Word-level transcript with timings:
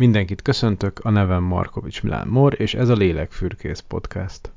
Mindenkit 0.00 0.42
köszöntök, 0.42 0.98
a 0.98 1.10
nevem 1.10 1.42
Markovics 1.42 2.02
Milán 2.02 2.28
Mor, 2.28 2.54
és 2.60 2.74
ez 2.74 2.88
a 2.88 2.94
Lélekfürkész 2.94 3.84
Podcast. 3.88 4.52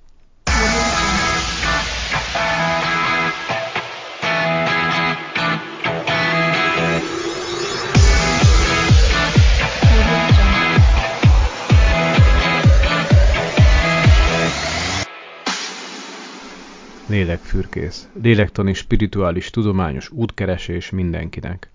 Lélekfürkész. 17.07 18.07
Lélektani 18.21 18.73
spirituális 18.73 19.49
tudományos 19.49 20.09
útkeresés 20.09 20.89
mindenkinek 20.89 21.72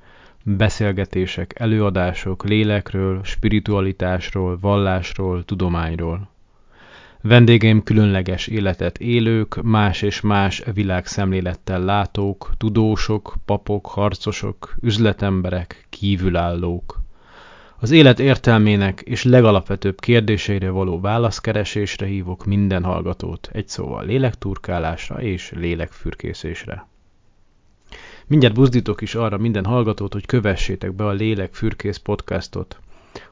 beszélgetések, 0.57 1.53
előadások 1.61 2.45
lélekről, 2.45 3.21
spiritualitásról, 3.23 4.59
vallásról, 4.61 5.45
tudományról. 5.45 6.29
Vendégeim 7.21 7.83
különleges 7.83 8.47
életet 8.47 8.99
élők, 8.99 9.63
más 9.63 10.03
és 10.03 10.21
más 10.21 10.63
világszemlélettel 10.75 11.81
látók, 11.81 12.51
tudósok, 12.57 13.35
papok, 13.45 13.87
harcosok, 13.87 14.75
üzletemberek, 14.81 15.87
kívülállók. 15.91 17.01
Az 17.81 17.91
élet 17.91 18.21
értelmének 18.21 19.01
és 19.01 19.25
legalapvetőbb 19.25 20.01
kérdéseire 20.01 20.71
való 20.71 21.01
válaszkeresésre 21.01 22.07
hívok 22.07 22.45
minden 22.45 22.85
hallgatót, 22.85 23.49
egy 23.53 23.69
szóval 23.69 24.05
lélekturkálásra 24.05 25.23
és 25.23 25.53
lélekfürkészésre. 25.55 26.87
Mindjárt 28.29 28.55
buzdítok 28.55 29.01
is 29.01 29.15
arra 29.15 29.39
minden 29.39 29.65
hallgatót, 29.65 30.13
hogy 30.13 30.27
kövessétek 30.27 30.93
be 30.93 31.07
a 31.07 31.13
Lélek 31.13 31.55
Fürkész 31.55 31.97
podcastot. 31.97 32.79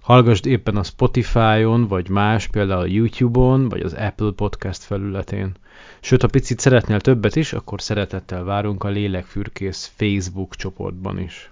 Hallgassd 0.01 0.47
éppen 0.47 0.77
a 0.77 0.83
Spotify-on, 0.83 1.87
vagy 1.87 2.09
más, 2.09 2.47
például 2.47 2.81
a 2.81 2.87
YouTube-on, 2.87 3.69
vagy 3.69 3.80
az 3.80 3.93
Apple 3.93 4.30
Podcast 4.30 4.83
felületén. 4.83 5.53
Sőt, 6.01 6.21
ha 6.21 6.29
picit 6.29 6.61
szeretnél 6.61 7.01
többet 7.01 7.37
is, 7.37 7.53
akkor 7.53 7.80
szeretettel 7.80 8.45
várunk 8.45 8.85
a 8.85 8.88
Lélekfürkész 8.88 9.93
Facebook 9.97 10.55
csoportban 10.55 11.19
is. 11.19 11.51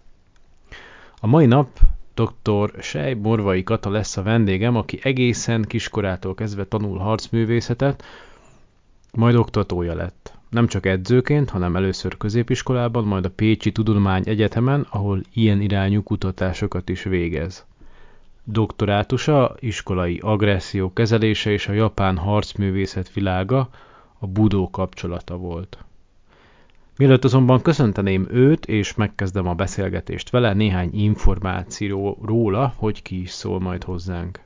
A 1.21 1.27
mai 1.27 1.47
nap 1.47 1.79
dr. 2.15 2.73
Sej 2.81 3.15
Morvai 3.15 3.63
Kata 3.63 3.91
lesz 3.91 4.17
a 4.17 4.23
vendégem, 4.23 4.77
aki 4.77 4.99
egészen 5.03 5.63
kiskorától 5.63 6.35
kezdve 6.35 6.65
tanul 6.67 6.99
harcművészetet, 6.99 8.05
majd 9.13 9.35
oktatója 9.35 9.95
lett 9.95 10.34
nem 10.55 10.67
csak 10.67 10.87
edzőként, 10.87 11.51
hanem 11.51 11.77
először 11.77 12.17
középiskolában, 12.17 13.05
majd 13.05 13.25
a 13.25 13.31
Pécsi 13.31 13.73
Tudomány 13.73 14.23
Egyetemen, 14.27 14.87
ahol 14.91 15.21
ilyen 15.33 15.61
irányú 15.61 16.03
kutatásokat 16.03 16.89
is 16.89 17.03
végez. 17.03 17.67
Doktorátusa 18.45 19.57
iskolai 19.59 20.19
agresszió 20.23 20.93
kezelése 20.93 21.51
és 21.51 21.69
a 21.69 21.73
japán 21.73 22.17
harcművészet 22.17 23.13
világa 23.13 23.69
a 24.19 24.27
budó 24.27 24.71
kapcsolata 24.71 25.37
volt. 25.37 25.79
Mielőtt 26.97 27.25
azonban 27.25 27.63
köszönteném 27.63 28.27
őt, 28.31 28.67
és 28.67 28.95
megkezdem 28.95 29.49
a 29.49 29.55
beszélgetést 29.55 30.31
vele, 30.31 30.53
néhány 30.53 30.91
információ 30.93 32.19
róla, 32.23 32.75
hogy 32.77 33.03
ki 33.03 33.21
is 33.21 33.31
szól 33.31 33.61
majd 33.61 33.85
hozzánk. 33.85 34.44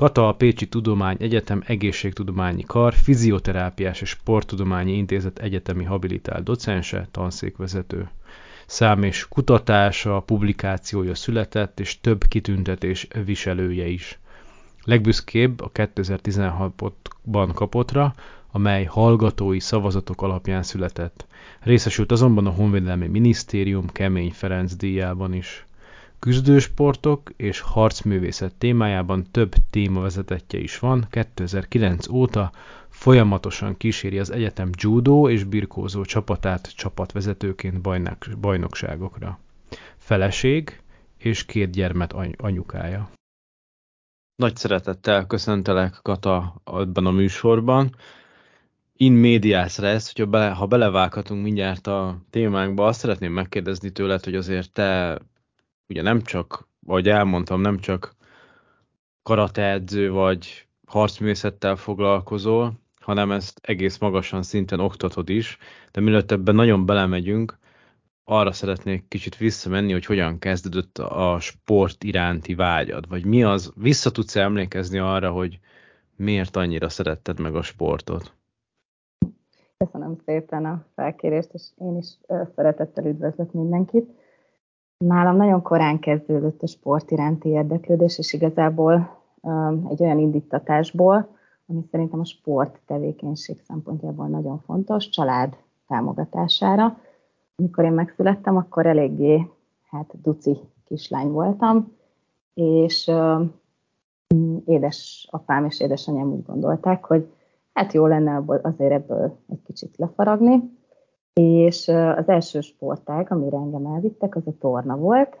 Kata 0.00 0.28
a 0.28 0.32
Pécsi 0.34 0.68
Tudomány 0.68 1.16
Egyetem 1.20 1.62
Egészségtudományi 1.66 2.62
Kar, 2.62 2.94
Fizioterápiás 2.94 4.00
és 4.00 4.08
Sporttudományi 4.08 4.96
Intézet 4.96 5.38
egyetemi 5.38 5.84
habilitált 5.84 6.44
docense, 6.44 7.08
tanszékvezető. 7.10 8.08
Szám 8.66 9.02
és 9.02 9.28
kutatása, 9.28 10.20
publikációja 10.20 11.14
született, 11.14 11.80
és 11.80 12.00
több 12.00 12.24
kitüntetés 12.28 13.08
viselője 13.24 13.86
is. 13.86 14.18
Legbüszkébb 14.84 15.60
a 15.60 15.70
2016-ban 15.70 17.50
kapottra, 17.54 18.14
amely 18.50 18.84
hallgatói 18.84 19.60
szavazatok 19.60 20.22
alapján 20.22 20.62
született. 20.62 21.26
Részesült 21.60 22.12
azonban 22.12 22.46
a 22.46 22.50
Honvédelmi 22.50 23.06
Minisztérium 23.06 23.86
Kemény 23.86 24.32
Ferenc 24.32 24.74
díjában 24.74 25.34
is. 25.34 25.64
Küzdősportok 26.20 27.30
és 27.36 27.60
harcművészet 27.60 28.54
témájában 28.54 29.26
több 29.30 29.54
témavezetetje 29.70 30.58
is 30.58 30.78
van, 30.78 31.06
2009 31.10 32.08
óta 32.08 32.52
folyamatosan 32.88 33.76
kíséri 33.76 34.18
az 34.18 34.30
egyetem 34.30 34.70
judó 34.76 35.28
és 35.28 35.44
birkózó 35.44 36.04
csapatát 36.04 36.74
csapatvezetőként 36.76 37.80
bajnok, 37.80 38.26
bajnokságokra. 38.40 39.38
Feleség 39.96 40.80
és 41.16 41.44
két 41.44 41.70
gyermet 41.70 42.14
anyukája. 42.36 43.10
Nagy 44.36 44.56
szeretettel 44.56 45.26
köszöntelek 45.26 45.98
Kata 46.02 46.60
ebben 46.64 47.06
a 47.06 47.10
műsorban. 47.10 47.94
In 48.96 49.12
medias 49.12 49.78
res, 49.78 50.12
hogyha 50.12 50.30
bele, 50.30 50.50
ha 50.50 50.66
belevághatunk 50.66 51.42
mindjárt 51.42 51.86
a 51.86 52.18
témánkba, 52.30 52.86
azt 52.86 53.00
szeretném 53.00 53.32
megkérdezni 53.32 53.90
tőled, 53.90 54.24
hogy 54.24 54.34
azért 54.34 54.72
te 54.72 55.18
ugye 55.90 56.02
nem 56.02 56.22
csak, 56.22 56.68
ahogy 56.86 57.08
elmondtam, 57.08 57.60
nem 57.60 57.78
csak 57.78 58.14
karateedző 59.22 60.10
vagy 60.10 60.66
harcművészettel 60.86 61.76
foglalkozol, 61.76 62.72
hanem 63.00 63.30
ezt 63.30 63.60
egész 63.62 63.98
magasan 63.98 64.42
szinten 64.42 64.80
oktatod 64.80 65.28
is, 65.28 65.58
de 65.92 66.00
mielőtt 66.00 66.30
ebben 66.30 66.54
nagyon 66.54 66.86
belemegyünk, 66.86 67.58
arra 68.24 68.52
szeretnék 68.52 69.08
kicsit 69.08 69.36
visszamenni, 69.36 69.92
hogy 69.92 70.04
hogyan 70.04 70.38
kezdődött 70.38 70.98
a 70.98 71.36
sport 71.40 72.04
iránti 72.04 72.54
vágyad, 72.54 73.08
vagy 73.08 73.24
mi 73.24 73.42
az, 73.44 73.72
vissza 73.76 74.10
tudsz 74.10 74.36
emlékezni 74.36 74.98
arra, 74.98 75.30
hogy 75.30 75.58
miért 76.16 76.56
annyira 76.56 76.88
szeretted 76.88 77.40
meg 77.40 77.54
a 77.54 77.62
sportot? 77.62 78.34
Köszönöm 79.76 80.16
szépen 80.24 80.64
a 80.64 80.84
felkérést, 80.94 81.50
és 81.52 81.62
én 81.78 81.96
is 81.96 82.06
szeretettel 82.54 83.06
üdvözlök 83.06 83.52
mindenkit. 83.52 84.10
Nálam 85.04 85.36
nagyon 85.36 85.62
korán 85.62 85.98
kezdődött 85.98 86.62
a 86.62 86.66
sport 86.66 87.10
iránti 87.10 87.48
érdeklődés, 87.48 88.18
és 88.18 88.32
igazából 88.32 89.18
um, 89.40 89.86
egy 89.90 90.02
olyan 90.02 90.18
indítatásból, 90.18 91.36
ami 91.66 91.82
szerintem 91.90 92.20
a 92.20 92.24
sport 92.24 92.80
tevékenység 92.86 93.60
szempontjából 93.66 94.26
nagyon 94.26 94.58
fontos, 94.58 95.08
család 95.08 95.56
támogatására. 95.86 96.98
Amikor 97.56 97.84
én 97.84 97.92
megszülettem, 97.92 98.56
akkor 98.56 98.86
eléggé 98.86 99.50
hát 99.90 100.20
duci 100.22 100.58
kislány 100.84 101.28
voltam, 101.28 101.92
és 102.54 103.06
uh, 103.06 103.48
édesapám 104.64 105.64
és 105.64 105.80
édesanyám 105.80 106.32
úgy 106.32 106.44
gondolták, 106.44 107.04
hogy 107.04 107.32
hát 107.72 107.92
jó 107.92 108.06
lenne 108.06 108.42
azért 108.62 108.92
ebből 108.92 109.36
egy 109.48 109.62
kicsit 109.62 109.96
lefaragni, 109.96 110.78
és 111.32 111.88
az 111.88 112.28
első 112.28 112.60
sportág, 112.60 113.32
amire 113.32 113.56
engem 113.56 113.86
elvittek, 113.86 114.36
az 114.36 114.46
a 114.46 114.52
torna 114.58 114.96
volt, 114.96 115.40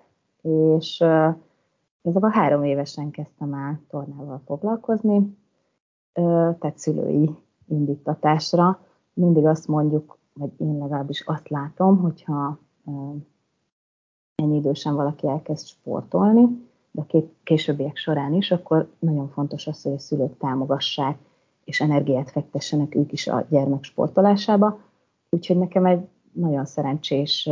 és 0.78 1.00
a 1.00 2.30
három 2.30 2.64
évesen 2.64 3.10
kezdtem 3.10 3.54
el 3.54 3.80
tornával 3.88 4.42
foglalkozni, 4.46 5.36
tehát 6.12 6.78
szülői 6.78 7.30
indítatásra. 7.68 8.80
Mindig 9.12 9.46
azt 9.46 9.68
mondjuk, 9.68 10.18
vagy 10.32 10.50
én 10.56 10.78
legalábbis 10.78 11.24
azt 11.26 11.48
látom, 11.48 11.98
hogyha 11.98 12.58
ennyi 14.34 14.56
idősen 14.56 14.94
valaki 14.94 15.28
elkezd 15.28 15.66
sportolni, 15.66 16.68
de 16.90 17.06
későbbiek 17.42 17.96
során 17.96 18.34
is, 18.34 18.50
akkor 18.50 18.90
nagyon 18.98 19.28
fontos 19.28 19.66
az, 19.66 19.82
hogy 19.82 19.92
a 19.92 19.98
szülők 19.98 20.36
támogassák, 20.38 21.18
és 21.64 21.80
energiát 21.80 22.30
fektessenek 22.30 22.94
ők 22.94 23.12
is 23.12 23.26
a 23.26 23.46
gyermek 23.48 23.84
sportolásába, 23.84 24.78
Úgyhogy 25.30 25.58
nekem 25.58 25.86
egy 25.86 26.08
nagyon 26.32 26.64
szerencsés 26.64 27.48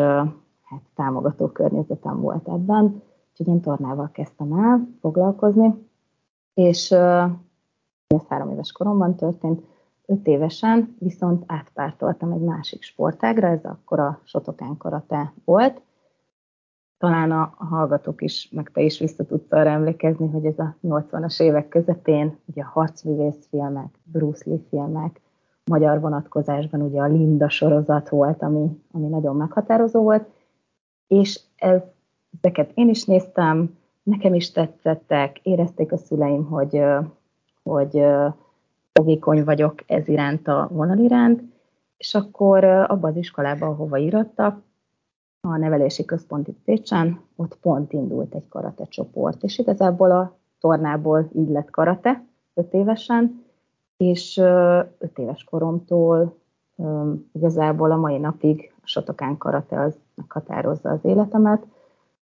hát, 0.63 0.83
támogató 0.95 1.49
környezetem 1.49 2.21
volt 2.21 2.49
ebben, 2.49 3.03
úgyhogy 3.31 3.55
én 3.55 3.61
tornával 3.61 4.11
kezdtem 4.13 4.53
el 4.53 4.89
foglalkozni, 5.01 5.89
és 6.55 6.91
ez 8.07 8.27
három 8.29 8.51
éves 8.51 8.73
koromban 8.73 9.17
történt, 9.17 9.63
öt 10.07 10.27
évesen 10.27 10.97
viszont 10.99 11.45
átpártoltam 11.47 12.33
egy 12.33 12.41
másik 12.41 12.83
sportágra, 12.83 13.47
ez 13.47 13.65
akkor 13.65 14.01
a 14.01 14.21
Sotokán 14.25 14.77
karate 14.77 15.33
volt. 15.45 15.81
Talán 16.99 17.31
a 17.33 17.55
hallgatók 17.57 18.23
is, 18.23 18.51
meg 18.53 18.71
te 18.71 18.81
is 18.81 18.99
vissza 18.99 19.25
tudsz 19.25 19.51
emlékezni, 19.51 20.29
hogy 20.29 20.45
ez 20.45 20.59
a 20.59 20.77
80-as 20.83 21.43
évek 21.43 21.69
közepén 21.69 22.39
ugye 22.45 22.63
a 22.63 22.71
harcművész 22.73 23.47
filmek, 23.51 23.99
Bruce 24.05 24.51
Lee 24.51 24.59
filmek, 24.69 25.21
magyar 25.69 26.01
vonatkozásban 26.01 26.83
ugye 26.83 27.01
a 27.01 27.07
Linda 27.07 27.49
sorozat 27.49 28.09
volt, 28.09 28.43
ami, 28.43 28.83
ami 28.93 29.07
nagyon 29.07 29.37
meghatározó 29.37 30.03
volt, 30.03 30.29
és 31.07 31.41
ez, 31.57 31.81
ezeket 32.41 32.71
én 32.75 32.89
is 32.89 33.05
néztem, 33.05 33.79
nekem 34.03 34.35
is 34.35 34.53
tetszettek, 34.53 35.39
érezték 35.43 35.93
a 35.93 35.97
szüleim, 35.97 36.45
hogy, 36.45 36.83
hogy 37.63 38.05
fogékony 38.93 39.45
vagyok 39.45 39.75
ez 39.87 40.09
iránt 40.09 40.49
a 40.49 40.69
vonal 40.73 40.99
iránt, 40.99 41.43
és 41.97 42.15
akkor 42.15 42.65
abban 42.65 43.11
az 43.11 43.17
iskolában, 43.17 43.69
ahova 43.69 43.99
írattak, 43.99 44.63
a 45.41 45.57
nevelési 45.57 46.05
központi 46.05 46.53
Pécsen, 46.65 47.21
ott 47.37 47.59
pont 47.61 47.93
indult 47.93 48.35
egy 48.35 48.49
karate 48.49 48.85
csoport, 48.85 49.43
és 49.43 49.59
igazából 49.59 50.11
a 50.11 50.37
tornából 50.61 51.31
így 51.35 51.49
lett 51.49 51.71
karate, 51.71 52.25
öt 52.55 52.73
évesen, 52.73 53.45
és 53.99 54.37
öt 54.99 55.19
éves 55.19 55.45
koromtól 55.45 56.37
igazából 57.33 57.91
a 57.91 57.97
mai 57.97 58.19
napig 58.19 58.73
a 58.83 59.37
karate 59.39 59.81
az 59.81 59.95
meghatározza 60.15 60.91
az 60.91 60.99
életemet. 61.03 61.67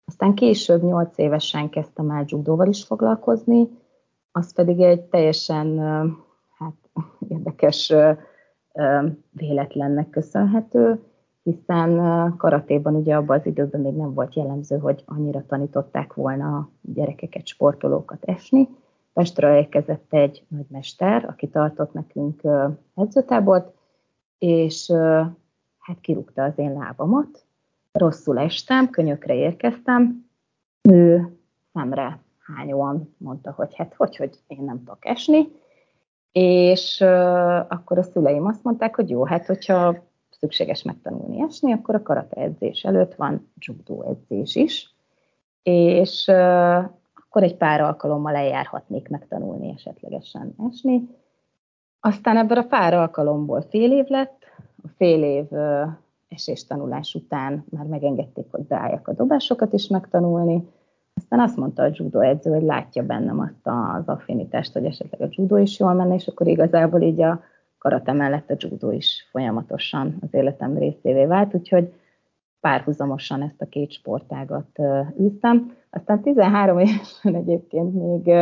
Aztán 0.05 0.35
később, 0.35 0.83
nyolc 0.83 1.19
évesen 1.19 1.71
kezdtem 1.71 2.11
el 2.11 2.25
judóval 2.27 2.67
is 2.67 2.85
foglalkozni, 2.85 3.69
az 4.33 4.53
pedig 4.53 4.81
egy 4.81 5.01
teljesen 5.01 5.79
hát, 6.59 6.75
érdekes 7.29 7.95
véletlennek 9.31 10.11
köszönhető, 10.11 11.03
hiszen 11.43 12.35
karatéban 12.37 12.95
ugye 12.95 13.17
abban 13.17 13.39
az 13.39 13.47
időben 13.47 13.81
még 13.81 13.95
nem 13.95 14.15
volt 14.15 14.35
jellemző, 14.35 14.79
hogy 14.79 15.03
annyira 15.07 15.47
tanították 15.47 16.15
volna 16.15 16.57
a 16.57 16.69
gyerekeket, 16.81 17.47
sportolókat 17.47 18.25
esni. 18.25 18.69
Pestre 19.15 19.57
érkezett 19.57 20.13
egy 20.13 20.45
nagymester, 20.49 21.25
aki 21.25 21.49
tartott 21.49 21.93
nekünk 21.93 22.43
edzőtábort, 22.95 23.75
és 24.39 24.93
hát 25.79 26.01
kirúgta 26.01 26.43
az 26.43 26.53
én 26.57 26.73
lábamat, 26.73 27.45
rosszul 27.93 28.39
estem, 28.39 28.91
könyökre 28.91 29.35
érkeztem, 29.35 30.31
ő 30.83 31.33
szemre 31.73 32.19
hányóan 32.39 33.15
mondta, 33.17 33.53
hogy 33.53 33.75
hát 33.75 33.95
hogy, 33.95 34.17
hogy 34.17 34.39
én 34.47 34.65
nem 34.65 34.79
tudok 34.79 35.07
esni, 35.07 35.49
és 36.33 37.01
akkor 37.69 37.99
a 37.99 38.03
szüleim 38.03 38.47
azt 38.47 38.63
mondták, 38.63 38.95
hogy 38.95 39.11
jó, 39.11 39.25
hát 39.25 39.47
hogyha 39.47 39.97
szükséges 40.31 40.83
megtanulni 40.83 41.41
esni, 41.41 41.73
akkor 41.73 41.95
a 41.95 42.03
karate 42.03 42.41
edzés 42.41 42.85
előtt 42.85 43.15
van 43.15 43.53
judó 43.59 44.03
edzés 44.03 44.55
is, 44.55 44.95
és 45.63 46.25
akkor 47.35 47.47
egy 47.47 47.57
pár 47.57 47.81
alkalommal 47.81 48.33
lejárhatnék 48.33 49.09
megtanulni 49.09 49.73
esetlegesen 49.77 50.55
esni. 50.69 51.09
Aztán 52.01 52.37
ebből 52.37 52.59
a 52.59 52.63
pár 52.63 52.95
alkalomból 52.95 53.63
fél 53.63 53.93
év 53.93 54.07
lett, 54.07 54.43
a 54.83 54.89
fél 54.97 55.23
év 55.23 55.47
eséstanulás 56.29 57.15
után 57.15 57.65
már 57.71 57.87
megengedték, 57.87 58.47
hogy 58.51 58.63
beálljak 58.63 59.09
a 59.09 59.13
dobásokat 59.13 59.73
is 59.73 59.87
megtanulni, 59.87 60.69
aztán 61.15 61.41
azt 61.41 61.57
mondta 61.57 61.83
a 61.83 61.91
judo 61.93 62.21
edző, 62.21 62.51
hogy 62.51 62.63
látja 62.63 63.03
bennem 63.03 63.41
azt 63.41 63.61
az 63.63 64.09
affinitást, 64.09 64.73
hogy 64.73 64.85
esetleg 64.85 65.21
a 65.21 65.29
judo 65.31 65.57
is 65.57 65.79
jól 65.79 65.93
menne, 65.93 66.15
és 66.15 66.27
akkor 66.27 66.47
igazából 66.47 67.01
így 67.03 67.23
a 67.23 67.41
karate 67.79 68.13
mellett 68.13 68.51
a 68.51 68.57
judo 68.59 68.91
is 68.91 69.29
folyamatosan 69.31 70.17
az 70.21 70.29
életem 70.31 70.79
részévé 70.79 71.25
vált, 71.25 71.55
úgyhogy 71.55 71.93
párhuzamosan 72.65 73.43
ezt 73.43 73.61
a 73.61 73.69
két 73.69 73.93
sportágat 73.93 74.79
űztem. 75.21 75.77
Aztán 75.91 76.23
13 76.23 76.79
évesen 76.79 77.35
egyébként 77.35 77.95
még 77.95 78.35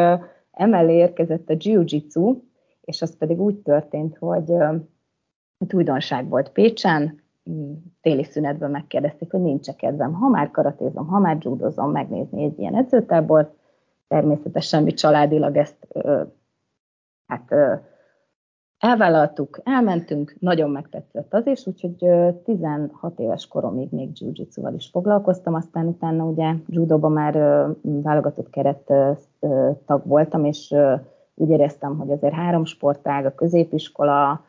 emellé 0.53 0.95
érkezett 0.95 1.49
a 1.49 1.57
jiu-jitsu, 1.59 2.41
és 2.81 3.03
az 3.03 3.17
pedig 3.17 3.41
úgy 3.41 3.57
történt, 3.57 4.17
hogy 4.19 4.51
uh, 4.51 4.75
újdonság 5.73 6.29
volt 6.29 6.51
Pécsen, 6.51 7.21
téli 8.01 8.25
szünetben 8.25 8.71
megkérdezték, 8.71 9.31
hogy 9.31 9.41
nincs 9.41 9.69
-e 9.69 9.75
kedvem, 9.75 10.13
ha 10.13 10.29
már 10.29 10.51
karatézom, 10.51 11.07
ha 11.07 11.19
már 11.19 11.37
judozom, 11.41 11.91
megnézni 11.91 12.43
egy 12.43 12.59
ilyen 12.59 12.77
edzőtábort. 12.77 13.55
Természetesen 14.09 14.83
mi 14.83 14.93
családilag 14.93 15.57
ezt 15.57 15.89
hát 17.27 17.55
elvállaltuk, 18.83 19.61
elmentünk, 19.65 20.35
nagyon 20.39 20.71
megtetszett 20.71 21.35
az 21.35 21.47
is, 21.47 21.67
úgyhogy 21.67 21.95
ö, 21.99 22.29
16 22.45 23.19
éves 23.19 23.47
koromig 23.47 23.89
még 23.91 24.09
jiu 24.15 24.33
is 24.77 24.89
foglalkoztam, 24.93 25.55
aztán 25.55 25.87
utána 25.87 26.25
ugye 26.25 26.55
judóban 26.67 27.13
már 27.13 27.35
válogatott 27.83 28.51
keret 28.51 28.93
tag 29.87 30.07
voltam, 30.07 30.45
és 30.45 30.75
úgy 31.35 31.51
éreztem, 31.51 31.99
hogy 31.99 32.11
azért 32.11 32.35
három 32.35 32.65
sportág, 32.65 33.27
a 33.27 33.35
középiskola, 33.35 34.45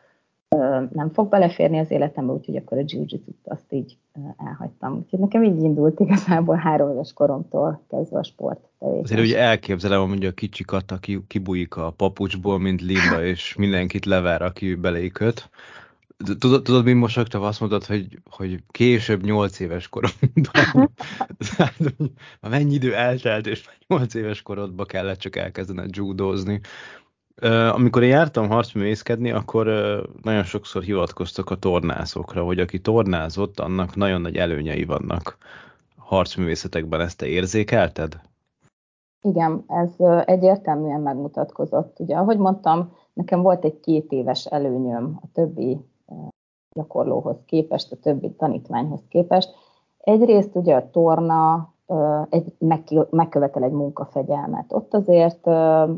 nem 0.92 1.10
fog 1.14 1.30
beleférni 1.30 1.80
az 1.80 1.92
életembe, 1.92 2.34
úgyhogy 2.34 2.56
akkor 2.56 2.78
a 2.78 2.84
jiu 2.86 3.06
azt 3.44 3.74
így 3.74 3.98
elhagytam. 4.38 4.98
Úgyhogy 4.98 5.20
nekem 5.20 5.44
így 5.44 5.64
indult 5.64 6.00
igazából 6.00 6.56
három 6.56 6.92
éves 6.92 7.14
koromtól 7.14 7.82
kezdve 7.90 8.20
a 8.20 8.24
sport. 8.24 8.60
Azért 8.78 9.22
ugye 9.22 9.40
elképzelem, 9.40 10.10
hogy 10.10 10.26
a 10.26 10.32
kicsi 10.32 10.64
kata 10.64 11.00
kibújik 11.28 11.76
a 11.76 11.92
papucsból, 11.92 12.60
mint 12.60 12.82
Linda, 12.82 13.26
és 13.34 13.56
mindenkit 13.56 14.06
lever, 14.06 14.42
aki 14.42 14.76
beléköt. 14.76 15.50
Tudod, 16.40 16.64
tudod 16.64 16.84
mi 16.84 16.94
mosogtam? 16.94 17.42
Azt 17.42 17.60
mondtad, 17.60 17.86
hogy, 17.86 18.20
hogy 18.30 18.64
később 18.72 19.24
nyolc 19.24 19.60
éves 19.60 19.88
koromban. 19.88 20.92
mennyi 22.50 22.74
idő 22.74 22.96
eltelt, 22.96 23.48
és 23.48 23.66
nyolc 23.88 24.14
éves 24.14 24.42
korodban 24.42 24.86
kellett 24.86 25.20
csak 25.20 25.36
elkezdened 25.36 25.96
judozni 25.96 26.62
amikor 27.72 28.04
én 28.04 28.10
jártam 28.10 28.50
harcművészkedni, 28.50 29.32
akkor 29.32 29.66
nagyon 30.22 30.44
sokszor 30.44 30.84
hivatkoztak 30.84 31.50
a 31.50 31.56
tornászokra, 31.56 32.44
hogy 32.44 32.60
aki 32.60 32.80
tornázott, 32.80 33.60
annak 33.60 33.96
nagyon 33.96 34.22
nagy 34.22 34.36
előnyei 34.36 34.86
vannak 34.86 35.38
harcművészetekben. 35.98 37.02
Ezt 37.02 37.18
te 37.18 37.26
érzékelted? 37.26 38.22
Igen, 39.22 39.64
ez 39.68 39.90
egyértelműen 40.26 41.02
megmutatkozott. 41.02 42.00
Ugye, 42.00 42.16
ahogy 42.16 42.38
mondtam, 42.38 42.96
nekem 43.14 43.42
volt 43.42 43.64
egy 43.66 43.80
két 43.80 44.12
éves 44.12 44.46
előnyöm 44.46 45.20
a 45.22 45.26
többi 45.34 45.78
gyakorlóhoz 46.76 47.38
képest, 47.46 47.92
a 47.92 47.96
többi 47.96 48.32
tanítványhoz 48.32 49.02
képest. 49.10 49.50
Egyrészt 49.98 50.56
ugye 50.56 50.76
a 50.76 50.90
torna 50.90 51.73
egy, 52.30 52.54
megkövetel 53.10 53.64
egy 53.64 53.72
munkafegyelmet. 53.72 54.74
Ott 54.74 54.94
azért, 54.94 55.46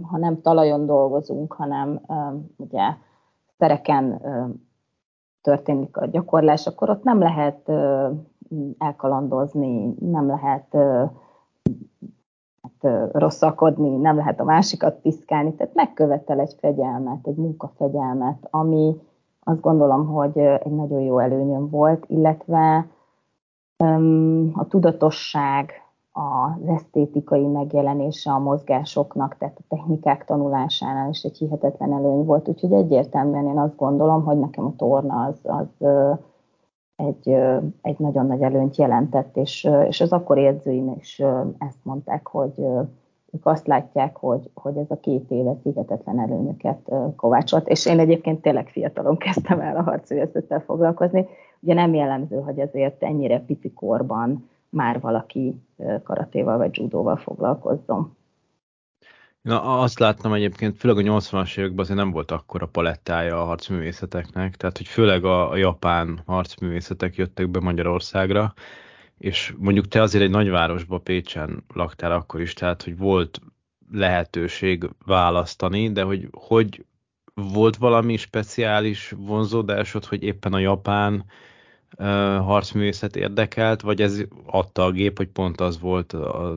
ha 0.01 0.17
nem 0.17 0.41
talajon 0.41 0.85
dolgozunk, 0.85 1.53
hanem 1.53 2.01
ugye 2.57 2.93
tereken 3.57 4.21
történik 5.41 5.97
a 5.97 6.05
gyakorlás, 6.05 6.67
akkor 6.67 6.89
ott 6.89 7.03
nem 7.03 7.19
lehet 7.19 7.71
elkalandozni, 8.77 9.95
nem 9.99 10.27
lehet 10.27 10.77
hát, 12.61 13.11
rosszakodni, 13.11 13.95
nem 13.95 14.15
lehet 14.15 14.39
a 14.39 14.43
másikat 14.43 14.99
piszkálni, 15.01 15.53
tehát 15.55 15.73
megkövetel 15.73 16.39
egy 16.39 16.55
fegyelmet, 16.59 17.27
egy 17.27 17.35
munkafegyelmet, 17.35 18.47
ami 18.49 18.95
azt 19.43 19.61
gondolom, 19.61 20.07
hogy 20.07 20.37
egy 20.37 20.71
nagyon 20.71 20.99
jó 20.99 21.19
előnyöm 21.19 21.69
volt, 21.69 22.05
illetve 22.07 22.87
a 24.53 24.67
tudatosság, 24.67 25.71
az 26.17 26.67
esztétikai 26.67 27.45
megjelenése 27.45 28.31
a 28.31 28.39
mozgásoknak, 28.39 29.37
tehát 29.37 29.57
a 29.59 29.75
technikák 29.75 30.25
tanulásánál 30.25 31.09
is 31.09 31.23
egy 31.23 31.37
hihetetlen 31.37 31.93
előny 31.93 32.25
volt, 32.25 32.47
úgyhogy 32.47 32.73
egyértelműen 32.73 33.47
én 33.47 33.57
azt 33.57 33.75
gondolom, 33.75 34.23
hogy 34.23 34.39
nekem 34.39 34.65
a 34.65 34.75
torna 34.75 35.23
az, 35.23 35.39
az 35.43 35.87
egy, 36.95 37.29
egy 37.81 37.99
nagyon 37.99 38.25
nagy 38.25 38.41
előnyt 38.41 38.77
jelentett, 38.77 39.37
és, 39.37 39.69
és 39.87 40.01
az 40.01 40.11
akkor 40.11 40.37
edzőim 40.37 40.95
is 40.99 41.19
ezt 41.57 41.79
mondták, 41.83 42.27
hogy 42.27 42.59
ők 43.31 43.45
azt 43.45 43.67
látják, 43.67 44.17
hogy, 44.17 44.49
hogy 44.53 44.77
ez 44.77 44.91
a 44.91 44.99
két 44.99 45.31
éve 45.31 45.55
hihetetlen 45.63 46.19
előnyöket 46.19 46.91
kovácsolt, 47.15 47.67
és 47.67 47.85
én 47.85 47.99
egyébként 47.99 48.41
tényleg 48.41 48.67
fiatalon 48.67 49.17
kezdtem 49.17 49.59
el 49.59 49.75
a 49.75 49.81
harcművészettel 49.81 50.59
foglalkozni. 50.59 51.27
Ugye 51.59 51.73
nem 51.73 51.93
jellemző, 51.93 52.41
hogy 52.41 52.59
azért 52.59 53.03
ennyire 53.03 53.39
pici 53.39 53.73
korban 53.73 54.49
már 54.75 54.99
valaki 54.99 55.61
karatéval 56.03 56.57
vagy 56.57 56.77
judóval 56.77 57.17
foglalkozzon. 57.17 58.15
Na, 59.41 59.79
azt 59.79 59.99
láttam 59.99 60.33
egyébként, 60.33 60.77
főleg 60.77 60.97
a 60.97 61.11
80-as 61.19 61.57
években 61.57 61.79
azért 61.79 61.97
nem 61.97 62.11
volt 62.11 62.31
akkora 62.31 62.65
palettája 62.65 63.41
a 63.41 63.45
harcművészeteknek, 63.45 64.55
tehát 64.55 64.77
hogy 64.77 64.87
főleg 64.87 65.25
a, 65.25 65.49
a 65.49 65.55
japán 65.55 66.21
harcművészetek 66.25 67.15
jöttek 67.15 67.49
be 67.49 67.59
Magyarországra, 67.59 68.53
és 69.17 69.53
mondjuk 69.57 69.87
te 69.87 70.01
azért 70.01 70.23
egy 70.23 70.29
nagyvárosba 70.29 70.97
Pécsen 70.97 71.63
laktál 71.73 72.11
akkor 72.11 72.41
is, 72.41 72.53
tehát 72.53 72.83
hogy 72.83 72.97
volt 72.97 73.41
lehetőség 73.91 74.89
választani, 75.05 75.91
de 75.91 76.03
hogy 76.03 76.27
hogy 76.31 76.85
volt 77.33 77.75
valami 77.75 78.17
speciális 78.17 79.13
vonzódásod, 79.17 80.05
hogy 80.05 80.23
éppen 80.23 80.53
a 80.53 80.59
japán 80.59 81.25
harcművészet 82.45 83.15
érdekelt, 83.15 83.81
vagy 83.81 84.01
ez 84.01 84.21
adta 84.45 84.83
a 84.83 84.91
gép, 84.91 85.17
hogy 85.17 85.29
pont 85.29 85.61
az 85.61 85.79
volt, 85.79 86.13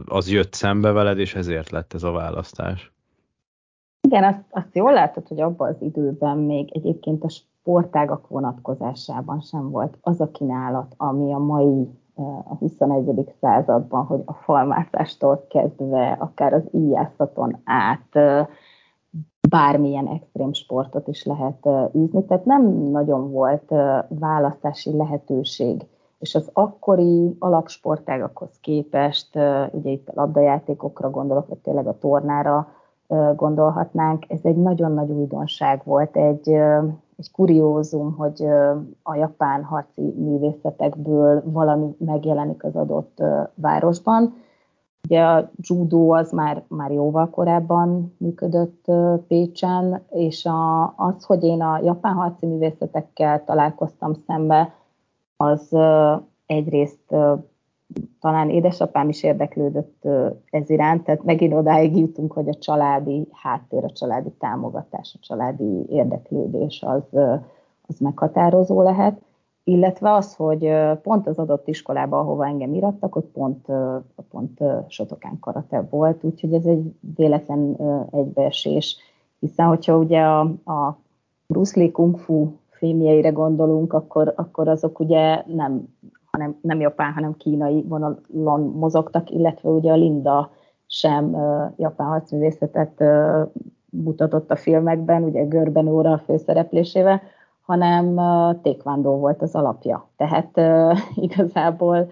az 0.06 0.30
jött 0.30 0.52
szembe 0.52 0.90
veled, 0.92 1.18
és 1.18 1.34
ezért 1.34 1.70
lett 1.70 1.92
ez 1.92 2.02
a 2.02 2.10
választás? 2.10 2.92
Igen, 4.00 4.24
azt, 4.24 4.44
azt 4.50 4.74
jól 4.74 4.92
látod, 4.92 5.28
hogy 5.28 5.40
abban 5.40 5.68
az 5.68 5.82
időben 5.82 6.38
még 6.38 6.76
egyébként 6.76 7.24
a 7.24 7.28
sportágak 7.28 8.28
vonatkozásában 8.28 9.40
sem 9.40 9.70
volt 9.70 9.96
az 10.00 10.20
a 10.20 10.30
kínálat, 10.30 10.94
ami 10.96 11.32
a 11.32 11.38
mai 11.38 11.88
a 12.44 12.54
21. 12.54 13.34
században, 13.40 14.04
hogy 14.04 14.20
a 14.24 14.32
falmászástól 14.32 15.46
kezdve, 15.48 16.16
akár 16.20 16.52
az 16.52 16.62
íjászaton 16.72 17.60
át, 17.64 18.18
bármilyen 19.48 20.06
extrém 20.06 20.52
sportot 20.52 21.08
is 21.08 21.24
lehet 21.24 21.68
űzni, 21.96 22.24
tehát 22.24 22.44
nem 22.44 22.68
nagyon 22.90 23.30
volt 23.30 23.72
választási 24.08 24.96
lehetőség. 24.96 25.86
És 26.18 26.34
az 26.34 26.50
akkori 26.52 27.36
alapsportágakhoz 27.38 28.58
képest, 28.60 29.36
ugye 29.70 29.90
itt 29.90 30.08
a 30.08 30.12
labdajátékokra 30.14 31.10
gondolok, 31.10 31.48
vagy 31.48 31.58
tényleg 31.58 31.86
a 31.86 31.98
tornára, 31.98 32.68
gondolhatnánk. 33.36 34.24
Ez 34.28 34.40
egy 34.42 34.56
nagyon 34.56 34.92
nagy 34.92 35.10
újdonság 35.10 35.82
volt, 35.84 36.16
egy, 36.16 36.48
egy 37.16 37.30
kuriózum, 37.32 38.14
hogy 38.16 38.44
a 39.02 39.14
japán 39.14 39.62
harci 39.64 40.14
művészetekből 40.16 41.42
valami 41.44 41.96
megjelenik 41.98 42.64
az 42.64 42.76
adott 42.76 43.22
városban. 43.54 44.34
Ugye 45.04 45.22
a 45.22 45.50
judo 45.56 46.14
az 46.14 46.32
már, 46.32 46.64
már 46.68 46.90
jóval 46.90 47.30
korábban 47.30 48.14
működött 48.18 48.84
Pécsen, 49.28 50.02
és 50.10 50.46
a, 50.46 50.94
az, 50.96 51.24
hogy 51.24 51.44
én 51.44 51.62
a 51.62 51.80
japán 51.82 52.14
harci 52.14 52.46
művészetekkel 52.46 53.44
találkoztam 53.44 54.12
szembe, 54.26 54.74
az 55.36 55.76
egyrészt 56.46 57.14
talán 58.20 58.50
édesapám 58.50 59.08
is 59.08 59.22
érdeklődött 59.22 60.08
ez 60.50 60.70
iránt, 60.70 61.04
tehát 61.04 61.24
megint 61.24 61.54
odáig 61.54 61.96
jutunk, 61.96 62.32
hogy 62.32 62.48
a 62.48 62.54
családi 62.54 63.28
háttér, 63.32 63.84
a 63.84 63.90
családi 63.90 64.30
támogatás, 64.38 65.16
a 65.16 65.18
családi 65.20 65.86
érdeklődés 65.88 66.82
az, 66.86 67.02
az 67.86 67.98
meghatározó 67.98 68.82
lehet, 68.82 69.20
illetve 69.68 70.12
az, 70.12 70.34
hogy 70.34 70.72
pont 71.02 71.26
az 71.26 71.38
adott 71.38 71.68
iskolában, 71.68 72.20
ahova 72.20 72.46
engem 72.46 72.74
irattak, 72.74 73.16
ott 73.16 73.30
pont, 73.32 73.66
pont 74.30 74.60
Sotokán 74.88 75.38
karate 75.40 75.86
volt, 75.90 76.24
úgyhogy 76.24 76.52
ez 76.52 76.64
egy 76.64 76.94
véletlen 77.16 77.76
egybeesés, 78.10 78.96
hiszen 79.40 79.66
hogyha 79.66 79.96
ugye 79.96 80.20
a, 80.20 80.40
a 80.64 80.98
Bruce 81.46 81.80
Lee 81.80 81.90
Kung 81.90 82.18
Fu 82.18 82.52
filmjeire 82.70 83.30
gondolunk, 83.30 83.92
akkor, 83.92 84.32
akkor 84.36 84.68
azok 84.68 85.00
ugye 85.00 85.42
nem 85.46 85.96
hanem 86.30 86.58
nem 86.60 86.80
japán, 86.80 87.12
hanem 87.12 87.36
kínai 87.36 87.84
vonalon 87.88 88.60
mozogtak, 88.60 89.30
illetve 89.30 89.68
ugye 89.68 89.92
a 89.92 89.96
Linda 89.96 90.50
sem 90.86 91.34
uh, 91.34 91.72
japán 91.76 92.06
harcművészetet 92.06 92.92
uh, 92.98 93.48
mutatott 93.90 94.50
a 94.50 94.56
filmekben, 94.56 95.22
ugye 95.22 95.44
Görben 95.44 95.88
óra 95.88 96.12
a 96.12 96.18
főszereplésével, 96.18 97.22
hanem 97.68 98.14
taekwondo 98.62 99.16
volt 99.16 99.42
az 99.42 99.54
alapja. 99.54 100.10
Tehát 100.16 100.56
igazából 101.26 102.10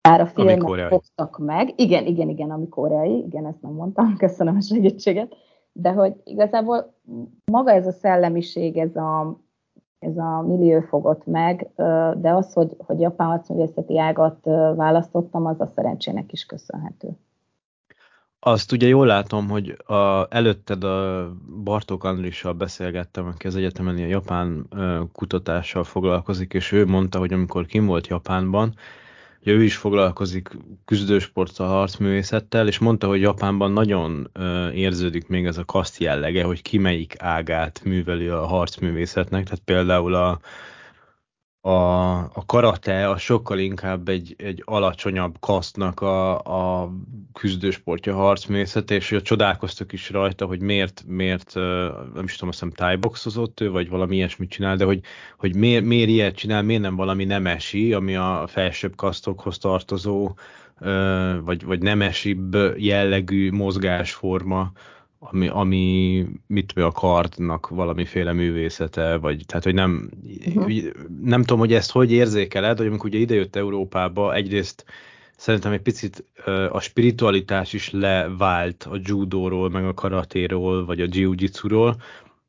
bár 0.00 0.20
a 0.20 0.26
filmet 0.26 0.88
fogtak 0.88 1.38
meg, 1.38 1.80
igen, 1.80 2.06
igen, 2.06 2.28
igen, 2.28 2.50
ami 2.50 2.68
koreai, 2.68 3.24
igen, 3.26 3.46
ezt 3.46 3.62
nem 3.62 3.72
mondtam, 3.72 4.16
köszönöm 4.24 4.56
a 4.56 4.60
segítséget, 4.60 5.34
de 5.72 5.92
hogy 5.92 6.14
igazából 6.24 6.94
maga 7.50 7.70
ez 7.70 7.86
a 7.86 7.92
szellemiség, 7.92 8.76
ez 8.76 8.96
a, 8.96 9.38
ez 9.98 10.16
a 10.16 10.40
millió 10.46 10.80
fogott 10.80 11.26
meg, 11.26 11.70
de 12.16 12.32
az, 12.32 12.52
hogy, 12.52 12.76
hogy 12.86 13.00
japán 13.00 13.28
harcművészeti 13.28 13.98
ágat 13.98 14.44
választottam, 14.74 15.46
az 15.46 15.60
a 15.60 15.66
szerencsének 15.66 16.32
is 16.32 16.46
köszönhető. 16.46 17.08
Azt 18.44 18.72
ugye 18.72 18.86
jól 18.86 19.06
látom, 19.06 19.48
hogy 19.48 19.76
a, 19.86 20.26
előtted 20.30 20.84
a 20.84 21.30
Bartók 21.64 22.04
Andrissal 22.04 22.52
beszélgettem, 22.52 23.26
aki 23.26 23.46
az 23.46 23.56
egyetemen 23.56 23.96
a 23.96 24.06
japán 24.06 24.68
kutatással 25.12 25.84
foglalkozik, 25.84 26.52
és 26.52 26.72
ő 26.72 26.86
mondta, 26.86 27.18
hogy 27.18 27.32
amikor 27.32 27.66
kim 27.66 27.86
volt 27.86 28.06
Japánban, 28.06 28.74
Ugye 29.40 29.52
ő 29.52 29.62
is 29.62 29.76
foglalkozik 29.76 30.50
küzdősporttal, 30.84 31.68
harcművészettel, 31.68 32.66
és 32.66 32.78
mondta, 32.78 33.06
hogy 33.06 33.20
Japánban 33.20 33.72
nagyon 33.72 34.30
érződik 34.74 35.28
még 35.28 35.46
ez 35.46 35.58
a 35.58 35.64
kaszt 35.64 36.00
jellege, 36.00 36.44
hogy 36.44 36.62
ki 36.62 36.78
melyik 36.78 37.14
ágát 37.18 37.80
műveli 37.84 38.26
a 38.26 38.46
harcművészetnek, 38.46 39.44
tehát 39.44 39.62
például 39.64 40.14
a, 40.14 40.40
a, 41.64 42.18
a 42.18 42.42
karate 42.46 43.08
a 43.08 43.18
sokkal 43.18 43.58
inkább 43.58 44.08
egy, 44.08 44.34
egy 44.38 44.62
alacsonyabb 44.64 45.36
kasztnak 45.40 46.00
a, 46.00 46.38
a 46.38 46.92
küzdősportja, 47.32 48.14
harcmészet, 48.14 48.90
és 48.90 49.16
csodálkoztak 49.22 49.92
is 49.92 50.10
rajta, 50.10 50.46
hogy 50.46 50.60
miért, 50.60 51.04
miért 51.06 51.54
nem 52.14 52.24
is 52.24 52.32
tudom, 52.32 52.48
azt 52.48 52.60
hiszem 52.60 52.70
tájboxozott 52.70 53.60
ő, 53.60 53.70
vagy 53.70 53.88
valami 53.88 54.16
ilyesmit 54.16 54.50
csinál, 54.50 54.76
de 54.76 54.84
hogy, 54.84 55.00
hogy 55.38 55.56
miért, 55.56 55.84
miért 55.84 56.08
ilyet 56.08 56.36
csinál, 56.36 56.62
miért 56.62 56.82
nem 56.82 56.96
valami 56.96 57.24
nemesi, 57.24 57.92
ami 57.92 58.16
a 58.16 58.44
felsőbb 58.48 58.96
kasztokhoz 58.96 59.58
tartozó, 59.58 60.34
vagy, 61.44 61.64
vagy 61.64 61.82
nemesibb 61.82 62.56
jellegű 62.76 63.50
mozgásforma, 63.50 64.72
ami, 65.24 65.48
ami 65.48 66.26
mit 66.46 66.72
a 66.72 66.92
kardnak 66.92 67.68
valamiféle 67.68 68.32
művészete, 68.32 69.16
vagy 69.16 69.44
tehát, 69.46 69.64
hogy 69.64 69.74
nem, 69.74 70.10
uh-huh. 70.46 70.72
nem 71.22 71.40
tudom, 71.40 71.58
hogy 71.58 71.72
ezt 71.72 71.90
hogy 71.90 72.12
érzékeled, 72.12 72.78
hogy 72.78 72.86
amikor 72.86 73.08
ugye 73.08 73.18
idejött 73.18 73.56
Európába, 73.56 74.34
egyrészt 74.34 74.84
szerintem 75.36 75.72
egy 75.72 75.82
picit 75.82 76.24
a 76.70 76.80
spiritualitás 76.80 77.72
is 77.72 77.90
levált 77.90 78.88
a 78.90 78.98
judóról, 79.02 79.70
meg 79.70 79.84
a 79.84 79.94
karatéról, 79.94 80.84
vagy 80.84 81.00
a 81.00 81.06
jiu 81.10 81.34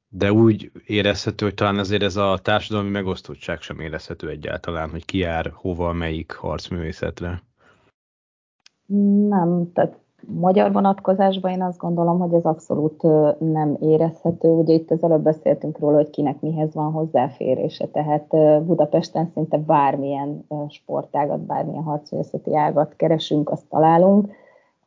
de 0.10 0.32
úgy 0.32 0.72
érezhető, 0.86 1.46
hogy 1.46 1.53
talán 1.53 1.77
azért 1.77 2.03
ez 2.03 2.15
a 2.15 2.39
társadalmi 2.42 2.89
megosztottság 2.89 3.62
sem 3.62 3.80
érezhető 3.80 4.30
egyáltalán, 4.30 4.89
hogy 4.89 5.06
ki 5.06 5.18
jár 5.18 5.51
hova, 5.53 5.94
melyik 5.94 6.32
harcművészetre. 6.32 7.44
Nem, 9.27 9.72
tehát 9.74 10.02
magyar 10.27 10.72
vonatkozásban 10.72 11.51
én 11.51 11.62
azt 11.62 11.77
gondolom, 11.77 12.20
hogy 12.20 12.34
ez 12.34 12.44
abszolút 12.44 13.01
nem 13.39 13.77
érezhető. 13.80 14.50
Ugye 14.50 14.74
itt 14.74 14.92
az 14.92 15.03
előbb 15.03 15.22
beszéltünk 15.22 15.80
róla, 15.80 15.96
hogy 15.96 16.10
kinek 16.10 16.42
mihez 16.42 16.74
van 16.74 16.92
hozzáférése, 16.92 17.88
tehát 17.88 18.27
Budapesten 18.65 19.30
szinte 19.34 19.58
bármilyen 19.58 20.48
sportágat, 20.70 21.39
bármilyen 21.39 21.84
harcművészeti 21.84 22.56
ágat 22.56 22.96
keresünk, 22.96 23.50
azt 23.50 23.70
találunk. 23.70 24.32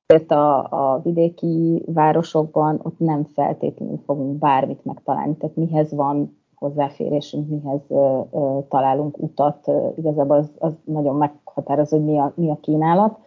Ezért 0.06 0.30
a, 0.30 0.58
a 0.58 1.00
vidéki 1.02 1.82
városokban 1.86 2.80
ott 2.82 2.98
nem 2.98 3.24
feltétlenül 3.24 3.98
fogunk 4.04 4.38
bármit 4.38 4.84
megtalálni, 4.84 5.36
tehát 5.36 5.56
mihez 5.56 5.92
van 5.92 6.38
hozzáférésünk, 6.54 7.48
mihez 7.48 7.80
ö, 7.88 8.20
ö, 8.32 8.58
találunk 8.68 9.18
utat, 9.18 9.70
igazából 9.96 10.36
az, 10.36 10.50
az 10.58 10.72
nagyon 10.84 11.16
meghatározó, 11.16 11.96
hogy 11.96 12.06
mi 12.06 12.18
a, 12.18 12.32
mi 12.34 12.50
a 12.50 12.58
kínálat. 12.60 13.18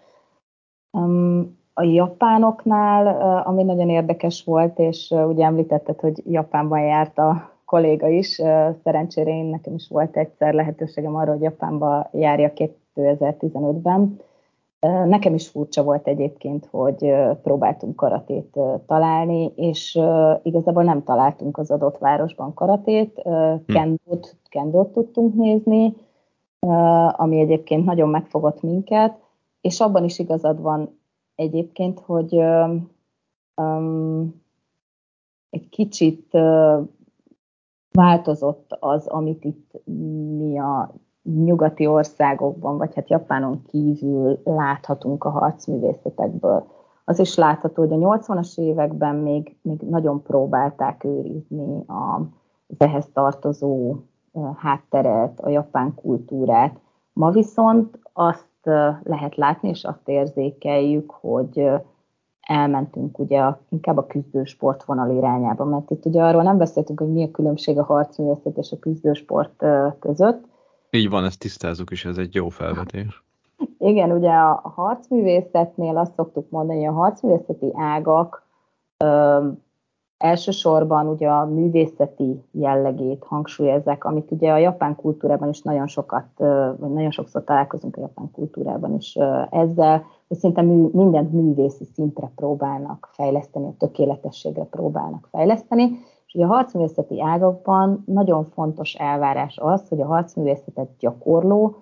Um, 0.91 1.58
a 1.79 1.83
japánoknál, 1.83 3.07
ami 3.45 3.63
nagyon 3.63 3.89
érdekes 3.89 4.43
volt, 4.43 4.79
és 4.79 5.13
ugye 5.27 5.45
említetted, 5.45 5.99
hogy 5.99 6.23
Japánban 6.25 6.81
járt 6.81 7.17
a 7.17 7.51
kolléga 7.65 8.07
is, 8.07 8.41
szerencsére 8.83 9.29
én 9.29 9.45
nekem 9.45 9.73
is 9.73 9.87
volt 9.87 10.17
egyszer 10.17 10.53
lehetőségem 10.53 11.15
arra, 11.15 11.31
hogy 11.31 11.41
Japánba 11.41 12.09
járja 12.11 12.51
2015-ben. 12.95 14.19
Nekem 15.05 15.33
is 15.33 15.47
furcsa 15.47 15.83
volt 15.83 16.07
egyébként, 16.07 16.67
hogy 16.71 17.13
próbáltunk 17.43 17.95
karatét 17.95 18.59
találni, 18.87 19.51
és 19.55 19.99
igazából 20.43 20.83
nem 20.83 21.03
találtunk 21.03 21.57
az 21.57 21.71
adott 21.71 21.97
városban 21.97 22.53
karatét, 22.53 23.21
hm. 23.23 23.73
kendót, 23.73 24.35
kendót 24.49 24.91
tudtunk 24.91 25.35
nézni, 25.35 25.95
ami 27.11 27.39
egyébként 27.39 27.85
nagyon 27.85 28.09
megfogott 28.09 28.61
minket, 28.61 29.17
és 29.61 29.79
abban 29.79 30.03
is 30.03 30.19
igazad 30.19 30.61
van, 30.61 30.98
egyébként, 31.39 31.99
hogy 31.99 32.35
um, 33.55 34.41
egy 35.49 35.69
kicsit 35.69 36.33
uh, 36.33 36.87
változott 37.91 38.77
az, 38.79 39.07
amit 39.07 39.43
itt 39.43 39.81
mi 40.37 40.59
a 40.59 40.93
nyugati 41.23 41.87
országokban, 41.87 42.77
vagy 42.77 42.95
hát 42.95 43.09
Japánon 43.09 43.61
kívül 43.67 44.39
láthatunk 44.43 45.23
a 45.23 45.29
harcművészetekből. 45.29 46.67
Az 47.05 47.19
is 47.19 47.35
látható, 47.35 47.87
hogy 47.87 48.03
a 48.03 48.17
80-as 48.17 48.59
években 48.59 49.15
még, 49.15 49.57
még 49.61 49.81
nagyon 49.81 50.23
próbálták 50.23 51.03
őrizni 51.03 51.83
a, 51.87 52.21
az 52.67 52.75
ehhez 52.77 53.09
tartozó 53.13 53.95
hátteret, 54.55 55.39
a 55.39 55.49
japán 55.49 55.95
kultúrát. 55.95 56.79
Ma 57.13 57.31
viszont 57.31 57.99
azt 58.13 58.48
lehet 59.03 59.35
látni, 59.35 59.69
és 59.69 59.83
azt 59.83 60.07
érzékeljük, 60.09 61.11
hogy 61.11 61.69
elmentünk 62.41 63.19
ugye 63.19 63.39
a, 63.39 63.59
inkább 63.69 63.97
a 63.97 64.07
küzdősport 64.07 64.83
vonal 64.83 65.15
irányába, 65.15 65.65
mert 65.65 65.91
itt 65.91 66.05
ugye 66.05 66.23
arról 66.23 66.43
nem 66.43 66.57
beszéltünk, 66.57 66.99
hogy 66.99 67.11
mi 67.11 67.23
a 67.23 67.31
különbség 67.31 67.77
a 67.77 67.83
harcművészet 67.83 68.57
és 68.57 68.71
a 68.71 68.79
küzdősport 68.79 69.63
között. 69.99 70.43
Így 70.89 71.09
van, 71.09 71.25
ezt 71.25 71.39
tisztázunk 71.39 71.89
is, 71.89 72.05
ez 72.05 72.17
egy 72.17 72.35
jó 72.35 72.49
felvetés. 72.49 73.23
Igen, 73.77 74.11
ugye 74.11 74.31
a 74.31 74.61
harcművészetnél 74.75 75.97
azt 75.97 76.13
szoktuk 76.13 76.49
mondani, 76.49 76.83
hogy 76.83 76.95
a 76.95 76.99
harcművészeti 76.99 77.71
ágak 77.75 78.47
elsősorban 80.19 81.07
ugye 81.07 81.27
a 81.27 81.45
művészeti 81.45 82.43
jellegét 82.51 83.23
hangsúlyozzák, 83.23 84.03
amit 84.03 84.31
ugye 84.31 84.51
a 84.51 84.57
japán 84.57 84.95
kultúrában 84.95 85.49
is 85.49 85.61
nagyon 85.61 85.87
sokat, 85.87 86.25
vagy 86.77 86.91
nagyon 86.91 87.11
sokszor 87.11 87.43
találkozunk 87.43 87.97
a 87.97 88.01
japán 88.01 88.31
kultúrában 88.31 88.95
is 88.95 89.17
ezzel, 89.49 90.03
hogy 90.27 90.37
szinte 90.37 90.61
mű, 90.61 90.87
mindent 90.91 91.31
művészi 91.31 91.85
szintre 91.93 92.31
próbálnak 92.35 93.09
fejleszteni, 93.11 93.65
a 93.65 93.75
tökéletességre 93.77 94.63
próbálnak 94.63 95.27
fejleszteni, 95.31 95.83
és 96.25 96.33
ugye 96.33 96.45
a 96.45 96.47
harcművészeti 96.47 97.21
ágakban 97.21 98.03
nagyon 98.05 98.49
fontos 98.53 98.93
elvárás 98.93 99.57
az, 99.57 99.89
hogy 99.89 100.01
a 100.01 100.05
harcművészetet 100.05 100.89
gyakorló 100.99 101.75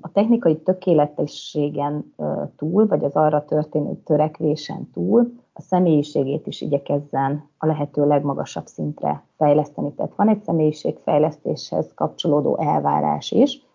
a 0.00 0.12
technikai 0.12 0.56
tökéletességen 0.56 2.14
túl, 2.56 2.86
vagy 2.86 3.04
az 3.04 3.14
arra 3.14 3.44
történő 3.44 4.00
törekvésen 4.04 4.90
túl, 4.92 5.32
a 5.52 5.60
személyiségét 5.60 6.46
is 6.46 6.60
igyekezzen 6.60 7.48
a 7.58 7.66
lehető 7.66 8.06
legmagasabb 8.06 8.66
szintre 8.66 9.24
fejleszteni. 9.36 9.94
Tehát 9.94 10.14
van 10.16 10.28
egy 10.28 10.42
személyiségfejlesztéshez 10.42 11.94
kapcsolódó 11.94 12.58
elvárás 12.58 13.30
is. 13.30 13.66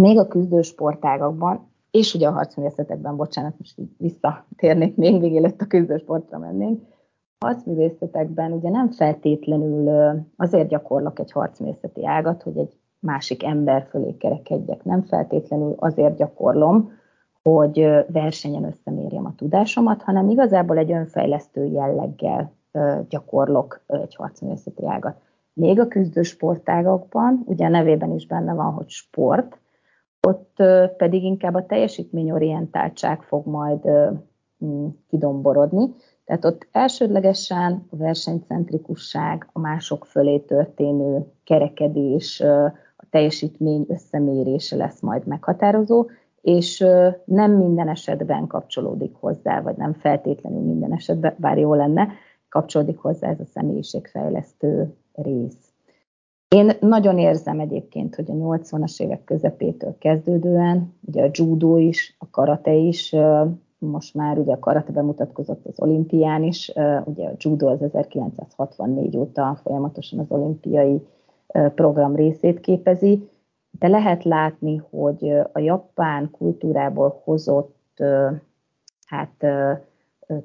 Még 0.00 0.18
a 0.18 0.28
küzdősportágakban, 0.28 1.70
és 1.90 2.14
ugye 2.14 2.28
a 2.28 2.32
harcművészetekben, 2.32 3.16
bocsánat, 3.16 3.58
most 3.58 3.78
így 3.78 3.90
visszatérnék 3.98 4.96
még, 4.96 5.20
még 5.20 5.36
előtt 5.36 5.60
a 5.60 5.66
küzdősportra 5.66 6.38
mennénk, 6.38 6.80
a 7.38 7.46
harcművészetekben 7.46 8.52
ugye 8.52 8.70
nem 8.70 8.90
feltétlenül 8.90 9.90
azért 10.36 10.68
gyakorlok 10.68 11.18
egy 11.18 11.32
harcművészeti 11.32 12.06
ágat, 12.06 12.42
hogy 12.42 12.58
egy 12.58 12.78
másik 12.98 13.44
ember 13.44 13.86
fölé 13.90 14.16
kerekedjek. 14.16 14.84
Nem 14.84 15.02
feltétlenül 15.02 15.74
azért 15.78 16.16
gyakorlom, 16.16 16.92
hogy 17.42 18.04
versenyen 18.08 18.64
összemérjem 18.64 19.26
a 19.26 19.34
tudásomat, 19.36 20.02
hanem 20.02 20.28
igazából 20.28 20.78
egy 20.78 20.92
önfejlesztő 20.92 21.64
jelleggel 21.64 22.52
gyakorlok 23.08 23.80
egy 23.86 24.14
harcművészeti 24.14 24.86
ágat. 24.86 25.16
Még 25.52 25.80
a 25.80 25.88
küzdősportágakban, 25.88 27.42
ugye 27.44 27.66
a 27.66 27.68
nevében 27.68 28.12
is 28.12 28.26
benne 28.26 28.54
van, 28.54 28.72
hogy 28.72 28.88
sport, 28.88 29.58
ott 30.28 30.56
pedig 30.96 31.22
inkább 31.24 31.54
a 31.54 31.66
teljesítményorientáltság 31.66 33.22
fog 33.22 33.46
majd 33.46 33.80
kidomborodni. 35.08 35.94
Tehát 36.24 36.44
ott 36.44 36.68
elsődlegesen 36.72 37.86
a 37.90 37.96
versenycentrikusság, 37.96 39.48
a 39.52 39.58
mások 39.58 40.04
fölé 40.06 40.38
történő 40.38 41.26
kerekedés, 41.44 42.40
a 42.96 43.06
teljesítmény 43.10 43.86
összemérése 43.88 44.76
lesz 44.76 45.00
majd 45.00 45.26
meghatározó, 45.26 46.06
és 46.42 46.84
nem 47.24 47.52
minden 47.52 47.88
esetben 47.88 48.46
kapcsolódik 48.46 49.14
hozzá, 49.20 49.60
vagy 49.60 49.76
nem 49.76 49.92
feltétlenül 49.92 50.60
minden 50.60 50.92
esetben, 50.92 51.34
bár 51.38 51.58
jó 51.58 51.74
lenne, 51.74 52.08
kapcsolódik 52.48 52.98
hozzá 52.98 53.28
ez 53.28 53.40
a 53.40 53.44
személyiségfejlesztő 53.44 54.94
rész. 55.14 55.72
Én 56.48 56.72
nagyon 56.80 57.18
érzem 57.18 57.60
egyébként, 57.60 58.14
hogy 58.14 58.30
a 58.30 58.34
80-as 58.34 59.02
évek 59.02 59.24
közepétől 59.24 59.96
kezdődően, 59.98 60.94
ugye 61.06 61.24
a 61.24 61.30
judo 61.32 61.76
is, 61.76 62.16
a 62.18 62.30
karate 62.30 62.72
is, 62.72 63.16
most 63.78 64.14
már 64.14 64.38
ugye 64.38 64.52
a 64.52 64.58
karate 64.58 64.92
bemutatkozott 64.92 65.66
az 65.66 65.80
olimpián 65.80 66.42
is, 66.42 66.72
ugye 67.04 67.26
a 67.26 67.34
judo 67.38 67.66
az 67.66 67.82
1964 67.82 69.16
óta 69.16 69.60
folyamatosan 69.62 70.18
az 70.18 70.26
olimpiai 70.28 71.06
program 71.74 72.16
részét 72.16 72.60
képezi, 72.60 73.28
de 73.82 73.88
lehet 73.88 74.24
látni, 74.24 74.82
hogy 74.90 75.30
a 75.52 75.58
japán 75.58 76.30
kultúrából 76.30 77.20
hozott 77.24 78.02
hát 79.06 79.46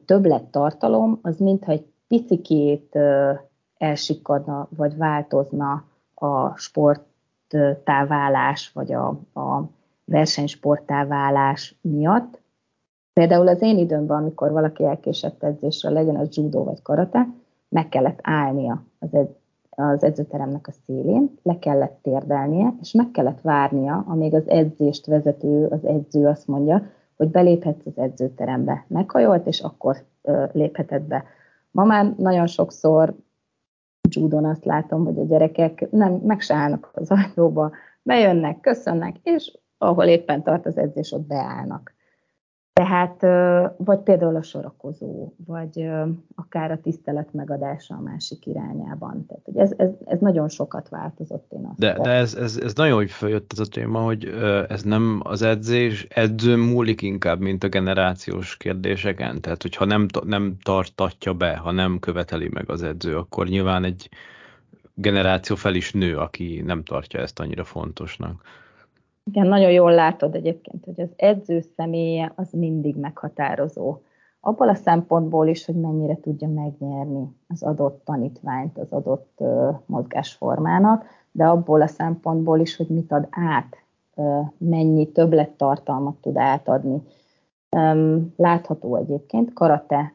többlet 0.06 0.44
tartalom, 0.44 1.20
az 1.22 1.38
mintha 1.38 1.72
egy 1.72 1.86
picikét 2.08 3.00
elsikadna, 3.78 4.68
vagy 4.70 4.98
változna 4.98 5.84
a 6.14 6.58
sporttáválás, 6.58 8.72
vagy 8.72 8.94
a, 8.94 9.08
a 9.34 9.70
versenysporttáválás 10.06 11.76
miatt. 11.82 12.40
Például 13.14 13.48
az 13.48 13.62
én 13.62 13.78
időmben, 13.78 14.18
amikor 14.18 14.52
valaki 14.52 14.86
elkésett 14.86 15.44
edzésre, 15.44 15.90
legyen 15.90 16.16
az 16.16 16.38
judo 16.38 16.64
vagy 16.64 16.82
karate, 16.82 17.28
meg 17.70 17.90
kellett 17.90 18.20
állnia 18.22 18.84
az, 19.00 19.10
az 19.80 20.04
edzőteremnek 20.04 20.68
a 20.68 20.72
szélén, 20.72 21.38
le 21.44 21.60
kellett 21.60 22.00
térdelnie, 22.02 22.74
és 22.82 22.92
meg 22.92 23.12
kellett 23.12 23.42
várnia, 23.42 24.06
amíg 24.08 24.34
az 24.34 24.50
edzést 24.50 25.06
vezető, 25.06 25.66
az 25.66 25.86
edző 25.86 26.28
azt 26.28 26.48
mondja, 26.48 26.84
hogy 27.16 27.30
beléphetsz 27.30 27.86
az 27.86 27.98
edzőterembe. 27.98 28.86
Meghajolt, 28.88 29.48
és 29.48 29.62
akkor 29.62 29.98
ö, 30.22 30.46
léphetett 30.52 31.02
be. 31.02 31.24
Ma 31.72 31.84
már 31.84 32.14
nagyon 32.18 32.48
sokszor 32.48 33.16
judon 34.10 34.46
azt 34.46 34.66
látom, 34.66 35.06
hogy 35.06 35.20
a 35.20 35.26
gyerekek 35.26 35.92
nem 35.92 36.14
meg 36.14 36.42
se 36.42 36.56
állnak 36.56 36.90
az 36.94 37.12
ajtóba, 37.12 37.72
bejönnek, 38.02 38.60
köszönnek, 38.60 39.16
és 39.24 39.58
ahol 39.78 40.06
éppen 40.06 40.44
tart 40.44 40.66
az 40.66 40.78
edzés, 40.78 41.12
ott 41.12 41.28
beállnak. 41.28 41.94
Tehát, 42.78 43.22
vagy 43.78 44.00
például 44.00 44.36
a 44.36 44.42
sorakozó, 44.42 45.34
vagy 45.46 45.90
akár 46.36 46.72
a 46.72 46.80
tisztelet 46.82 47.34
megadása 47.34 47.96
a 47.96 48.02
másik 48.02 48.46
irányában. 48.46 49.26
Tehát, 49.26 49.44
hogy 49.46 49.58
ez, 49.58 49.74
ez, 49.78 49.90
ez 50.06 50.20
nagyon 50.20 50.50
sokat 50.50 50.90
változott, 50.90 51.52
én 51.54 51.66
azt 51.66 51.80
De, 51.80 52.00
de 52.02 52.10
ez, 52.10 52.36
ez, 52.36 52.58
ez 52.58 52.74
nagyon 52.74 52.96
hogy 52.96 53.12
feljött 53.12 53.52
ez 53.52 53.60
a 53.60 53.66
téma, 53.66 54.00
hogy 54.00 54.26
ez 54.70 54.84
nem 54.84 55.20
az 55.24 55.42
edzés, 55.42 56.08
edző 56.10 56.56
múlik 56.56 57.02
inkább, 57.02 57.40
mint 57.40 57.64
a 57.64 57.68
generációs 57.68 58.58
kérdéseken. 58.58 59.42
Tehát, 59.42 59.62
hogyha 59.62 59.86
nem, 59.86 60.06
nem 60.26 60.58
tartatja 60.64 61.34
be, 61.34 61.56
ha 61.56 61.72
nem 61.72 62.00
követeli 62.00 62.50
meg 62.54 62.70
az 62.70 62.84
edző, 62.84 63.18
akkor 63.18 63.48
nyilván 63.48 63.84
egy 63.84 64.10
generáció 64.94 65.56
fel 65.56 65.76
is 65.76 65.92
nő, 65.94 66.18
aki 66.18 66.62
nem 66.66 66.84
tartja 66.84 67.20
ezt 67.20 67.40
annyira 67.40 67.64
fontosnak. 67.64 68.42
Igen, 69.28 69.48
nagyon 69.48 69.72
jól 69.72 69.94
látod 69.94 70.36
egyébként, 70.36 70.86
hogy 70.86 71.02
az 71.02 71.10
edző 71.16 71.62
személye 71.76 72.32
az 72.36 72.52
mindig 72.52 72.96
meghatározó. 72.96 73.98
Abból 74.40 74.70
a 74.70 74.74
szempontból 74.74 75.48
is, 75.48 75.66
hogy 75.66 75.76
mennyire 75.76 76.20
tudja 76.20 76.48
megnyerni 76.48 77.36
az 77.48 77.64
adott 77.64 78.02
tanítványt 78.06 78.78
az 78.78 78.92
adott 78.92 79.34
uh, 79.38 79.76
mozgásformának, 79.86 81.06
de 81.32 81.46
abból 81.46 81.82
a 81.82 81.88
szempontból 81.88 82.60
is, 82.60 82.76
hogy 82.76 82.88
mit 82.88 83.12
ad 83.12 83.28
át, 83.30 83.78
uh, 84.16 84.46
mennyi 84.58 85.12
többlettartalmat 85.12 86.16
tud 86.16 86.38
átadni. 86.38 87.02
Látható 88.36 88.96
egyébként, 88.96 89.54
karate 89.54 90.14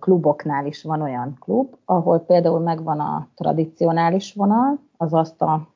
kluboknál 0.00 0.66
is 0.66 0.82
van 0.82 1.02
olyan 1.02 1.36
klub, 1.40 1.76
ahol 1.84 2.18
például 2.18 2.60
megvan 2.60 3.00
a 3.00 3.28
tradicionális 3.34 4.34
vonal, 4.34 4.78
az 4.96 5.12
azt 5.12 5.42
a 5.42 5.73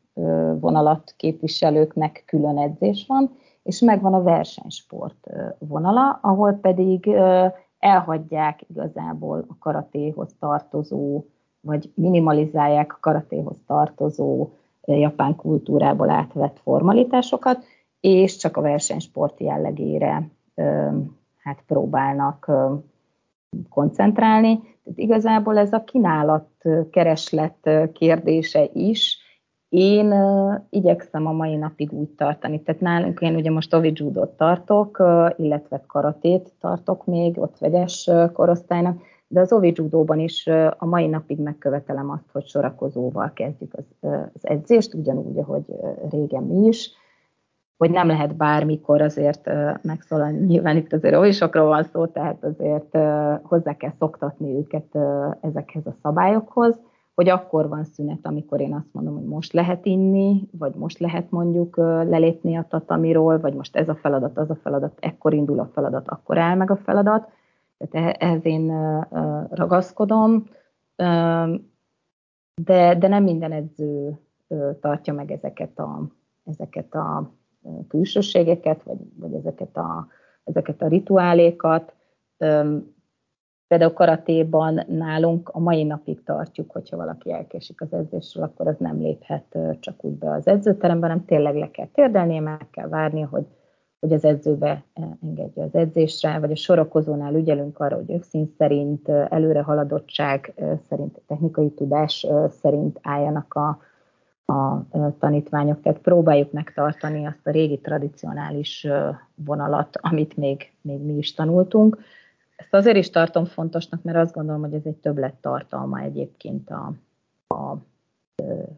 vonalat 0.60 1.14
képviselőknek 1.16 2.22
külön 2.26 2.58
edzés 2.58 3.04
van, 3.06 3.30
és 3.62 3.80
megvan 3.80 4.14
a 4.14 4.22
versenysport 4.22 5.26
vonala, 5.58 6.18
ahol 6.22 6.52
pedig 6.52 7.10
elhagyják 7.78 8.64
igazából 8.68 9.44
a 9.48 9.58
karatéhoz 9.58 10.34
tartozó, 10.40 11.24
vagy 11.60 11.90
minimalizálják 11.94 12.92
a 12.92 12.98
karatéhoz 13.00 13.56
tartozó 13.66 14.48
japán 14.84 15.36
kultúrából 15.36 16.10
átvett 16.10 16.58
formalitásokat, 16.62 17.64
és 18.00 18.36
csak 18.36 18.56
a 18.56 18.60
versenysport 18.60 19.40
jellegére 19.40 20.28
hát 21.38 21.62
próbálnak 21.66 22.50
koncentrálni. 23.68 24.56
Tehát 24.58 24.98
igazából 24.98 25.58
ez 25.58 25.72
a 25.72 25.84
kínálat 25.84 26.48
kereslet 26.90 27.70
kérdése 27.92 28.68
is, 28.72 29.18
én 29.68 30.12
uh, 30.12 30.54
igyekszem 30.70 31.26
a 31.26 31.32
mai 31.32 31.56
napig 31.56 31.92
úgy 31.92 32.08
tartani. 32.08 32.62
Tehát 32.62 32.80
nálunk 32.80 33.20
én 33.20 33.34
ugye 33.34 33.50
most 33.50 33.74
Ovi 33.74 33.92
tartok, 34.36 34.98
uh, 34.98 35.30
illetve 35.36 35.82
karatét 35.86 36.52
tartok 36.60 37.06
még, 37.06 37.38
ott 37.38 37.58
vegyes 37.58 38.06
uh, 38.06 38.32
korosztálynak, 38.32 39.00
de 39.28 39.40
az 39.40 39.52
Ovi 39.52 39.74
is 40.14 40.46
uh, 40.46 40.70
a 40.78 40.86
mai 40.86 41.06
napig 41.06 41.38
megkövetelem 41.38 42.10
azt, 42.10 42.30
hogy 42.32 42.46
sorakozóval 42.46 43.32
kezdjük 43.34 43.74
az, 43.74 43.84
uh, 44.00 44.12
az 44.34 44.46
edzést, 44.46 44.94
ugyanúgy, 44.94 45.38
ahogy 45.38 45.64
uh, 45.66 46.10
régen 46.10 46.42
mi 46.42 46.66
is, 46.66 46.90
hogy 47.76 47.90
nem 47.90 48.06
lehet 48.06 48.36
bármikor 48.36 49.00
azért 49.00 49.46
uh, 49.46 49.70
megszólalni. 49.82 50.38
Nyilván 50.38 50.76
itt 50.76 50.92
azért 50.92 51.14
ovisokról 51.14 51.66
van 51.66 51.84
szó, 51.84 52.06
tehát 52.06 52.44
azért 52.44 52.96
uh, 52.96 53.40
hozzá 53.42 53.76
kell 53.76 53.92
szoktatni 53.98 54.54
őket 54.54 54.86
uh, 54.92 55.34
ezekhez 55.40 55.86
a 55.86 55.94
szabályokhoz, 56.02 56.80
hogy 57.18 57.28
akkor 57.28 57.68
van 57.68 57.84
szünet, 57.84 58.26
amikor 58.26 58.60
én 58.60 58.74
azt 58.74 58.92
mondom, 58.92 59.14
hogy 59.14 59.24
most 59.24 59.52
lehet 59.52 59.86
inni, 59.86 60.48
vagy 60.58 60.74
most 60.74 60.98
lehet 60.98 61.30
mondjuk 61.30 61.76
lelépni 61.76 62.56
a 62.56 62.66
tatamiról, 62.68 63.40
vagy 63.40 63.54
most 63.54 63.76
ez 63.76 63.88
a 63.88 63.94
feladat, 63.94 64.38
az 64.38 64.50
a 64.50 64.54
feladat, 64.54 64.98
ekkor 65.00 65.34
indul 65.34 65.58
a 65.58 65.70
feladat, 65.72 66.08
akkor 66.08 66.38
áll 66.38 66.56
meg 66.56 66.70
a 66.70 66.76
feladat. 66.76 67.28
Tehát 67.78 68.16
e-, 68.20 68.26
ehhez 68.26 68.44
én 68.44 68.72
ragaszkodom, 69.50 70.44
de, 72.64 72.94
de 72.98 73.08
nem 73.08 73.22
minden 73.22 73.52
edző 73.52 74.18
tartja 74.80 75.12
meg 75.12 75.30
ezeket 75.30 75.78
a, 75.78 76.02
ezeket 76.44 76.94
a 76.94 77.30
külsőségeket, 77.88 78.82
vagy, 78.82 78.98
vagy 79.16 79.32
ezeket, 79.32 79.76
a, 79.76 80.08
ezeket 80.44 80.82
a 80.82 80.88
rituálékat. 80.88 81.94
Például 83.68 83.92
karatéban 83.92 84.84
nálunk 84.86 85.48
a 85.48 85.58
mai 85.58 85.84
napig 85.84 86.22
tartjuk, 86.22 86.70
hogyha 86.70 86.96
valaki 86.96 87.32
elkésik 87.32 87.80
az 87.80 87.92
edzésről, 87.92 88.44
akkor 88.44 88.66
az 88.66 88.76
nem 88.78 89.00
léphet 89.00 89.58
csak 89.80 90.04
úgy 90.04 90.12
be 90.12 90.30
az 90.30 90.46
edzőterembe, 90.46 91.06
hanem 91.06 91.24
tényleg 91.24 91.54
le 91.54 91.70
kell 91.70 91.86
térdelnie, 91.86 92.40
meg 92.40 92.66
kell 92.70 92.88
várni, 92.88 93.20
hogy, 93.20 93.46
hogy 94.00 94.12
az 94.12 94.24
edzőbe 94.24 94.84
engedje 95.22 95.62
az 95.62 95.74
edzésre, 95.74 96.38
vagy 96.38 96.50
a 96.50 96.56
sorakozónál 96.56 97.34
ügyelünk 97.34 97.78
arra, 97.78 97.96
hogy 97.96 98.10
őkszín 98.10 98.46
szerint, 98.58 99.08
előre 99.08 99.62
haladottság 99.62 100.54
szerint, 100.88 101.20
technikai 101.26 101.70
tudás 101.70 102.26
szerint 102.48 102.98
álljanak 103.02 103.54
a, 103.54 103.78
a 104.52 104.86
tanítványok, 105.18 105.80
tehát 105.80 105.98
próbáljuk 105.98 106.52
megtartani 106.52 107.26
azt 107.26 107.46
a 107.46 107.50
régi 107.50 107.78
tradicionális 107.78 108.86
vonalat, 109.34 109.98
amit 110.00 110.36
még, 110.36 110.72
még 110.80 111.00
mi 111.00 111.16
is 111.16 111.34
tanultunk, 111.34 111.98
ezt 112.58 112.74
azért 112.74 112.96
is 112.96 113.10
tartom 113.10 113.44
fontosnak, 113.44 114.02
mert 114.02 114.18
azt 114.18 114.34
gondolom, 114.34 114.60
hogy 114.60 114.74
ez 114.74 114.84
egy 114.84 114.96
többlet 114.96 115.34
tartalma 115.34 116.00
egyébként 116.00 116.70
a, 116.70 116.92
a 117.54 117.76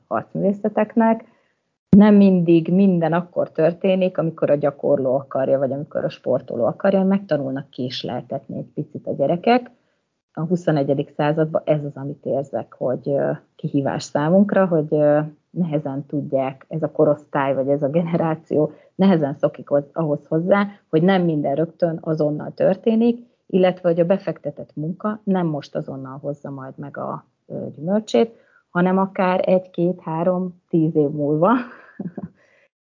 harcművészeteknek. 0.06 1.24
Nem 1.96 2.14
mindig 2.14 2.72
minden 2.72 3.12
akkor 3.12 3.52
történik, 3.52 4.18
amikor 4.18 4.50
a 4.50 4.54
gyakorló 4.54 5.14
akarja, 5.14 5.58
vagy 5.58 5.72
amikor 5.72 6.04
a 6.04 6.08
sportoló 6.08 6.64
akarja, 6.64 7.02
megtanulnak 7.02 7.70
késleltetni 7.70 8.56
egy 8.58 8.70
picit 8.74 9.06
a 9.06 9.14
gyerekek. 9.14 9.70
A 10.32 10.40
21. 10.40 11.12
században 11.16 11.62
ez 11.64 11.84
az, 11.84 11.96
amit 11.96 12.24
érzek, 12.24 12.74
hogy 12.74 13.14
kihívás 13.56 14.02
számunkra, 14.02 14.66
hogy 14.66 14.96
nehezen 15.50 16.06
tudják 16.06 16.64
ez 16.68 16.82
a 16.82 16.90
korosztály, 16.90 17.54
vagy 17.54 17.68
ez 17.68 17.82
a 17.82 17.88
generáció, 17.88 18.72
nehezen 18.94 19.34
szokik 19.38 19.70
ahhoz 19.92 20.26
hozzá, 20.26 20.66
hogy 20.88 21.02
nem 21.02 21.22
minden 21.22 21.54
rögtön 21.54 21.98
azonnal 22.00 22.52
történik, 22.54 23.29
illetve 23.50 23.88
hogy 23.88 24.00
a 24.00 24.04
befektetett 24.04 24.70
munka 24.74 25.20
nem 25.24 25.46
most 25.46 25.74
azonnal 25.74 26.18
hozza 26.18 26.50
majd 26.50 26.74
meg 26.76 26.96
a 26.96 27.26
gyümölcsét, 27.74 28.36
hanem 28.70 28.98
akár 28.98 29.48
egy, 29.48 29.70
két, 29.70 30.00
három, 30.00 30.62
tíz 30.68 30.96
év 30.96 31.08
múlva. 31.08 31.50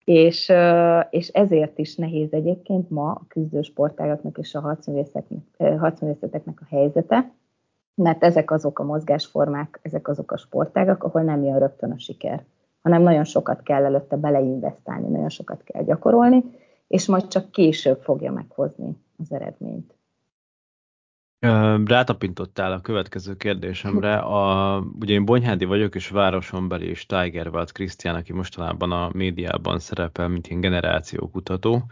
és, 0.03 0.53
és 1.09 1.27
ezért 1.27 1.77
is 1.77 1.95
nehéz 1.95 2.33
egyébként 2.33 2.89
ma 2.89 3.11
a 3.11 3.25
küzdő 3.27 3.61
sportágaknak 3.61 4.37
és 4.37 4.55
a 4.55 4.59
harcművészeteknek 5.59 6.61
a 6.61 6.65
helyzete, 6.69 7.31
mert 7.95 8.23
ezek 8.23 8.51
azok 8.51 8.79
a 8.79 8.83
mozgásformák, 8.83 9.79
ezek 9.81 10.07
azok 10.07 10.31
a 10.31 10.37
sportágak, 10.37 11.03
ahol 11.03 11.21
nem 11.21 11.43
jön 11.43 11.59
rögtön 11.59 11.91
a 11.91 11.99
siker, 11.99 12.43
hanem 12.81 13.01
nagyon 13.01 13.23
sokat 13.23 13.63
kell 13.63 13.85
előtte 13.85 14.15
beleinvestálni, 14.15 15.07
nagyon 15.07 15.29
sokat 15.29 15.63
kell 15.63 15.83
gyakorolni, 15.83 16.43
és 16.87 17.07
majd 17.07 17.27
csak 17.27 17.51
később 17.51 18.01
fogja 18.01 18.31
meghozni 18.31 18.97
az 19.17 19.31
eredményt. 19.31 19.96
Rátapintottál 21.85 22.71
a 22.71 22.81
következő 22.81 23.35
kérdésemre. 23.35 24.17
A, 24.39 24.77
ugye 24.99 25.13
én 25.13 25.25
Bonyhádi 25.25 25.65
vagyok, 25.65 25.95
és 25.95 26.09
városonbeli 26.09 26.85
és 26.85 27.05
Tiger 27.05 27.47
Walt 27.47 27.71
Krisztián, 27.71 28.15
aki 28.15 28.33
mostanában 28.33 28.91
a 28.91 29.09
médiában 29.13 29.79
szerepel, 29.79 30.27
mint 30.27 30.47
ilyen 30.47 30.61
generációkutató, 30.61 31.85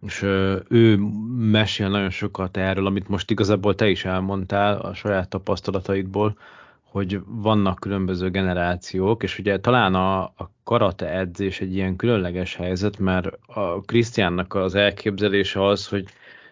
és 0.00 0.22
ő 0.68 0.96
mesél 1.36 1.88
nagyon 1.88 2.10
sokat 2.10 2.56
erről, 2.56 2.86
amit 2.86 3.08
most 3.08 3.30
igazából 3.30 3.74
te 3.74 3.88
is 3.88 4.04
elmondtál 4.04 4.78
a 4.78 4.94
saját 4.94 5.28
tapasztalataidból, 5.28 6.38
hogy 6.82 7.20
vannak 7.26 7.80
különböző 7.80 8.30
generációk, 8.30 9.22
és 9.22 9.38
ugye 9.38 9.60
talán 9.60 9.94
a, 9.94 10.22
a 10.22 10.50
karate 10.64 11.10
edzés 11.10 11.60
egy 11.60 11.74
ilyen 11.74 11.96
különleges 11.96 12.54
helyzet, 12.54 12.98
mert 12.98 13.38
a 13.46 13.80
Krisztiánnak 13.80 14.54
az 14.54 14.74
elképzelése 14.74 15.64
az, 15.64 15.88
hogy 15.88 16.04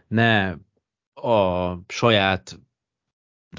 ne 0.09 0.55
a 1.23 1.73
saját 1.89 2.59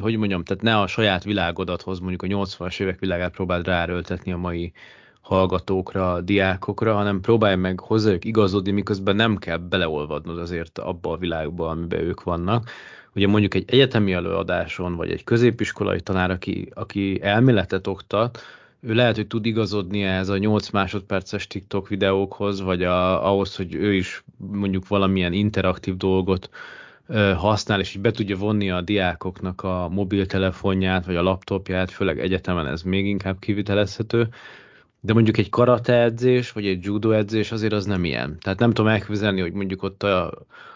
hogy 0.01 0.17
mondjam, 0.17 0.43
tehát 0.43 0.63
ne 0.63 0.79
a 0.79 0.87
saját 0.87 1.23
világodat 1.23 1.81
hoz, 1.81 1.99
mondjuk 1.99 2.21
a 2.21 2.27
80-as 2.27 2.79
évek 2.79 2.99
világát 2.99 3.31
próbáld 3.31 3.65
ráerőltetni 3.65 4.31
a 4.31 4.37
mai 4.37 4.73
hallgatókra, 5.21 6.21
diákokra, 6.21 6.93
hanem 6.93 7.21
próbálj 7.21 7.55
meg 7.55 7.79
hozzájuk 7.79 8.25
igazodni, 8.25 8.71
miközben 8.71 9.15
nem 9.15 9.37
kell 9.37 9.57
beleolvadnod 9.57 10.39
azért 10.39 10.77
abba 10.77 11.11
a 11.11 11.17
világba, 11.17 11.69
amiben 11.69 11.99
ők 11.99 12.23
vannak. 12.23 12.69
Ugye 13.15 13.27
mondjuk 13.27 13.53
egy 13.53 13.63
egyetemi 13.67 14.13
előadáson, 14.13 14.95
vagy 14.95 15.11
egy 15.11 15.23
középiskolai 15.23 16.01
tanár, 16.01 16.31
aki, 16.31 16.69
aki 16.73 17.21
elméletet 17.21 17.87
oktat, 17.87 18.39
ő 18.79 18.93
lehet, 18.93 19.15
hogy 19.15 19.27
tud 19.27 19.45
igazodni 19.45 20.03
ez 20.03 20.29
a 20.29 20.37
8 20.37 20.69
másodperces 20.69 21.47
TikTok 21.47 21.87
videókhoz, 21.87 22.61
vagy 22.61 22.83
a, 22.83 23.27
ahhoz, 23.29 23.55
hogy 23.55 23.73
ő 23.73 23.93
is 23.93 24.23
mondjuk 24.37 24.87
valamilyen 24.87 25.33
interaktív 25.33 25.97
dolgot 25.97 26.49
használ, 27.35 27.79
és 27.79 27.95
így 27.95 28.01
be 28.01 28.11
tudja 28.11 28.37
vonni 28.37 28.71
a 28.71 28.81
diákoknak 28.81 29.63
a 29.63 29.89
mobiltelefonját, 29.91 31.05
vagy 31.05 31.15
a 31.15 31.21
laptopját, 31.21 31.91
főleg 31.91 32.19
egyetemen 32.19 32.67
ez 32.67 32.81
még 32.81 33.05
inkább 33.05 33.39
kivitelezhető, 33.39 34.27
de 34.99 35.13
mondjuk 35.13 35.37
egy 35.37 35.49
karate 35.49 36.01
edzés, 36.01 36.51
vagy 36.51 36.65
egy 36.65 36.83
judo 36.83 37.11
edzés 37.11 37.51
azért 37.51 37.73
az 37.73 37.85
nem 37.85 38.03
ilyen. 38.03 38.37
Tehát 38.39 38.59
nem 38.59 38.69
tudom 38.71 38.91
elképzelni, 38.91 39.41
hogy 39.41 39.53
mondjuk 39.53 39.83
ott 39.83 40.03
a, 40.03 40.31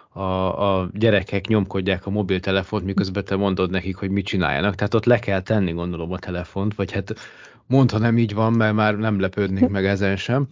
a, 0.10 0.80
a 0.80 0.90
gyerekek 0.94 1.48
nyomkodják 1.48 2.06
a 2.06 2.10
mobiltelefont, 2.10 2.86
miközben 2.86 3.26
te 3.26 3.36
mondod 3.36 3.70
nekik, 3.70 3.96
hogy 3.96 4.10
mit 4.10 4.26
csináljanak. 4.26 4.76
Tehát 4.76 4.94
ott 4.94 5.06
le 5.06 5.20
kell 5.20 5.42
tenni, 5.42 5.72
gondolom, 5.72 6.12
a 6.12 6.20
telefont, 6.20 6.76
vagy 6.76 6.92
hát 6.92 7.14
mondha 7.68 7.98
nem 7.98 8.18
így 8.18 8.34
van, 8.34 8.54
mert 8.54 8.74
már 8.74 8.98
nem 8.98 9.20
lepődnék 9.20 9.68
meg 9.68 9.86
ezen 9.86 10.16
sem. 10.16 10.48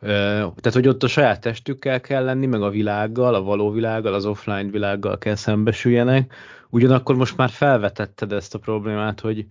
Tehát, 0.00 0.72
hogy 0.72 0.88
ott 0.88 1.02
a 1.02 1.08
saját 1.08 1.40
testükkel 1.40 2.00
kell 2.00 2.24
lenni, 2.24 2.46
meg 2.46 2.62
a 2.62 2.70
világgal, 2.70 3.34
a 3.34 3.42
való 3.42 3.70
világgal, 3.70 4.14
az 4.14 4.26
offline 4.26 4.70
világgal 4.70 5.18
kell 5.18 5.34
szembesüljenek. 5.34 6.34
Ugyanakkor 6.70 7.16
most 7.16 7.36
már 7.36 7.48
felvetetted 7.48 8.32
ezt 8.32 8.54
a 8.54 8.58
problémát, 8.58 9.20
hogy 9.20 9.46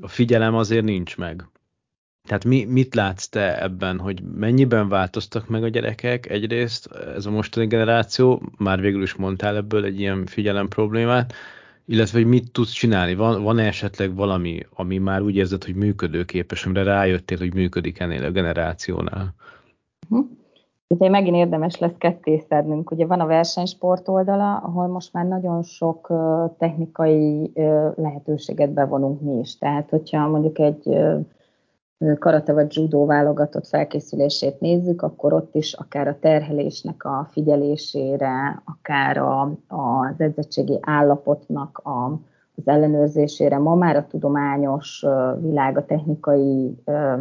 a 0.00 0.08
figyelem 0.08 0.54
azért 0.54 0.84
nincs 0.84 1.16
meg. 1.16 1.46
Tehát 2.24 2.44
mi, 2.44 2.64
mit 2.64 2.94
látsz 2.94 3.28
te 3.28 3.62
ebben, 3.62 3.98
hogy 3.98 4.22
mennyiben 4.22 4.88
változtak 4.88 5.48
meg 5.48 5.62
a 5.62 5.68
gyerekek 5.68 6.30
egyrészt, 6.30 6.86
ez 7.16 7.26
a 7.26 7.30
mostani 7.30 7.66
generáció, 7.66 8.42
már 8.58 8.80
végül 8.80 9.02
is 9.02 9.14
mondtál 9.14 9.56
ebből 9.56 9.84
egy 9.84 10.00
ilyen 10.00 10.26
figyelem 10.26 10.68
problémát, 10.68 11.34
illetve 11.86 12.18
hogy 12.18 12.28
mit 12.28 12.52
tudsz 12.52 12.72
csinálni? 12.72 13.14
Van, 13.14 13.42
van 13.42 13.58
esetleg 13.58 14.14
valami, 14.14 14.66
ami 14.74 14.98
már 14.98 15.20
úgy 15.20 15.36
érzed, 15.36 15.64
hogy 15.64 15.74
működőképes, 15.74 16.66
amire 16.66 16.82
rájöttél, 16.82 17.38
hogy 17.38 17.54
működik 17.54 17.98
ennél 17.98 18.24
a 18.24 18.30
generációnál? 18.30 19.34
Uh-huh. 20.10 20.26
Ugye 20.88 21.08
megint 21.08 21.36
érdemes 21.36 21.78
lesz 21.78 21.96
ketté 21.98 22.38
szednünk. 22.38 22.90
Ugye 22.90 23.06
van 23.06 23.20
a 23.20 23.26
versenysport 23.26 24.08
oldala, 24.08 24.56
ahol 24.56 24.86
most 24.86 25.12
már 25.12 25.26
nagyon 25.26 25.62
sok 25.62 26.12
technikai 26.58 27.52
lehetőséget 27.94 28.72
bevonunk 28.72 29.20
mi 29.20 29.38
is. 29.38 29.58
Tehát, 29.58 29.90
hogyha 29.90 30.28
mondjuk 30.28 30.58
egy 30.58 30.98
karate 32.18 32.52
vagy 32.52 32.76
judo 32.76 33.06
válogatott 33.06 33.66
felkészülését 33.66 34.60
nézzük, 34.60 35.02
akkor 35.02 35.32
ott 35.32 35.54
is 35.54 35.72
akár 35.72 36.08
a 36.08 36.18
terhelésnek 36.18 37.04
a 37.04 37.28
figyelésére, 37.30 38.62
akár 38.64 39.16
a, 39.16 39.42
az 39.68 40.14
edzettségi 40.20 40.78
állapotnak 40.80 41.78
a, 41.78 42.20
az 42.56 42.68
ellenőrzésére, 42.68 43.58
ma 43.58 43.74
már 43.74 43.96
a 43.96 44.06
tudományos 44.06 45.04
világ, 45.40 45.76
a 45.76 45.84
technikai 45.84 46.74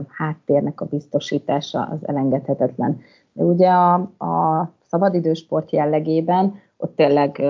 háttérnek 0.08 0.82
a 0.82 0.86
biztosítása 0.86 1.82
az 1.82 2.08
elengedhetetlen. 2.08 3.00
De 3.34 3.44
ugye 3.44 3.70
a, 3.70 3.94
a 4.18 4.70
szabadidősport 4.82 5.72
jellegében 5.72 6.54
ott 6.78 6.96
tényleg 6.96 7.42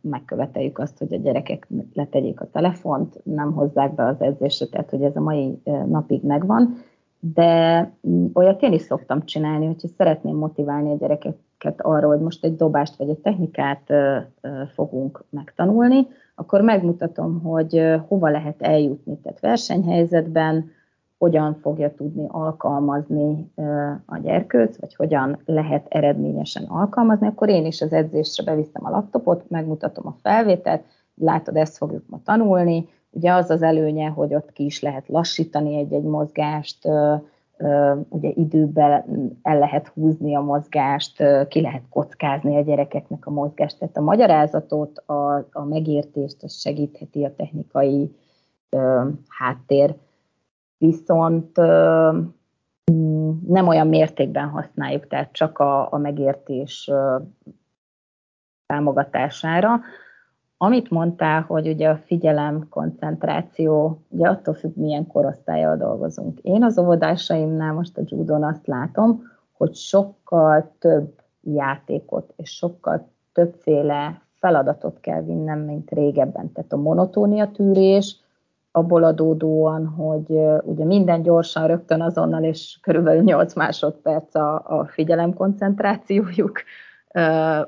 megköveteljük 0.00 0.78
azt, 0.78 0.98
hogy 0.98 1.14
a 1.14 1.16
gyerekek 1.16 1.68
letegyék 1.94 2.40
a 2.40 2.50
telefont, 2.52 3.20
nem 3.24 3.52
hozzák 3.52 3.94
be 3.94 4.04
az 4.04 4.20
edzésre, 4.20 4.66
tehát 4.66 4.90
hogy 4.90 5.02
ez 5.02 5.16
a 5.16 5.20
mai 5.20 5.62
napig 5.88 6.24
megvan, 6.24 6.76
de 7.20 7.80
mm, 8.08 8.26
olyat 8.32 8.62
én 8.62 8.72
is 8.72 8.82
szoktam 8.82 9.24
csinálni, 9.24 9.66
hogyha 9.66 9.88
szeretném 9.88 10.36
motiválni 10.36 10.90
a 10.90 10.96
gyerekeket 10.96 11.80
arra, 11.80 12.06
hogy 12.06 12.20
most 12.20 12.44
egy 12.44 12.56
dobást 12.56 12.96
vagy 12.96 13.08
egy 13.08 13.18
technikát 13.18 13.92
fogunk 14.74 15.24
megtanulni, 15.30 16.06
akkor 16.38 16.60
megmutatom, 16.60 17.42
hogy 17.42 17.82
hova 18.08 18.28
lehet 18.28 18.62
eljutni, 18.62 19.18
tehát 19.18 19.40
versenyhelyzetben, 19.40 20.70
hogyan 21.18 21.54
fogja 21.54 21.94
tudni 21.94 22.26
alkalmazni 22.28 23.52
a 24.06 24.18
gyerkőt, 24.18 24.76
vagy 24.76 24.94
hogyan 24.94 25.38
lehet 25.44 25.86
eredményesen 25.88 26.64
alkalmazni, 26.64 27.26
akkor 27.26 27.48
én 27.48 27.66
is 27.66 27.80
az 27.80 27.92
edzésre 27.92 28.44
beviszem 28.44 28.84
a 28.84 28.90
laptopot, 28.90 29.50
megmutatom 29.50 30.06
a 30.06 30.16
felvételt, 30.22 30.82
látod, 31.14 31.56
ezt 31.56 31.76
fogjuk 31.76 32.04
ma 32.06 32.20
tanulni, 32.24 32.88
ugye 33.10 33.32
az 33.32 33.50
az 33.50 33.62
előnye, 33.62 34.08
hogy 34.08 34.34
ott 34.34 34.52
ki 34.52 34.64
is 34.64 34.82
lehet 34.82 35.08
lassítani 35.08 35.76
egy-egy 35.76 36.02
mozgást, 36.02 36.88
ugye 38.08 38.30
időben 38.34 39.04
el 39.42 39.58
lehet 39.58 39.88
húzni 39.88 40.34
a 40.34 40.40
mozgást, 40.40 41.22
ki 41.48 41.60
lehet 41.60 41.82
kockázni 41.90 42.56
a 42.56 42.60
gyerekeknek 42.60 43.26
a 43.26 43.30
mozgást, 43.30 43.78
tehát 43.78 43.96
a 43.96 44.00
magyarázatot, 44.00 44.98
a, 44.98 45.34
a 45.52 45.64
megértést, 45.64 46.42
az 46.42 46.60
segítheti 46.60 47.24
a 47.24 47.34
technikai 47.34 48.16
háttér 49.28 49.96
viszont 50.78 51.56
nem 53.46 53.66
olyan 53.66 53.86
mértékben 53.86 54.48
használjuk, 54.48 55.06
tehát 55.06 55.32
csak 55.32 55.58
a, 55.58 55.92
a 55.92 55.98
megértés 55.98 56.90
támogatására. 58.66 59.80
Amit 60.60 60.90
mondtál, 60.90 61.40
hogy 61.40 61.68
ugye 61.68 61.88
a 61.88 61.96
figyelem, 61.96 62.68
koncentráció, 62.68 64.00
ugye 64.08 64.28
attól 64.28 64.54
függ, 64.54 64.76
milyen 64.76 65.06
korosztályjal 65.06 65.76
dolgozunk. 65.76 66.38
Én 66.38 66.62
az 66.62 66.78
óvodásaimnál 66.78 67.72
most 67.72 67.98
a 67.98 68.02
judon 68.04 68.44
azt 68.44 68.66
látom, 68.66 69.22
hogy 69.52 69.74
sokkal 69.74 70.72
több 70.78 71.14
játékot 71.42 72.32
és 72.36 72.50
sokkal 72.50 73.08
többféle 73.32 74.22
feladatot 74.34 75.00
kell 75.00 75.22
vinnem, 75.22 75.58
mint 75.58 75.90
régebben. 75.90 76.52
Tehát 76.52 76.72
a 76.72 76.76
monotónia 76.76 77.50
tűrés, 77.50 78.16
abból 78.70 79.04
adódóan, 79.04 79.86
hogy 79.86 80.38
ugye 80.62 80.84
minden 80.84 81.22
gyorsan, 81.22 81.66
rögtön 81.66 82.00
azonnal, 82.00 82.42
és 82.42 82.78
körülbelül 82.82 83.22
8 83.22 83.54
másodperc 83.54 84.34
a, 84.34 84.54
a 84.54 84.86
figyelemkoncentrációjuk, 84.86 86.62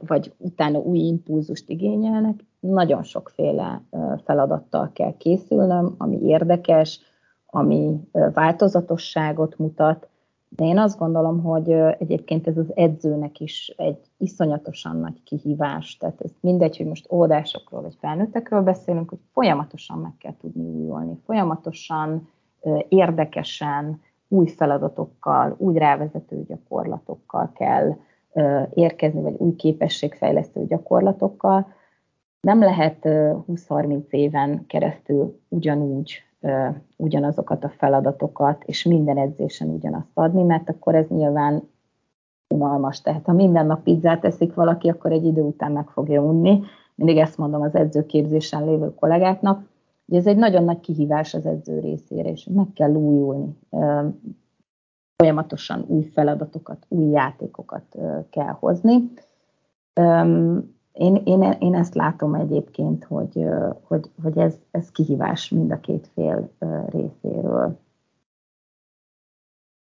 vagy 0.07 0.33
utána 0.37 0.79
új 0.79 0.98
impulzust 0.98 1.68
igényelnek, 1.68 2.44
nagyon 2.61 3.03
sokféle 3.03 3.83
feladattal 4.25 4.90
kell 4.92 5.16
készülnöm, 5.16 5.94
ami 5.99 6.18
érdekes, 6.23 7.01
ami 7.46 8.01
változatosságot 8.35 9.59
mutat, 9.59 10.09
de 10.57 10.64
én 10.64 10.79
azt 10.79 10.99
gondolom, 10.99 11.42
hogy 11.42 11.70
egyébként 11.73 12.46
ez 12.46 12.57
az 12.57 12.73
edzőnek 12.75 13.40
is 13.40 13.75
egy 13.77 13.99
iszonyatosan 14.16 14.96
nagy 14.96 15.23
kihívás. 15.23 15.96
Tehát 15.96 16.20
ez 16.20 16.31
mindegy, 16.40 16.77
hogy 16.77 16.87
most 16.87 17.12
óvodásokról 17.12 17.83
vagy 17.83 17.96
felnőttekről 18.01 18.62
beszélünk, 18.62 19.09
hogy 19.09 19.18
folyamatosan 19.33 19.99
meg 19.99 20.12
kell 20.18 20.35
tudni 20.40 20.68
újulni, 20.68 21.18
folyamatosan 21.25 22.29
érdekesen, 22.88 24.01
új 24.29 24.46
feladatokkal, 24.46 25.55
új 25.59 25.79
rávezető 25.79 26.44
gyakorlatokkal 26.49 27.53
kell 27.55 27.96
érkezni, 28.75 29.20
vagy 29.20 29.35
új 29.38 29.55
képességfejlesztő 29.55 30.66
gyakorlatokkal. 30.66 31.66
Nem 32.40 32.61
lehet 32.61 32.98
20-30 33.03 34.11
éven 34.11 34.66
keresztül 34.66 35.40
ugyanúgy 35.48 36.22
ugyanazokat 36.96 37.64
a 37.64 37.68
feladatokat, 37.68 38.64
és 38.64 38.85
minden 38.85 39.18
edzésen 39.18 39.68
ugyanazt 39.68 40.11
adni, 40.14 40.42
mert 40.42 40.70
akkor 40.70 40.94
ez 40.94 41.09
nyilván 41.09 41.68
unalmas. 42.55 43.00
Tehát 43.00 43.24
ha 43.24 43.33
minden 43.33 43.66
nap 43.66 43.83
pizzát 43.83 44.24
eszik 44.24 44.55
valaki, 44.55 44.88
akkor 44.88 45.12
egy 45.12 45.24
idő 45.24 45.42
után 45.42 45.72
meg 45.72 45.88
fogja 45.88 46.22
unni. 46.22 46.62
Mindig 46.94 47.16
ezt 47.16 47.38
mondom 47.38 47.62
az 47.62 47.74
edzőképzésen 47.74 48.64
lévő 48.64 48.94
kollégáknak, 48.94 49.68
hogy 50.07 50.18
ez 50.18 50.26
egy 50.26 50.37
nagyon 50.37 50.64
nagy 50.64 50.81
kihívás 50.81 51.35
az 51.35 51.46
edző 51.46 51.79
részére, 51.79 52.31
és 52.31 52.48
meg 52.55 52.66
kell 52.74 52.94
újulni. 52.94 53.59
Folyamatosan 55.16 55.85
új 55.87 56.03
feladatokat, 56.03 56.87
új 56.88 57.11
játékokat 57.11 57.98
kell 58.31 58.57
hozni 58.59 59.12
én, 61.00 61.22
én, 61.24 61.56
én 61.60 61.74
ezt 61.74 61.94
látom 61.94 62.34
egyébként, 62.34 63.04
hogy, 63.04 63.44
hogy, 63.82 64.10
hogy 64.22 64.38
ez, 64.38 64.54
ez 64.70 64.90
kihívás 64.90 65.48
mind 65.48 65.70
a 65.70 65.80
két 65.80 66.10
fél 66.14 66.52
részéről. 66.86 67.78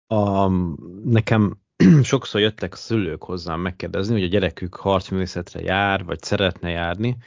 A, 0.07 0.49
nekem 1.03 1.57
sokszor 2.01 2.41
jöttek 2.41 2.75
szülők 2.75 3.23
hozzám 3.23 3.59
megkérdezni, 3.59 4.13
hogy 4.13 4.23
a 4.23 4.27
gyerekük 4.27 4.75
harcművészetre 4.75 5.61
jár, 5.61 6.05
vagy 6.05 6.21
szeretne 6.21 6.69
járni, 6.69 7.17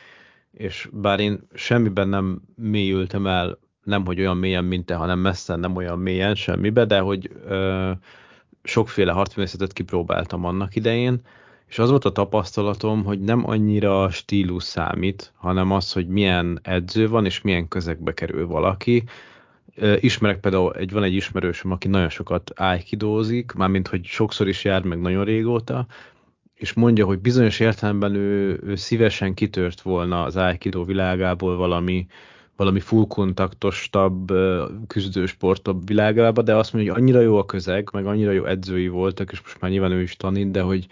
és 0.50 0.88
bár 0.92 1.20
én 1.20 1.40
semmiben 1.54 2.08
nem 2.08 2.42
mélyültem 2.54 3.26
el, 3.26 3.58
nem 3.84 4.06
hogy 4.06 4.20
olyan 4.20 4.36
mélyen, 4.36 4.64
mint 4.64 4.86
te, 4.86 4.94
hanem 4.94 5.18
messze 5.18 5.56
nem 5.56 5.76
olyan 5.76 5.98
mélyen 5.98 6.34
semmibe, 6.34 6.84
de 6.84 7.00
hogy 7.00 7.30
ö, 7.46 7.90
sokféle 8.62 9.12
harcművészetet 9.12 9.72
kipróbáltam 9.72 10.44
annak 10.44 10.76
idején, 10.76 11.20
és 11.70 11.78
az 11.78 11.90
volt 11.90 12.04
a 12.04 12.12
tapasztalatom, 12.12 13.04
hogy 13.04 13.20
nem 13.20 13.48
annyira 13.48 14.02
a 14.02 14.10
stílus 14.10 14.64
számít, 14.64 15.32
hanem 15.36 15.70
az, 15.70 15.92
hogy 15.92 16.08
milyen 16.08 16.60
edző 16.62 17.08
van, 17.08 17.24
és 17.24 17.40
milyen 17.40 17.68
közegbe 17.68 18.14
kerül 18.14 18.46
valaki. 18.46 19.04
Ismerek 20.00 20.40
például, 20.40 20.72
egy, 20.72 20.92
van 20.92 21.02
egy 21.02 21.14
ismerősöm, 21.14 21.70
aki 21.70 21.88
nagyon 21.88 22.08
sokat 22.08 22.50
ájkidózik, 22.54 23.52
mármint, 23.52 23.88
hogy 23.88 24.04
sokszor 24.04 24.48
is 24.48 24.64
jár 24.64 24.82
meg 24.82 25.00
nagyon 25.00 25.24
régóta, 25.24 25.86
és 26.54 26.72
mondja, 26.72 27.04
hogy 27.06 27.18
bizonyos 27.18 27.60
értelemben 27.60 28.14
ő, 28.14 28.60
ő 28.64 28.74
szívesen 28.74 29.34
kitört 29.34 29.80
volna 29.80 30.22
az 30.22 30.36
ájkidó 30.36 30.84
világából 30.84 31.56
valami, 31.56 32.06
valami 32.56 32.80
full 32.80 33.06
kontaktosabb, 33.06 34.32
küzdősportabb 34.86 35.86
világába, 35.86 36.42
de 36.42 36.56
azt 36.56 36.72
mondja, 36.72 36.92
hogy 36.92 37.02
annyira 37.02 37.20
jó 37.20 37.38
a 37.38 37.44
közeg, 37.44 37.88
meg 37.92 38.06
annyira 38.06 38.30
jó 38.30 38.44
edzői 38.44 38.88
voltak, 38.88 39.32
és 39.32 39.40
most 39.40 39.60
már 39.60 39.70
nyilván 39.70 39.92
ő 39.92 40.00
is 40.00 40.16
tanít, 40.16 40.50
de 40.50 40.60
hogy, 40.60 40.86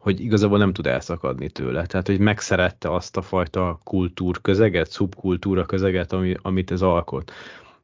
hogy 0.00 0.20
igazából 0.20 0.58
nem 0.58 0.72
tud 0.72 0.86
elszakadni 0.86 1.50
tőle. 1.50 1.86
Tehát, 1.86 2.06
hogy 2.06 2.18
megszerette 2.18 2.94
azt 2.94 3.16
a 3.16 3.22
fajta 3.22 3.80
kultúrközeget, 3.84 4.90
szubkultúra 4.90 5.66
közeget, 5.66 6.12
ami, 6.12 6.34
amit 6.42 6.70
ez 6.70 6.82
alkot. 6.82 7.32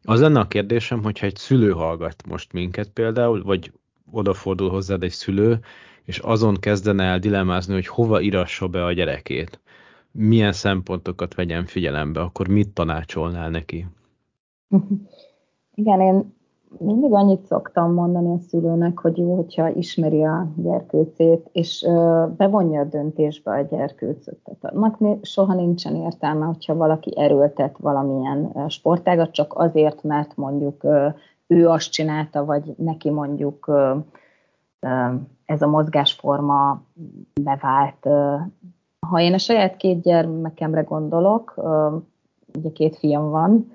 Az 0.04 0.20
lenne 0.20 0.40
a 0.40 0.48
kérdésem, 0.48 1.02
hogyha 1.02 1.26
egy 1.26 1.36
szülő 1.36 1.70
hallgat 1.70 2.26
most 2.26 2.52
minket 2.52 2.88
például, 2.88 3.42
vagy 3.42 3.72
odafordul 4.10 4.70
hozzád 4.70 5.02
egy 5.02 5.10
szülő, 5.10 5.58
és 6.04 6.18
azon 6.18 6.56
kezdene 6.56 7.04
el 7.04 7.18
dilemmázni, 7.18 7.74
hogy 7.74 7.86
hova 7.86 8.20
irassa 8.20 8.68
be 8.68 8.84
a 8.84 8.92
gyerekét, 8.92 9.60
milyen 10.10 10.52
szempontokat 10.52 11.34
vegyen 11.34 11.64
figyelembe, 11.64 12.20
akkor 12.20 12.48
mit 12.48 12.68
tanácsolnál 12.68 13.50
neki? 13.50 13.86
Igen, 15.74 16.00
én 16.00 16.35
mindig 16.78 17.12
annyit 17.12 17.46
szoktam 17.46 17.92
mondani 17.92 18.32
a 18.32 18.38
szülőnek, 18.48 18.98
hogy 18.98 19.18
jó, 19.18 19.34
hogyha 19.34 19.68
ismeri 19.68 20.24
a 20.24 20.46
gyerkőcét, 20.56 21.48
és 21.52 21.86
bevonja 22.36 22.80
a 22.80 22.84
döntésbe 22.84 23.50
a 23.50 23.60
gyerkőcöt. 23.60 24.38
Tehát 24.44 24.76
annak 24.76 24.98
soha 25.22 25.54
nincsen 25.54 25.94
értelme, 25.94 26.44
hogyha 26.44 26.74
valaki 26.74 27.18
erőltet 27.18 27.78
valamilyen 27.78 28.64
sportágat, 28.68 29.30
csak 29.30 29.54
azért, 29.58 30.02
mert 30.02 30.36
mondjuk 30.36 30.86
ő 31.46 31.68
azt 31.68 31.90
csinálta, 31.90 32.44
vagy 32.44 32.74
neki 32.76 33.10
mondjuk 33.10 33.72
ez 35.44 35.62
a 35.62 35.66
mozgásforma 35.66 36.82
bevált. 37.42 38.08
Ha 39.08 39.20
én 39.20 39.32
a 39.32 39.38
saját 39.38 39.76
két 39.76 40.02
gyermekemre 40.02 40.80
gondolok, 40.80 41.54
ugye 42.58 42.70
két 42.72 42.96
fiam 42.96 43.30
van, 43.30 43.72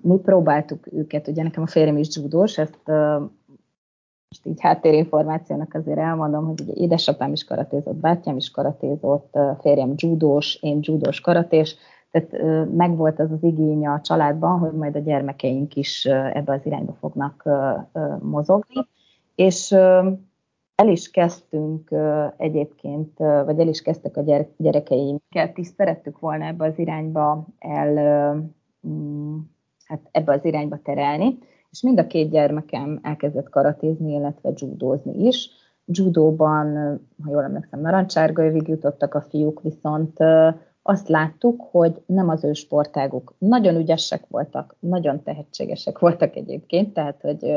Mi 0.00 0.18
próbáltuk 0.22 0.92
őket, 0.92 1.28
ugye 1.28 1.42
nekem 1.42 1.62
a 1.62 1.66
férjem 1.66 1.96
is 1.96 2.16
judós, 2.16 2.58
ezt 2.58 2.80
uh, 2.86 3.30
most 4.28 4.46
így 4.46 4.60
háttérinformációnak 4.60 5.74
azért 5.74 5.98
elmondom, 5.98 6.46
hogy 6.46 6.60
ugye 6.60 6.72
édesapám 6.72 7.32
is 7.32 7.44
karatézott, 7.44 7.94
bátyám 7.94 8.36
is 8.36 8.50
karatézott, 8.50 9.38
férjem 9.60 9.92
judós, 9.96 10.58
én 10.62 10.78
judós 10.82 11.20
karatés, 11.20 11.76
tehát 12.10 12.42
megvolt 12.72 13.20
az 13.20 13.32
az 13.32 13.42
igény 13.42 13.86
a 13.86 14.00
családban, 14.00 14.58
hogy 14.58 14.72
majd 14.72 14.96
a 14.96 14.98
gyermekeink 14.98 15.76
is 15.76 16.04
ebbe 16.06 16.52
az 16.52 16.66
irányba 16.66 16.92
fognak 17.00 17.48
mozogni, 18.22 18.86
és 19.34 19.72
el 20.74 20.88
is 20.88 21.10
kezdtünk 21.10 21.94
egyébként, 22.36 23.18
vagy 23.18 23.58
el 23.58 23.68
is 23.68 23.82
kezdtek 23.82 24.16
a 24.16 24.20
gyere- 24.20 24.54
gyerekeinket, 24.56 25.58
is 25.58 25.66
szerettük 25.66 26.18
volna 26.18 26.44
ebbe 26.44 26.66
az 26.66 26.78
irányba 26.78 27.46
el 27.58 27.94
hát 29.84 30.00
ebbe 30.10 30.32
az 30.32 30.44
irányba 30.44 30.78
terelni, 30.82 31.38
és 31.70 31.82
mind 31.82 31.98
a 31.98 32.06
két 32.06 32.30
gyermekem 32.30 32.98
elkezdett 33.02 33.48
karatézni, 33.48 34.12
illetve 34.12 34.52
judózni 34.54 35.26
is. 35.26 35.50
Judóban, 35.84 36.74
ha 37.24 37.30
jól 37.30 37.42
emlékszem, 37.42 37.80
narancsárga 37.80 38.44
övig 38.44 38.68
jutottak 38.68 39.14
a 39.14 39.20
fiúk, 39.20 39.62
viszont 39.62 40.18
azt 40.82 41.08
láttuk, 41.08 41.62
hogy 41.70 42.02
nem 42.06 42.28
az 42.28 42.44
ő 42.44 42.52
sportáguk. 42.52 43.34
Nagyon 43.38 43.76
ügyesek 43.76 44.24
voltak, 44.28 44.76
nagyon 44.78 45.22
tehetségesek 45.22 45.98
voltak 46.04 46.36
egyébként, 46.36 46.92
tehát 46.92 47.20
hogy 47.20 47.54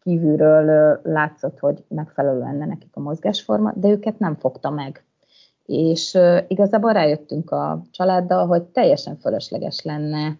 kívülről 0.00 1.00
látszott, 1.02 1.58
hogy 1.58 1.84
megfelelő 1.88 2.38
lenne 2.38 2.66
nekik 2.66 2.96
a 2.96 3.00
mozgásforma, 3.00 3.72
de 3.76 3.88
őket 3.88 4.18
nem 4.18 4.34
fogta 4.34 4.70
meg. 4.70 5.04
És 5.66 6.18
igazából 6.48 6.92
rájöttünk 6.92 7.50
a 7.50 7.82
családdal, 7.90 8.46
hogy 8.46 8.62
teljesen 8.62 9.16
fölösleges 9.16 9.82
lenne 9.82 10.38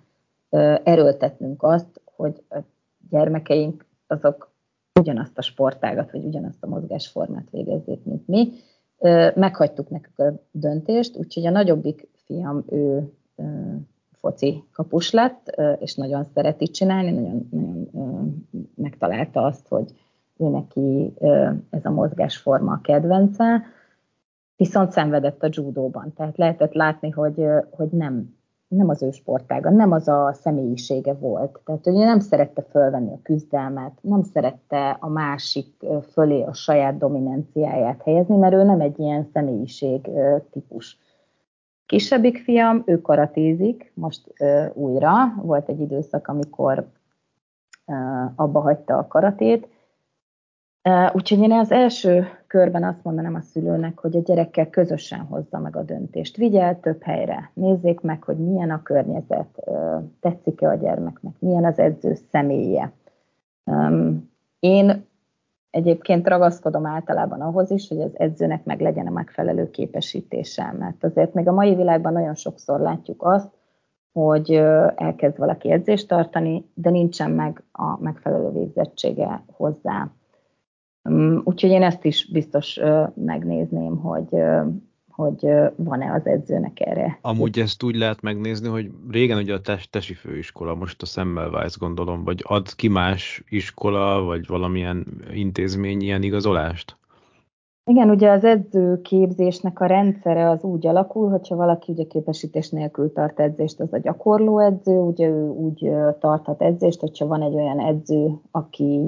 erőltetnünk 0.84 1.62
azt, 1.62 2.00
hogy 2.16 2.42
a 2.50 2.58
gyermekeink 3.10 3.86
azok 4.06 4.52
ugyanazt 5.00 5.38
a 5.38 5.42
sportágat, 5.42 6.10
vagy 6.10 6.24
ugyanazt 6.24 6.64
a 6.64 6.66
mozgásformát 6.66 7.50
végezzék, 7.50 8.04
mint 8.04 8.28
mi. 8.28 8.52
Meghagytuk 9.34 9.90
nekük 9.90 10.18
a 10.18 10.32
döntést, 10.50 11.16
úgyhogy 11.16 11.46
a 11.46 11.50
nagyobbik 11.50 12.08
fiam, 12.24 12.64
ő 12.68 13.12
foci 14.12 14.64
kapus 14.72 15.10
lett, 15.10 15.60
és 15.78 15.94
nagyon 15.94 16.24
szereti 16.24 16.68
csinálni, 16.68 17.10
nagyon, 17.10 17.48
nagyon 17.50 18.46
megtalálta 18.74 19.42
azt, 19.42 19.68
hogy 19.68 19.92
ő 20.36 20.48
neki 20.48 21.12
ez 21.70 21.84
a 21.84 21.90
mozgásforma 21.90 22.72
a 22.72 22.80
kedvence, 22.82 23.62
viszont 24.56 24.92
szenvedett 24.92 25.42
a 25.42 25.48
judóban. 25.50 26.12
Tehát 26.12 26.36
lehetett 26.36 26.72
látni, 26.72 27.10
hogy, 27.10 27.44
hogy 27.70 27.88
nem 27.88 28.36
nem 28.76 28.88
az 28.88 29.02
ő 29.02 29.10
sportága, 29.10 29.70
nem 29.70 29.92
az 29.92 30.08
a 30.08 30.32
személyisége 30.32 31.14
volt. 31.14 31.60
Tehát 31.64 31.86
ugye 31.86 32.04
nem 32.04 32.20
szerette 32.20 32.62
fölvenni 32.62 33.12
a 33.12 33.22
küzdelmet, 33.22 33.92
nem 34.00 34.22
szerette 34.22 34.96
a 35.00 35.08
másik 35.08 35.86
fölé 36.12 36.42
a 36.42 36.52
saját 36.52 36.98
dominanciáját 36.98 38.02
helyezni, 38.02 38.36
mert 38.36 38.54
ő 38.54 38.62
nem 38.62 38.80
egy 38.80 38.98
ilyen 38.98 39.28
személyiség 39.32 40.10
típus. 40.50 40.98
Kisebbik 41.86 42.38
fiam, 42.38 42.82
ő 42.86 43.00
karatézik, 43.00 43.92
most 43.94 44.32
uh, 44.38 44.76
újra, 44.76 45.12
volt 45.42 45.68
egy 45.68 45.80
időszak, 45.80 46.28
amikor 46.28 46.86
uh, 47.86 48.32
abba 48.36 48.60
hagyta 48.60 48.98
a 48.98 49.06
karatét, 49.06 49.68
Úgyhogy 51.12 51.38
én 51.38 51.52
az 51.52 51.70
első 51.70 52.26
körben 52.54 52.84
azt 52.84 53.04
mondanám 53.04 53.34
a 53.34 53.40
szülőnek, 53.40 53.98
hogy 53.98 54.16
a 54.16 54.20
gyerekkel 54.20 54.70
közösen 54.70 55.18
hozza 55.18 55.58
meg 55.58 55.76
a 55.76 55.82
döntést. 55.82 56.36
Vigye 56.36 56.62
el 56.62 56.80
több 56.80 57.02
helyre, 57.02 57.50
nézzék 57.54 58.00
meg, 58.00 58.22
hogy 58.22 58.36
milyen 58.36 58.70
a 58.70 58.82
környezet, 58.82 59.70
tetszik-e 60.20 60.68
a 60.68 60.74
gyermeknek, 60.74 61.34
milyen 61.38 61.64
az 61.64 61.78
edző 61.78 62.14
személye. 62.30 62.92
Én 64.58 65.04
egyébként 65.70 66.28
ragaszkodom 66.28 66.86
általában 66.86 67.40
ahhoz 67.40 67.70
is, 67.70 67.88
hogy 67.88 68.00
az 68.00 68.18
edzőnek 68.18 68.64
meg 68.64 68.80
legyen 68.80 69.06
a 69.06 69.10
megfelelő 69.10 69.70
képesítése, 69.70 70.74
mert 70.78 71.04
azért 71.04 71.34
még 71.34 71.48
a 71.48 71.52
mai 71.52 71.74
világban 71.74 72.12
nagyon 72.12 72.34
sokszor 72.34 72.80
látjuk 72.80 73.22
azt, 73.22 73.50
hogy 74.12 74.50
elkezd 74.94 75.38
valaki 75.38 75.70
edzést 75.70 76.08
tartani, 76.08 76.70
de 76.74 76.90
nincsen 76.90 77.30
meg 77.30 77.62
a 77.72 78.02
megfelelő 78.02 78.50
végzettsége 78.50 79.44
hozzá. 79.52 80.10
Mm, 81.10 81.38
úgyhogy 81.44 81.70
én 81.70 81.82
ezt 81.82 82.04
is 82.04 82.28
biztos 82.30 82.80
megnézném, 83.14 83.96
hogy 83.96 84.28
hogy 85.14 85.46
van-e 85.76 86.12
az 86.12 86.26
edzőnek 86.26 86.80
erre. 86.80 87.18
Amúgy 87.20 87.58
ezt 87.58 87.82
úgy 87.82 87.96
lehet 87.96 88.22
megnézni, 88.22 88.68
hogy 88.68 88.90
régen 89.10 89.38
ugye 89.38 89.54
a 89.54 89.60
tes, 89.60 89.88
tesi 89.90 90.14
főiskola, 90.14 90.74
most 90.74 91.02
a 91.02 91.06
Semmelweis 91.06 91.78
gondolom, 91.78 92.24
vagy 92.24 92.40
ad 92.46 92.74
ki 92.74 92.88
más 92.88 93.42
iskola, 93.48 94.22
vagy 94.22 94.46
valamilyen 94.46 95.06
intézmény 95.32 96.00
ilyen 96.00 96.22
igazolást? 96.22 96.96
Igen, 97.86 98.10
ugye 98.10 98.30
az 98.30 98.44
edzőképzésnek 98.44 99.80
a 99.80 99.86
rendszere 99.86 100.50
az 100.50 100.62
úgy 100.62 100.86
alakul, 100.86 101.30
hogyha 101.30 101.56
valaki 101.56 101.92
ugye 101.92 102.04
képesítés 102.04 102.70
nélkül 102.70 103.12
tart 103.12 103.40
edzést, 103.40 103.80
az 103.80 103.92
a 103.92 103.98
gyakorló 103.98 104.58
edző, 104.58 104.98
ugye 104.98 105.28
ő 105.28 105.48
úgy 105.48 105.90
tarthat 106.18 106.62
edzést, 106.62 107.00
hogyha 107.00 107.26
van 107.26 107.42
egy 107.42 107.54
olyan 107.54 107.80
edző, 107.80 108.40
aki 108.50 109.00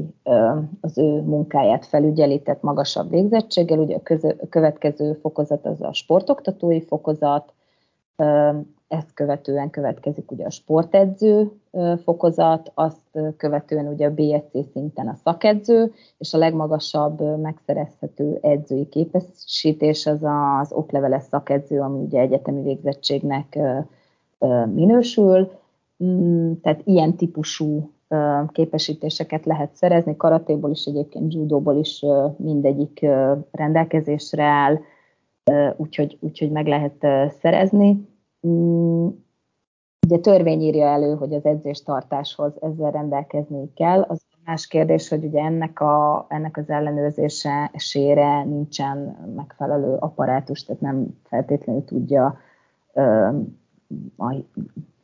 az 0.81 0.99
ő 0.99 1.23
munkáját 1.23 1.87
felügyeli, 1.87 2.43
tehát 2.43 2.63
magasabb 2.63 3.11
végzettséggel, 3.11 3.79
ugye 3.79 3.97
a, 3.97 4.03
közö, 4.03 4.29
a 4.29 4.47
következő 4.49 5.13
fokozat 5.13 5.67
az 5.67 5.83
a 5.83 5.93
sportoktatói 5.93 6.81
fokozat, 6.81 7.53
ezt 8.89 9.15
követően 9.15 9.71
következik 9.71 10.31
ugye 10.31 10.45
a 10.45 10.51
sportedző 10.51 11.51
fokozat, 12.03 12.73
azt 12.75 13.01
követően 13.37 13.87
ugye 13.87 14.07
a 14.07 14.15
BSC 14.15 14.71
szinten 14.73 15.09
a 15.09 15.15
szakedző, 15.25 15.93
és 16.19 16.35
a 16.35 16.39
legmagasabb 16.39 17.41
megszerezhető 17.41 18.39
edzői 18.43 18.89
képesítés 18.89 20.07
az 20.07 20.21
az 20.61 20.73
okleveles 20.73 21.23
szakedző, 21.23 21.81
ami 21.81 21.99
ugye 21.99 22.21
egyetemi 22.21 22.63
végzettségnek 22.63 23.59
minősül. 24.75 25.51
Mm, 26.05 26.53
tehát 26.63 26.81
ilyen 26.85 27.17
típusú 27.17 27.91
képesítéseket 28.53 29.47
lehet 29.47 29.75
szerezni, 29.75 30.17
karatéból 30.17 30.71
is 30.71 30.85
egyébként, 30.85 31.35
judóból 31.35 31.77
is 31.77 32.05
mindegyik 32.37 33.07
rendelkezésre 33.51 34.45
áll, 34.45 34.79
úgyhogy, 35.77 36.19
úgyhogy 36.21 36.51
meg 36.51 36.67
lehet 36.67 37.07
szerezni 37.41 38.09
Mm, 38.47 39.09
ugye 40.07 40.19
törvény 40.19 40.61
írja 40.61 40.87
elő, 40.87 41.15
hogy 41.15 41.35
az 41.35 41.45
edzéstartáshoz 41.45 42.53
ezzel 42.61 42.91
rendelkezni 42.91 43.73
kell. 43.75 44.03
Az 44.03 44.21
más 44.45 44.67
kérdés, 44.67 45.09
hogy 45.09 45.25
ugye 45.25 45.41
ennek, 45.41 45.81
a, 45.81 46.27
ennek 46.29 46.57
az 46.57 46.69
ellenőrzése 46.69 47.71
esére 47.73 48.45
nincsen 48.45 48.99
megfelelő 49.35 49.95
apparátus, 49.95 50.65
tehát 50.65 50.81
nem 50.81 51.07
feltétlenül 51.25 51.85
tudja 51.85 52.39
a 54.17 54.35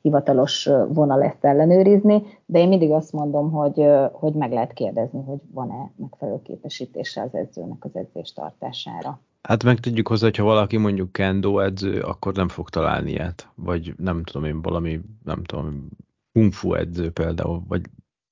hivatalos 0.02 0.70
vonal 0.88 1.22
ezt 1.22 1.44
ellenőrizni, 1.44 2.22
de 2.46 2.58
én 2.58 2.68
mindig 2.68 2.90
azt 2.90 3.12
mondom, 3.12 3.50
hogy, 3.50 3.86
hogy 4.12 4.34
meg 4.34 4.52
lehet 4.52 4.72
kérdezni, 4.72 5.22
hogy 5.24 5.40
van-e 5.52 5.90
megfelelő 5.96 6.42
képesítése 6.42 7.22
az 7.22 7.34
edzőnek 7.34 7.84
az 7.84 7.96
edzés 7.96 8.32
tartására. 8.32 9.20
Hát 9.42 9.64
meg 9.64 9.80
tudjuk 9.80 10.08
hozzá, 10.08 10.24
hogyha 10.24 10.44
valaki 10.44 10.76
mondjuk 10.76 11.12
kendo 11.12 11.58
edző, 11.58 12.00
akkor 12.00 12.34
nem 12.34 12.48
fog 12.48 12.68
találni 12.68 13.10
ilyet. 13.10 13.48
Vagy 13.54 13.94
nem 13.96 14.24
tudom 14.24 14.44
én, 14.44 14.62
valami, 14.62 15.00
nem 15.24 15.42
tudom, 15.44 15.88
kung 16.32 16.52
fu 16.52 16.74
edző 16.74 17.10
például, 17.10 17.62
vagy 17.68 17.80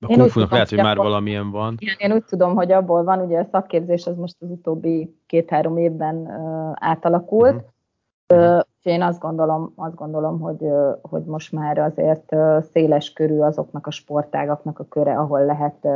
a 0.00 0.06
kung 0.06 0.28
fu 0.28 0.40
lehet, 0.40 0.68
hogy 0.68 0.78
már 0.78 0.90
abból, 0.90 1.04
valamilyen 1.04 1.50
van. 1.50 1.76
Igen, 1.78 1.96
én 1.98 2.12
úgy 2.12 2.24
tudom, 2.24 2.54
hogy 2.54 2.72
abból 2.72 3.04
van, 3.04 3.20
ugye 3.20 3.38
a 3.38 3.48
szakképzés 3.50 4.06
az 4.06 4.16
most 4.16 4.36
az 4.38 4.50
utóbbi 4.50 5.16
két-három 5.26 5.76
évben 5.76 6.16
uh, 6.16 6.72
átalakult. 6.74 7.54
Uh-huh. 7.54 8.56
Uh, 8.56 8.60
én 8.82 9.02
azt 9.02 9.20
gondolom, 9.20 9.72
azt 9.76 9.94
gondolom 9.94 10.40
hogy, 10.40 10.62
uh, 10.62 10.94
hogy 11.02 11.24
most 11.24 11.52
már 11.52 11.78
azért 11.78 12.32
uh, 12.34 12.62
széles 12.62 13.12
körű 13.12 13.38
azoknak 13.38 13.86
a 13.86 13.90
sportágaknak 13.90 14.78
a 14.78 14.84
köre, 14.84 15.18
ahol 15.18 15.44
lehet 15.44 15.86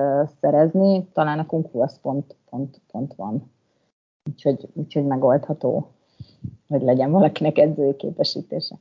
szerezni. 0.40 1.08
Talán 1.12 1.38
a 1.38 1.46
kung 1.46 1.68
fu 1.70 1.80
az 1.80 2.00
pont, 2.00 2.36
pont, 2.50 2.80
pont 2.90 3.14
van. 3.14 3.52
Úgyhogy, 4.30 4.68
úgyhogy 4.72 5.04
megoldható, 5.04 5.92
hogy 6.68 6.82
legyen 6.82 7.10
valakinek 7.10 7.58
edzői 7.58 7.96
képesítése. 7.96 8.78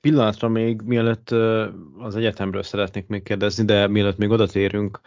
Pillanatra 0.00 0.48
még, 0.48 0.80
mielőtt 0.80 1.30
az 1.98 2.16
egyetemről 2.16 2.62
szeretnék 2.62 3.06
még 3.06 3.22
kérdezni, 3.22 3.64
de 3.64 3.86
mielőtt 3.86 4.18
még 4.18 4.30
oda 4.30 4.46
térünk, 4.46 5.00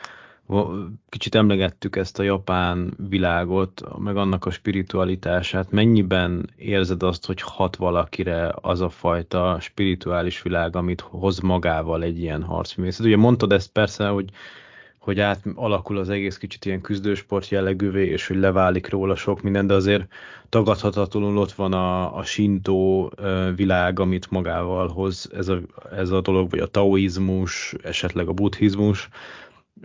kicsit 1.10 1.36
emlegettük 1.36 1.96
ezt 1.96 2.20
a 2.20 2.24
japán 2.24 2.94
világot, 3.10 3.82
meg 3.98 4.18
annak 4.18 4.46
a 4.46 4.52
spiritualitását. 4.52 5.72
Mennyiben 5.72 6.50
érzed 6.56 7.04
azt, 7.04 7.26
hogy 7.26 7.42
hat 7.42 7.76
valakire 7.76 8.54
az 8.62 8.82
a 8.82 8.90
fajta 8.90 9.58
spirituális 9.60 10.42
világ, 10.42 10.76
amit 10.76 11.02
hoz 11.02 11.40
magával 11.40 12.04
egy 12.04 12.20
ilyen 12.20 12.44
harcművészet? 12.44 13.06
Ugye 13.06 13.18
mondtad 13.18 13.52
ezt 13.52 13.72
persze, 13.72 14.08
hogy 14.08 14.30
hogy 15.02 15.20
átalakul 15.20 15.98
az 15.98 16.10
egész 16.10 16.38
kicsit 16.38 16.66
ilyen 16.66 16.82
küzdősport 16.82 17.50
jellegűvé, 17.50 18.08
és 18.08 18.28
hogy 18.28 18.38
leválik 18.38 18.90
róla 18.90 19.16
sok 19.16 19.42
minden, 19.42 19.68
de 19.68 19.74
azért 19.74 20.08
tagadhatatlanul 20.50 21.38
ott 21.38 21.52
van 21.52 21.74
a, 21.74 22.18
a 22.18 22.24
sintó 22.24 23.12
világ, 23.56 24.00
amit 24.00 24.32
magával 24.32 24.88
hoz 24.88 25.30
ez 25.34 25.48
a, 25.48 25.60
ez 25.92 26.10
a 26.10 26.22
dolog, 26.22 26.50
vagy 26.50 26.60
a 26.60 26.68
taoizmus, 26.68 27.76
esetleg 27.84 28.28
a 28.28 28.34
buddhizmus, 28.34 29.10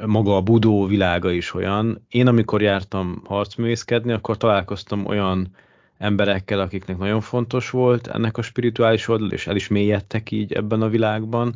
maga 0.06 0.36
a 0.36 0.42
budó 0.42 0.86
világa 0.86 1.30
is 1.30 1.54
olyan. 1.54 2.06
Én 2.08 2.26
amikor 2.26 2.62
jártam 2.62 3.22
harcművészkedni, 3.24 4.12
akkor 4.12 4.36
találkoztam 4.36 5.06
olyan 5.06 5.48
emberekkel, 5.98 6.60
akiknek 6.60 6.98
nagyon 6.98 7.20
fontos 7.20 7.70
volt 7.70 8.06
ennek 8.06 8.36
a 8.36 8.42
spirituális 8.42 9.08
oldal, 9.08 9.30
és 9.30 9.46
el 9.46 9.56
is 9.56 9.68
mélyedtek 9.68 10.30
így 10.30 10.52
ebben 10.52 10.82
a 10.82 10.88
világban, 10.88 11.54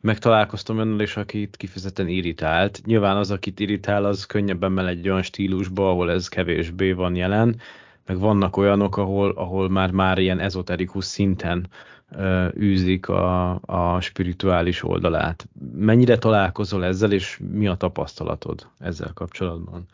meg 0.00 0.18
találkoztam 0.18 0.78
önnel 0.78 1.00
is, 1.00 1.16
akit 1.16 1.56
kifejezetten 1.56 2.08
irritált. 2.08 2.80
Nyilván 2.84 3.16
az, 3.16 3.30
akit 3.30 3.60
irritál, 3.60 4.04
az 4.04 4.26
könnyebben 4.26 4.72
megy 4.72 4.86
egy 4.86 5.08
olyan 5.08 5.22
stílusba, 5.22 5.90
ahol 5.90 6.10
ez 6.10 6.28
kevésbé 6.28 6.92
van 6.92 7.16
jelen, 7.16 7.60
meg 8.06 8.18
vannak 8.18 8.56
olyanok, 8.56 8.96
ahol, 8.96 9.30
ahol 9.30 9.68
már, 9.68 9.90
már 9.90 10.18
ilyen 10.18 10.38
ezoterikus 10.40 11.04
szinten 11.04 11.66
ö, 12.10 12.48
űzik 12.56 13.08
a, 13.08 13.50
a 13.60 14.00
spirituális 14.00 14.82
oldalát. 14.82 15.48
Mennyire 15.72 16.18
találkozol 16.18 16.84
ezzel, 16.84 17.12
és 17.12 17.40
mi 17.52 17.66
a 17.66 17.74
tapasztalatod 17.74 18.66
ezzel 18.78 19.10
kapcsolatban? 19.14 19.84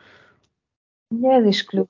Ugye 1.08 1.30
ez 1.30 1.46
is 1.46 1.64
klub 1.64 1.88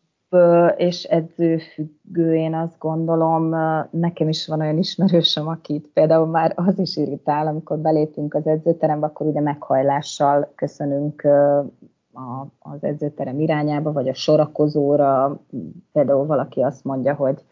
és 0.77 1.05
edzőfüggő, 1.05 2.35
én 2.35 2.55
azt 2.55 2.79
gondolom, 2.79 3.49
nekem 3.91 4.29
is 4.29 4.47
van 4.47 4.61
olyan 4.61 4.79
ismerősöm, 4.79 5.49
akit 5.49 5.91
például 5.93 6.27
már 6.27 6.53
az 6.57 6.79
is 6.79 6.97
irritál, 6.97 7.47
amikor 7.47 7.79
belépünk 7.79 8.35
az 8.35 8.47
edzőterembe, 8.47 9.07
akkor 9.07 9.27
ugye 9.27 9.41
meghajlással 9.41 10.53
köszönünk 10.55 11.29
az 12.59 12.85
edzőterem 12.85 13.41
irányába, 13.41 13.93
vagy 13.93 14.09
a 14.09 14.15
sorakozóra, 14.15 15.41
például 15.93 16.27
valaki 16.27 16.61
azt 16.61 16.85
mondja, 16.85 17.15
hogy 17.15 17.45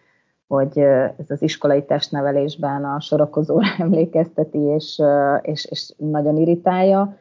hogy 0.52 0.78
ez 1.18 1.30
az 1.30 1.42
iskolai 1.42 1.84
testnevelésben 1.84 2.84
a 2.84 3.00
sorakozóra 3.00 3.66
emlékezteti, 3.78 4.58
és, 4.58 5.02
és, 5.42 5.64
és 5.64 5.92
nagyon 5.96 6.36
irritálja. 6.36 7.16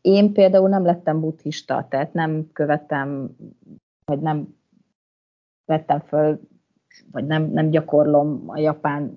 Én 0.00 0.32
például 0.32 0.68
nem 0.68 0.84
lettem 0.84 1.20
buddhista, 1.20 1.86
tehát 1.90 2.12
nem 2.12 2.50
követem 2.52 3.36
vagy 4.04 4.20
nem 4.20 4.56
vettem 5.64 6.00
föl, 6.00 6.40
vagy 7.12 7.26
nem, 7.26 7.50
nem 7.50 7.70
gyakorlom 7.70 8.44
a 8.46 8.58
japán 8.58 9.16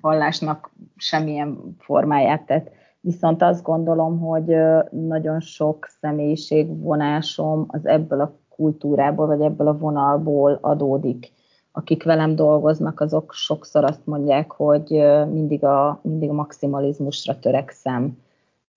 vallásnak 0.00 0.72
semmilyen 0.96 1.76
formáját, 1.78 2.46
tehát 2.46 2.70
viszont 3.00 3.42
azt 3.42 3.62
gondolom, 3.62 4.18
hogy 4.18 4.56
nagyon 4.90 5.40
sok 5.40 5.86
személyiségvonásom 6.00 7.64
az 7.68 7.86
ebből 7.86 8.20
a 8.20 8.38
kultúrából, 8.48 9.26
vagy 9.26 9.40
ebből 9.40 9.68
a 9.68 9.78
vonalból 9.78 10.58
adódik. 10.60 11.32
Akik 11.72 12.02
velem 12.04 12.34
dolgoznak, 12.34 13.00
azok 13.00 13.32
sokszor 13.32 13.84
azt 13.84 14.06
mondják, 14.06 14.50
hogy 14.50 14.90
mindig 15.30 15.64
a, 15.64 16.00
mindig 16.02 16.28
a 16.28 16.32
maximalizmusra 16.32 17.38
törekszem, 17.38 18.18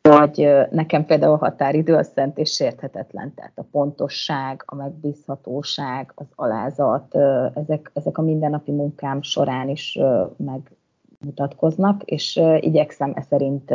vagy 0.08 0.50
nekem 0.72 1.06
például 1.06 1.34
a 1.34 1.38
határidő 1.38 1.96
a 1.96 2.04
szent 2.04 2.38
és 2.38 2.52
sérthetetlen, 2.52 3.34
tehát 3.34 3.52
a 3.56 3.68
pontosság, 3.72 4.64
a 4.66 4.76
megbízhatóság, 4.76 6.12
az 6.16 6.26
alázat, 6.36 7.16
ezek, 7.54 7.92
ezek 7.94 8.18
a 8.18 8.22
mindennapi 8.22 8.72
munkám 8.72 9.22
során 9.22 9.70
is 9.70 10.00
megmutatkoznak, 10.38 12.04
és 12.04 12.42
igyekszem 12.60 13.12
e 13.16 13.22
szerint 13.22 13.74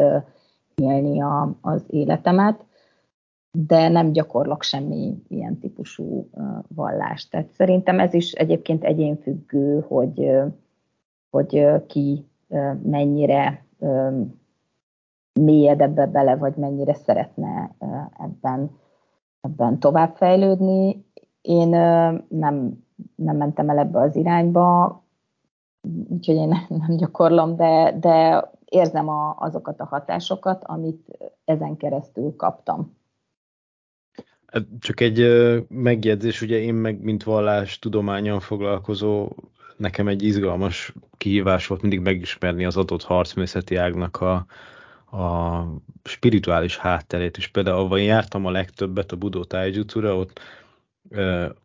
élni 0.75 1.23
a, 1.23 1.57
az 1.61 1.85
életemet, 1.87 2.65
de 3.59 3.89
nem 3.89 4.13
gyakorlok 4.13 4.63
semmi 4.63 5.23
ilyen 5.29 5.59
típusú 5.59 6.31
vallást. 6.69 7.31
Tehát 7.31 7.51
szerintem 7.53 7.99
ez 8.01 8.15
is 8.15 8.33
egyébként 8.33 8.85
egyénfüggő, 8.85 9.85
hogy, 9.89 10.31
hogy 11.31 11.67
ki 11.87 12.27
mennyire 12.83 13.65
mélyed 15.33 15.81
ebbe 15.81 16.07
bele, 16.07 16.37
vagy 16.37 16.55
mennyire 16.57 16.95
szeretne 16.95 17.77
ebben 18.19 18.71
ebben 19.43 19.79
továbbfejlődni. 19.79 21.05
Én 21.41 21.69
nem, 22.29 22.85
nem 23.15 23.37
mentem 23.37 23.69
el 23.69 23.79
ebbe 23.79 24.01
az 24.01 24.17
irányba, 24.17 24.97
úgyhogy 26.09 26.35
én 26.35 26.49
nem 26.87 26.97
gyakorlom, 26.97 27.57
de, 27.57 27.99
de 28.01 28.45
érzem 28.65 29.09
a, 29.09 29.37
azokat 29.39 29.81
a 29.81 29.85
hatásokat, 29.85 30.65
amit 30.65 31.19
ezen 31.45 31.77
keresztül 31.77 32.37
kaptam. 32.37 32.97
Hát 34.47 34.65
csak 34.79 35.01
egy 35.01 35.27
megjegyzés, 35.69 36.43
ugye 36.43 36.59
én 36.59 36.75
meg, 36.75 37.03
mint 37.03 37.23
vallás 37.23 37.79
tudományon 37.79 38.41
foglalkozó, 38.41 39.29
nekem 39.77 40.09
egy 40.09 40.23
izgalmas 40.23 40.95
kihívás 41.17 41.67
volt 41.67 41.81
mindig 41.81 42.01
megismerni 42.01 42.65
az 42.65 42.77
adott 42.77 43.03
harcművészeti 43.03 43.77
ágnak 43.77 44.21
a, 44.21 44.47
a 45.13 45.65
spirituális 46.05 46.77
hátterét, 46.77 47.37
és 47.37 47.47
például 47.47 47.77
ahol 47.77 48.01
jártam 48.01 48.47
a 48.47 48.51
legtöbbet 48.51 49.13
a 49.13 49.17
Budó 49.17 49.45
Taijutsu-ra, 49.45 50.17
ott 50.17 50.41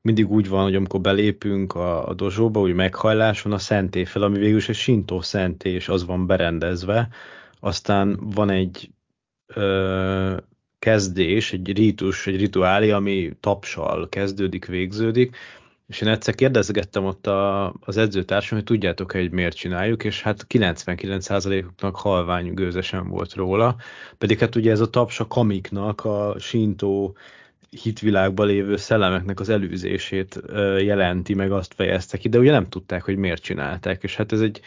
mindig 0.02 0.32
úgy 0.32 0.50
van, 0.50 0.64
hogy 0.64 0.76
amikor 0.76 1.02
belépünk 1.02 1.76
a, 1.76 2.08
a 2.08 2.14
dozsóba, 2.14 2.60
úgy 2.60 2.74
meghajlás 2.74 3.42
van 3.42 3.54
a 3.54 3.58
szenté 3.58 4.04
fel, 4.04 4.22
ami 4.22 4.38
végül 4.38 4.58
is 4.58 4.70
egy 4.70 4.76
sintó 4.76 5.22
szenté, 5.22 5.70
és 5.70 5.90
az 5.90 6.06
van 6.06 6.28
berendezve. 6.28 7.10
Aztán 7.60 8.20
van 8.22 8.50
egy 8.50 8.90
ö, 9.46 10.38
kezdés, 10.80 11.54
egy 11.54 11.78
rítus, 11.78 12.28
egy 12.28 12.38
rituálé, 12.38 12.92
ami 12.92 13.32
tapsal 13.40 14.10
kezdődik, 14.10 14.66
végződik, 14.66 15.36
és 15.88 16.02
én 16.02 16.08
egyszer 16.08 16.36
kérdezgettem 16.36 17.06
ott 17.06 17.28
a, 17.28 17.74
az 17.80 17.98
edzőtársam, 17.98 18.58
hogy 18.58 18.68
tudjátok 18.68 19.12
hogy 19.12 19.32
miért 19.32 19.56
csináljuk, 19.56 20.04
és 20.04 20.22
hát 20.22 20.46
99%-uknak 20.50 21.96
halvány 21.96 22.54
gőzesen 22.54 23.08
volt 23.08 23.34
róla, 23.34 23.76
pedig 24.18 24.40
hát 24.40 24.56
ugye 24.56 24.72
ez 24.72 24.80
a 24.80 24.90
taps 24.90 25.20
a 25.20 25.28
kamiknak, 25.28 26.06
a 26.06 26.36
sintó 26.40 27.16
hitvilágban 27.70 28.48
lévő 28.48 28.76
szellemeknek 28.76 29.40
az 29.40 29.50
előzését 29.50 30.42
jelenti, 30.80 31.34
meg 31.34 31.52
azt 31.52 31.74
fejezte 31.74 32.18
ki, 32.18 32.30
de 32.30 32.38
ugye 32.38 32.52
nem 32.52 32.70
tudták, 32.70 33.04
hogy 33.04 33.18
miért 33.18 33.42
csinálták, 33.42 34.04
és 34.04 34.16
hát 34.16 34.32
ez 34.32 34.42
egy 34.42 34.62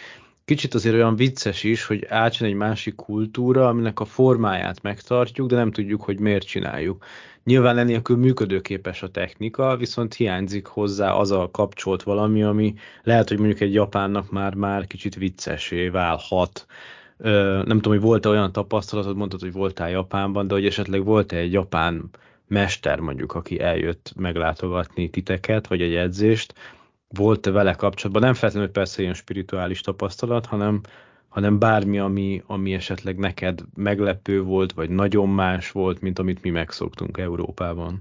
kicsit 0.44 0.74
azért 0.74 0.94
olyan 0.94 1.16
vicces 1.16 1.62
is, 1.62 1.84
hogy 1.84 2.06
átjön 2.08 2.48
egy 2.48 2.54
másik 2.54 2.94
kultúra, 2.94 3.68
aminek 3.68 4.00
a 4.00 4.04
formáját 4.04 4.82
megtartjuk, 4.82 5.48
de 5.48 5.56
nem 5.56 5.70
tudjuk, 5.70 6.02
hogy 6.02 6.18
miért 6.18 6.46
csináljuk. 6.46 7.04
Nyilván 7.44 7.78
enélkül 7.78 8.16
működőképes 8.16 9.02
a 9.02 9.10
technika, 9.10 9.76
viszont 9.76 10.14
hiányzik 10.14 10.66
hozzá 10.66 11.12
az 11.12 11.30
a 11.30 11.48
kapcsolt 11.52 12.02
valami, 12.02 12.42
ami 12.42 12.74
lehet, 13.02 13.28
hogy 13.28 13.38
mondjuk 13.38 13.60
egy 13.60 13.74
japánnak 13.74 14.30
már, 14.30 14.54
már 14.54 14.86
kicsit 14.86 15.14
viccesé 15.14 15.88
válhat. 15.88 16.66
nem 17.16 17.64
tudom, 17.64 17.92
hogy 17.92 18.00
volt-e 18.00 18.28
olyan 18.28 18.52
tapasztalatod, 18.52 19.16
mondtad, 19.16 19.40
hogy 19.40 19.52
voltál 19.52 19.90
Japánban, 19.90 20.46
de 20.46 20.54
hogy 20.54 20.66
esetleg 20.66 21.04
volt-e 21.04 21.36
egy 21.36 21.52
japán 21.52 22.10
mester 22.46 22.98
mondjuk, 22.98 23.34
aki 23.34 23.60
eljött 23.60 24.12
meglátogatni 24.16 25.10
titeket, 25.10 25.66
vagy 25.66 25.82
egy 25.82 25.94
edzést, 25.94 26.54
volt-e 27.16 27.50
vele 27.50 27.72
kapcsolatban, 27.72 28.22
nem 28.22 28.34
feltétlenül 28.34 28.72
persze 28.72 29.02
ilyen 29.02 29.14
spirituális 29.14 29.80
tapasztalat, 29.80 30.46
hanem, 30.46 30.80
hanem 31.28 31.58
bármi, 31.58 31.98
ami, 31.98 32.42
ami 32.46 32.72
esetleg 32.72 33.18
neked 33.18 33.60
meglepő 33.74 34.42
volt, 34.42 34.72
vagy 34.72 34.90
nagyon 34.90 35.28
más 35.28 35.72
volt, 35.72 36.00
mint 36.00 36.18
amit 36.18 36.42
mi 36.42 36.50
megszoktunk 36.50 37.18
Európában. 37.18 37.98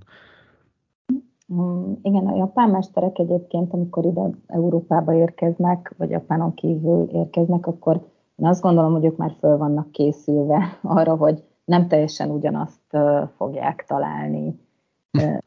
Mm, 1.54 1.94
igen, 2.02 2.28
a 2.28 2.36
japán 2.36 2.70
mesterek 2.70 3.18
egyébként, 3.20 3.74
amikor 3.74 4.06
ide 4.06 4.30
Európába 4.48 5.14
érkeznek, 5.14 5.94
vagy 5.98 6.10
Japánon 6.10 6.54
kívül 6.54 7.10
érkeznek, 7.14 7.68
akkor 7.68 7.96
én 8.36 8.48
azt 8.48 8.62
gondolom, 8.62 8.92
hogy 8.92 9.06
ők 9.06 9.18
már 9.18 9.36
föl 9.40 9.58
vannak 9.58 9.92
készülve 9.92 10.80
arra, 10.82 11.16
hogy 11.16 11.44
nem 11.66 11.88
teljesen 11.88 12.30
ugyanazt 12.30 12.98
fogják 13.38 13.86
találni, 13.88 14.60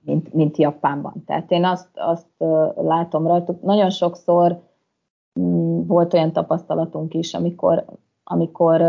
mint, 0.00 0.32
mint 0.32 0.56
Japánban. 0.56 1.22
Tehát 1.26 1.50
én 1.50 1.64
azt, 1.64 1.88
azt 1.94 2.26
látom 2.76 3.26
rajtuk, 3.26 3.62
nagyon 3.62 3.90
sokszor 3.90 4.62
mm, 5.40 5.86
volt 5.86 6.14
olyan 6.14 6.32
tapasztalatunk 6.32 7.14
is, 7.14 7.34
amikor, 7.34 7.84
amikor 8.24 8.80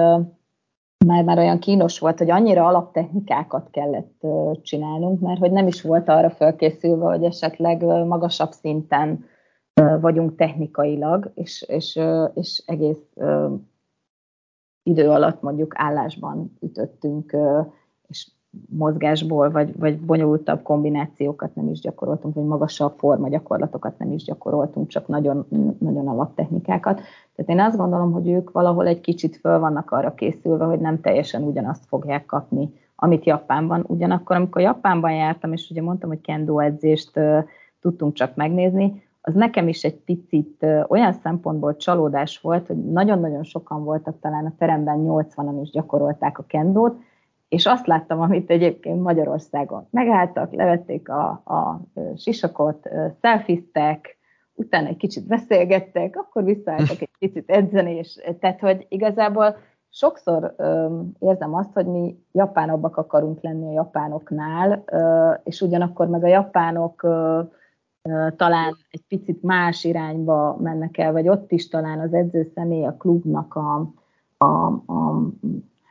már, 1.05 1.24
már 1.24 1.38
olyan 1.38 1.59
kínos 1.59 1.99
volt, 1.99 2.17
hogy 2.17 2.30
annyira 2.30 2.67
alaptechnikákat 2.67 3.69
kellett 3.69 4.26
csinálnunk, 4.61 5.19
mert 5.19 5.39
hogy 5.39 5.51
nem 5.51 5.67
is 5.67 5.82
volt 5.82 6.09
arra 6.09 6.30
felkészülve, 6.30 7.05
hogy 7.05 7.24
esetleg 7.24 7.84
magasabb 8.05 8.51
szinten 8.51 9.26
vagyunk 10.01 10.36
technikailag, 10.36 11.32
és, 11.36 11.65
és, 11.67 11.99
és 12.34 12.63
egész 12.65 13.13
idő 14.84 15.09
alatt 15.09 15.41
mondjuk 15.41 15.74
állásban 15.76 16.57
ütöttünk, 16.61 17.38
és 18.07 18.32
mozgásból, 18.70 19.51
vagy, 19.51 19.80
vagy 19.80 19.99
bonyolultabb 19.99 20.62
kombinációkat 20.62 21.56
nem 21.56 21.70
is 21.70 21.80
gyakoroltunk, 21.80 22.36
vagy 22.36 22.45
magasabb 22.45 22.93
forma 22.97 23.30
gyakorlatokat 23.30 23.97
nem 23.97 24.12
is 24.12 24.24
gyakoroltunk, 24.24 24.88
csak 24.88 25.08
nagyon, 25.08 25.45
nagyon 25.80 26.08
alaptechnikákat. 26.08 27.01
Tehát 27.36 27.51
én 27.51 27.60
azt 27.60 27.78
gondolom, 27.78 28.12
hogy 28.12 28.30
ők 28.30 28.51
valahol 28.51 28.88
egy 28.88 29.01
kicsit 29.01 29.36
föl 29.36 29.60
vannak 29.60 29.91
arra 29.91 30.14
készülve, 30.14 30.66
hogy 30.66 30.80
nem 30.80 31.01
teljesen 31.01 31.43
ugyanazt 31.43 31.86
fogják 31.86 32.26
kapni, 32.26 32.74
amit 32.95 33.26
Japánban. 33.26 33.84
Ugyanakkor, 33.88 34.36
amikor 34.36 34.62
Japánban 34.62 35.14
jártam, 35.14 35.54
és 35.54 35.70
ugye 35.70 35.82
mondtam, 35.82 36.10
hogy 36.10 36.22
kendo 36.22 36.60
edzést 36.60 37.20
tudtunk 37.82 38.14
csak 38.14 38.36
megnézni, 38.36 39.04
az 39.26 39.34
nekem 39.34 39.68
is 39.68 39.84
egy 39.84 39.95
picit 39.95 40.66
olyan 40.88 41.14
szempontból 41.14 41.76
csalódás 41.76 42.39
volt, 42.41 42.68
hogy 42.68 42.78
nagyon-nagyon 42.78 43.43
sokan 43.43 43.84
voltak, 43.84 44.20
talán 44.20 44.45
a 44.45 44.54
teremben 44.58 44.99
80-an 44.99 45.60
is 45.62 45.70
gyakorolták 45.70 46.39
a 46.39 46.43
kendót, 46.47 46.95
és 47.54 47.66
azt 47.66 47.88
láttam, 47.88 48.22
amit 48.22 48.49
egyébként 48.49 49.01
Magyarországon 49.01 49.88
megálltak, 49.89 50.54
levették 50.54 51.10
a, 51.10 51.30
a 51.30 51.82
sisakot, 52.18 52.89
szelfiztek, 53.22 54.18
utána 54.56 54.88
egy 54.88 54.97
kicsit 54.97 55.28
beszélgettek, 55.28 56.16
akkor 56.16 56.43
visszaálltak 56.43 57.01
egy 57.01 57.10
picit 57.20 57.49
edzeni, 57.49 57.91
és 57.95 58.20
tehát, 58.39 58.60
hogy 58.60 58.86
igazából 58.89 59.58
sokszor 59.89 60.54
ö, 60.58 60.99
érzem 61.20 61.54
azt, 61.54 61.74
hogy 61.74 61.86
mi 61.86 62.18
japánabbak 62.32 62.97
akarunk 62.97 63.41
lenni 63.41 63.68
a 63.68 63.72
japánoknál, 63.72 64.84
ö, 64.86 65.32
és 65.43 65.62
ugyanakkor 65.62 66.08
meg 66.08 66.24
a 66.24 66.28
japánok 66.28 67.04
ö, 67.04 67.41
talán 68.36 68.78
egy 68.91 69.04
picit 69.08 69.43
más 69.43 69.84
irányba 69.84 70.58
mennek 70.62 70.97
el, 70.97 71.12
vagy 71.12 71.30
ott 71.30 71.51
is 71.51 71.68
talán 71.68 71.99
az 71.99 72.14
edző 72.14 72.51
személy, 72.56 72.86
a 72.86 72.95
klubnak 72.97 73.56
a, 73.56 73.93
a, 74.38 74.68
a 74.72 75.30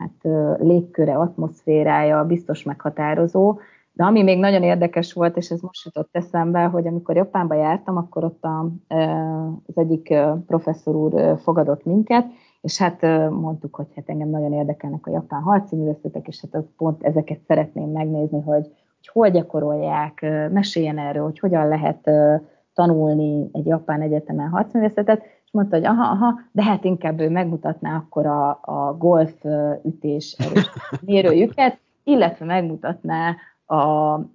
hát, 0.02 0.58
légköre, 0.60 1.14
atmoszférája 1.14 2.24
biztos 2.24 2.62
meghatározó. 2.62 3.58
De 3.92 4.04
ami 4.04 4.22
még 4.22 4.38
nagyon 4.38 4.62
érdekes 4.62 5.12
volt, 5.12 5.36
és 5.36 5.50
ez 5.50 5.60
most 5.60 5.84
jutott 5.84 6.08
eszembe, 6.12 6.62
hogy 6.64 6.86
amikor 6.86 7.16
Japánba 7.16 7.54
jártam, 7.54 7.96
akkor 7.96 8.24
ott 8.24 8.44
a, 8.44 8.68
az 9.66 9.76
egyik 9.76 10.14
professzor 10.46 10.96
úr 10.96 11.38
fogadott 11.42 11.84
minket, 11.84 12.26
és 12.60 12.78
hát 12.78 13.02
mondtuk, 13.30 13.74
hogy 13.74 13.86
hát 13.94 14.08
engem 14.08 14.28
nagyon 14.28 14.52
érdekelnek 14.52 15.06
a 15.06 15.10
japán 15.10 15.42
harci 15.42 15.76
művészetek, 15.76 16.28
és 16.28 16.40
hát 16.40 16.62
pont 16.76 17.02
ezeket 17.02 17.40
szeretném 17.46 17.90
megnézni, 17.90 18.40
hogy, 18.40 18.66
hogy 18.96 19.08
hol 19.12 19.30
gyakorolják, 19.30 20.20
meséljen 20.52 20.98
erről, 20.98 21.24
hogy 21.24 21.38
hogyan 21.38 21.68
lehet 21.68 22.10
tanulni 22.74 23.48
egy 23.52 23.66
japán 23.66 24.00
egyetemen 24.00 24.48
harcművészetet, 24.48 25.22
és 25.52 25.58
mondta, 25.58 25.76
hogy 25.76 25.84
aha, 25.84 26.10
aha, 26.10 26.40
de 26.52 26.62
hát 26.62 26.84
inkább 26.84 27.20
ő 27.20 27.30
megmutatná 27.30 27.96
akkor 27.96 28.26
a, 28.26 28.58
a 28.62 28.96
golf 28.98 29.44
ütés 29.84 30.36
mérőjüket, 31.06 31.78
illetve 32.04 32.44
megmutatná 32.44 33.36
a, 33.64 33.74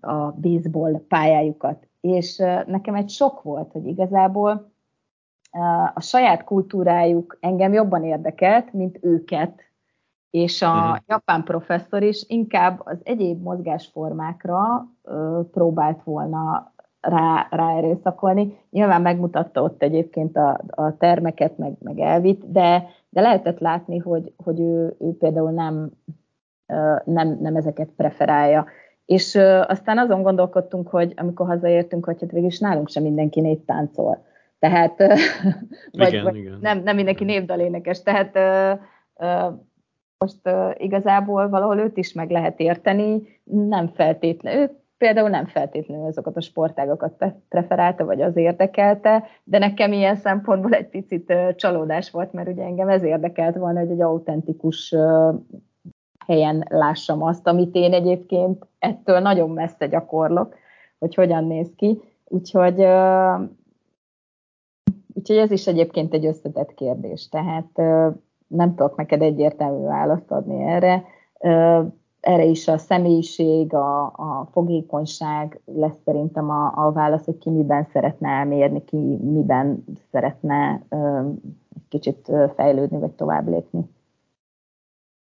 a 0.01 0.35
baseball 0.41 1.05
pályájukat. 1.07 1.87
És 2.01 2.37
nekem 2.65 2.95
egy 2.95 3.09
sok 3.09 3.41
volt, 3.41 3.71
hogy 3.71 3.87
igazából 3.87 4.71
a 5.93 6.01
saját 6.01 6.43
kultúrájuk 6.43 7.37
engem 7.39 7.73
jobban 7.73 8.03
érdekelt, 8.03 8.73
mint 8.73 8.97
őket, 9.01 9.61
és 10.29 10.61
a 10.61 10.69
uh-huh. 10.69 10.97
japán 11.07 11.43
professzor 11.43 12.03
is 12.03 12.23
inkább 12.27 12.81
az 12.85 12.97
egyéb 13.03 13.41
mozgásformákra 13.41 14.87
ö, 15.03 15.41
próbált 15.51 16.03
volna 16.03 16.73
rá, 17.07 17.47
ráerőszakolni. 17.49 18.57
Nyilván 18.69 19.01
megmutatta 19.01 19.61
ott 19.61 19.81
egyébként 19.83 20.37
a, 20.37 20.59
a 20.67 20.97
termeket, 20.97 21.57
meg, 21.57 21.73
meg 21.79 21.99
elvitt, 21.99 22.41
de, 22.45 22.89
de 23.09 23.21
lehetett 23.21 23.59
látni, 23.59 23.97
hogy, 23.97 24.33
hogy 24.43 24.59
ő, 24.59 24.95
ő 24.99 25.17
például 25.17 25.51
nem, 25.51 25.91
nem, 27.03 27.37
nem 27.41 27.55
ezeket 27.55 27.89
preferálja. 27.95 28.65
És 29.05 29.35
aztán 29.67 29.97
azon 29.97 30.21
gondolkodtunk, 30.21 30.87
hogy 30.87 31.13
amikor 31.15 31.47
hazaértünk, 31.47 32.05
hogy 32.05 32.17
hát 32.21 32.31
végül 32.31 32.47
is 32.47 32.59
nálunk 32.59 32.89
sem 32.89 33.03
mindenki 33.03 33.41
néptáncol. 33.41 34.25
Tehát, 34.59 34.97
vagy, 35.91 36.07
igen, 36.07 36.23
vagy 36.23 36.35
igen. 36.35 36.57
Nem, 36.61 36.83
nem 36.83 36.95
mindenki 36.95 37.23
népdalénekes. 37.23 38.03
Tehát 38.03 38.37
most 40.17 40.49
igazából 40.77 41.49
valahol 41.49 41.77
őt 41.77 41.97
is 41.97 42.13
meg 42.13 42.29
lehet 42.29 42.59
érteni, 42.59 43.21
nem 43.43 43.87
feltétlenül, 43.87 44.61
ő 44.61 44.77
például 44.97 45.29
nem 45.29 45.45
feltétlenül 45.45 46.05
azokat 46.05 46.37
a 46.37 46.41
sportágokat 46.41 47.25
preferálta, 47.49 48.05
vagy 48.05 48.21
az 48.21 48.35
érdekelte, 48.35 49.23
de 49.43 49.57
nekem 49.57 49.91
ilyen 49.91 50.15
szempontból 50.15 50.73
egy 50.73 50.87
picit 50.87 51.33
csalódás 51.55 52.11
volt, 52.11 52.33
mert 52.33 52.49
ugye 52.49 52.63
engem 52.63 52.89
ez 52.89 53.03
érdekelt 53.03 53.55
volna, 53.55 53.79
hogy 53.79 53.91
egy 53.91 54.01
autentikus 54.01 54.95
helyen 56.25 56.65
lássam 56.69 57.23
azt, 57.23 57.47
amit 57.47 57.75
én 57.75 57.93
egyébként 57.93 58.65
ettől 58.79 59.19
nagyon 59.19 59.49
messze 59.49 59.87
gyakorlok, 59.87 60.55
hogy 60.99 61.15
hogyan 61.15 61.43
néz 61.43 61.69
ki. 61.75 62.01
Úgyhogy, 62.25 62.79
úgyhogy 65.13 65.37
ez 65.37 65.51
is 65.51 65.67
egyébként 65.67 66.13
egy 66.13 66.25
összetett 66.25 66.73
kérdés. 66.73 67.29
Tehát 67.29 67.77
nem 68.47 68.75
tudok 68.75 68.95
neked 68.95 69.21
egyértelmű 69.21 69.85
választ 69.85 70.31
adni 70.31 70.63
erre. 70.63 71.03
Erre 72.27 72.43
is 72.43 72.67
a 72.67 72.77
személyiség, 72.77 73.73
a, 73.73 74.05
a 74.05 74.49
fogékonyság 74.51 75.59
lesz 75.65 75.97
szerintem 76.05 76.49
a, 76.49 76.85
a 76.85 76.91
válasz, 76.91 77.25
hogy 77.25 77.37
ki 77.37 77.49
miben 77.49 77.87
szeretne 77.91 78.29
elmérni, 78.29 78.83
ki 78.85 78.97
miben 79.21 79.83
szeretne 80.11 80.85
egy 81.75 81.87
kicsit 81.89 82.31
fejlődni, 82.55 82.99
vagy 82.99 83.11
tovább 83.11 83.47
lépni. 83.47 83.89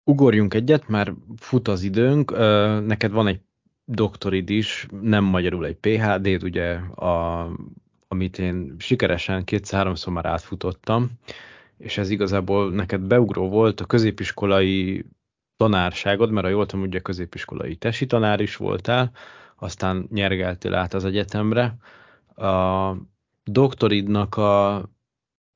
Ugorjunk 0.04 0.54
egyet, 0.54 0.88
már 0.88 1.14
fut 1.38 1.68
az 1.68 1.84
időnk. 1.84 2.38
Neked 2.86 3.12
van 3.12 3.28
egy 3.28 3.42
doktorid 3.86 4.50
is, 4.50 4.88
nem 5.02 5.24
magyarul 5.24 5.66
egy 5.66 5.78
PHD-t, 5.78 6.44
ugye, 6.44 6.74
a, 6.96 7.46
amit 8.08 8.40
én 8.40 8.76
sikeresen 8.78 9.44
kétszer-háromszor 9.44 10.14
már 10.14 10.26
átfutottam, 10.26 11.10
és 11.78 11.98
ez 11.98 12.10
igazából 12.10 12.72
neked 12.72 13.02
beugró 13.02 13.50
volt 13.50 13.80
a 13.80 13.86
középiskolai 13.86 15.06
tanárságod, 15.60 16.32
mert 16.32 16.46
a 16.46 16.50
jól 16.50 16.66
tudom, 16.66 16.86
ugye 16.86 17.00
középiskolai 17.00 17.76
tesi 17.76 18.06
tanár 18.06 18.40
is 18.40 18.56
voltál, 18.56 19.12
aztán 19.56 20.08
nyergeltél 20.12 20.74
át 20.74 20.94
az 20.94 21.06
egyetemre. 21.06 21.76
A 22.36 22.94
doktoridnak 23.44 24.38
a 24.38 24.84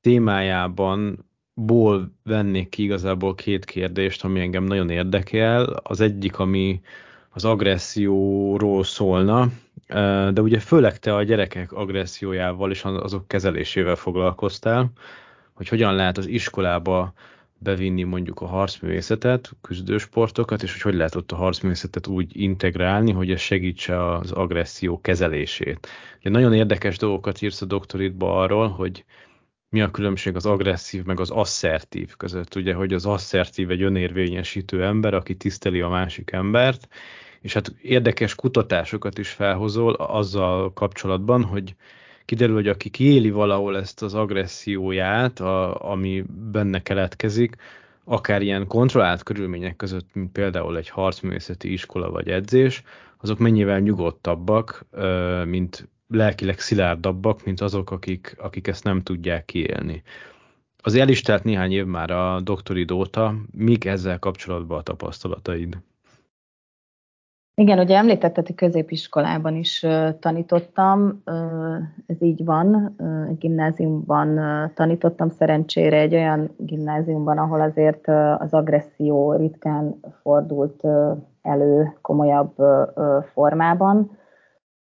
témájában 0.00 1.28
ból 1.54 2.12
vennék 2.22 2.68
ki 2.68 2.82
igazából 2.82 3.34
két 3.34 3.64
kérdést, 3.64 4.24
ami 4.24 4.40
engem 4.40 4.64
nagyon 4.64 4.90
érdekel. 4.90 5.62
Az 5.64 6.00
egyik, 6.00 6.38
ami 6.38 6.80
az 7.30 7.44
agresszióról 7.44 8.84
szólna, 8.84 9.48
de 10.32 10.40
ugye 10.40 10.58
főleg 10.58 10.98
te 10.98 11.14
a 11.14 11.22
gyerekek 11.22 11.72
agressziójával 11.72 12.70
és 12.70 12.84
azok 12.84 13.28
kezelésével 13.28 13.96
foglalkoztál, 13.96 14.90
hogy 15.52 15.68
hogyan 15.68 15.94
lehet 15.94 16.18
az 16.18 16.26
iskolába 16.26 17.12
bevinni 17.64 18.02
mondjuk 18.02 18.40
a 18.40 18.46
harcművészetet, 18.46 19.52
küzdősportokat, 19.60 20.62
és 20.62 20.72
hogy 20.72 20.80
hogy 20.80 20.94
lehet 20.94 21.14
ott 21.14 21.32
a 21.32 21.36
harcművészetet 21.36 22.06
úgy 22.06 22.40
integrálni, 22.40 23.12
hogy 23.12 23.30
ez 23.30 23.40
segítse 23.40 24.14
az 24.14 24.32
agresszió 24.32 25.00
kezelését. 25.00 25.88
Ugye 26.18 26.30
nagyon 26.30 26.52
érdekes 26.52 26.98
dolgokat 26.98 27.42
írsz 27.42 27.62
a 27.62 27.66
doktoritba 27.66 28.40
arról, 28.40 28.68
hogy 28.68 29.04
mi 29.68 29.80
a 29.80 29.90
különbség 29.90 30.36
az 30.36 30.46
agresszív 30.46 31.04
meg 31.04 31.20
az 31.20 31.30
asszertív 31.30 32.16
között. 32.16 32.54
Ugye, 32.54 32.74
hogy 32.74 32.92
az 32.92 33.06
asszertív 33.06 33.70
egy 33.70 33.82
önérvényesítő 33.82 34.84
ember, 34.84 35.14
aki 35.14 35.36
tiszteli 35.36 35.80
a 35.80 35.88
másik 35.88 36.30
embert, 36.32 36.88
és 37.40 37.52
hát 37.52 37.74
érdekes 37.82 38.34
kutatásokat 38.34 39.18
is 39.18 39.28
felhozol 39.28 39.94
azzal 39.94 40.72
kapcsolatban, 40.72 41.44
hogy 41.44 41.74
kiderül, 42.24 42.54
hogy 42.54 42.68
aki 42.68 42.88
kiéli 42.88 43.30
valahol 43.30 43.76
ezt 43.76 44.02
az 44.02 44.14
agresszióját, 44.14 45.40
a, 45.40 45.90
ami 45.90 46.24
benne 46.52 46.82
keletkezik, 46.82 47.56
akár 48.04 48.42
ilyen 48.42 48.66
kontrollált 48.66 49.22
körülmények 49.22 49.76
között, 49.76 50.08
mint 50.12 50.32
például 50.32 50.76
egy 50.76 50.88
harcművészeti 50.88 51.72
iskola 51.72 52.10
vagy 52.10 52.28
edzés, 52.28 52.82
azok 53.20 53.38
mennyivel 53.38 53.80
nyugodtabbak, 53.80 54.86
mint 55.44 55.88
lelkileg 56.08 56.58
szilárdabbak, 56.58 57.44
mint 57.44 57.60
azok, 57.60 57.90
akik, 57.90 58.34
akik 58.38 58.66
ezt 58.66 58.84
nem 58.84 59.02
tudják 59.02 59.44
kiélni. 59.44 60.02
Az 60.78 60.94
el 60.94 61.08
is 61.08 61.20
telt 61.20 61.44
néhány 61.44 61.72
év 61.72 61.84
már 61.84 62.10
a 62.10 62.40
doktori 62.40 62.86
óta, 62.92 63.34
mik 63.50 63.84
ezzel 63.84 64.18
kapcsolatban 64.18 64.78
a 64.78 64.82
tapasztalataid? 64.82 65.78
Igen, 67.56 67.78
ugye 67.78 67.96
említetted, 67.96 68.46
hogy 68.46 68.54
középiskolában 68.54 69.54
is 69.54 69.86
tanítottam, 70.20 71.22
ez 72.06 72.22
így 72.22 72.44
van, 72.44 72.96
gimnáziumban 73.38 74.40
tanítottam 74.74 75.28
szerencsére, 75.30 75.98
egy 75.98 76.14
olyan 76.14 76.54
gimnáziumban, 76.56 77.38
ahol 77.38 77.60
azért 77.60 78.08
az 78.38 78.54
agresszió 78.54 79.32
ritkán 79.32 80.00
fordult 80.22 80.84
elő 81.42 81.98
komolyabb 82.00 82.54
formában. 83.32 84.18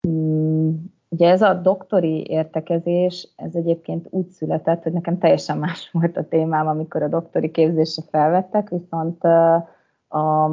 Mm, 0.09 0.71
ugye 1.09 1.31
ez 1.31 1.43
a 1.43 1.55
doktori 1.55 2.27
értekezés, 2.29 3.33
ez 3.37 3.55
egyébként 3.55 4.07
úgy 4.11 4.29
született, 4.29 4.83
hogy 4.83 4.93
nekem 4.93 5.19
teljesen 5.19 5.59
más 5.59 5.91
volt 5.93 6.17
a 6.17 6.29
témám, 6.29 6.67
amikor 6.67 7.03
a 7.03 7.09
doktori 7.09 7.51
képzésre 7.51 8.03
felvettek, 8.11 8.69
viszont 8.69 9.25
a 10.09 10.49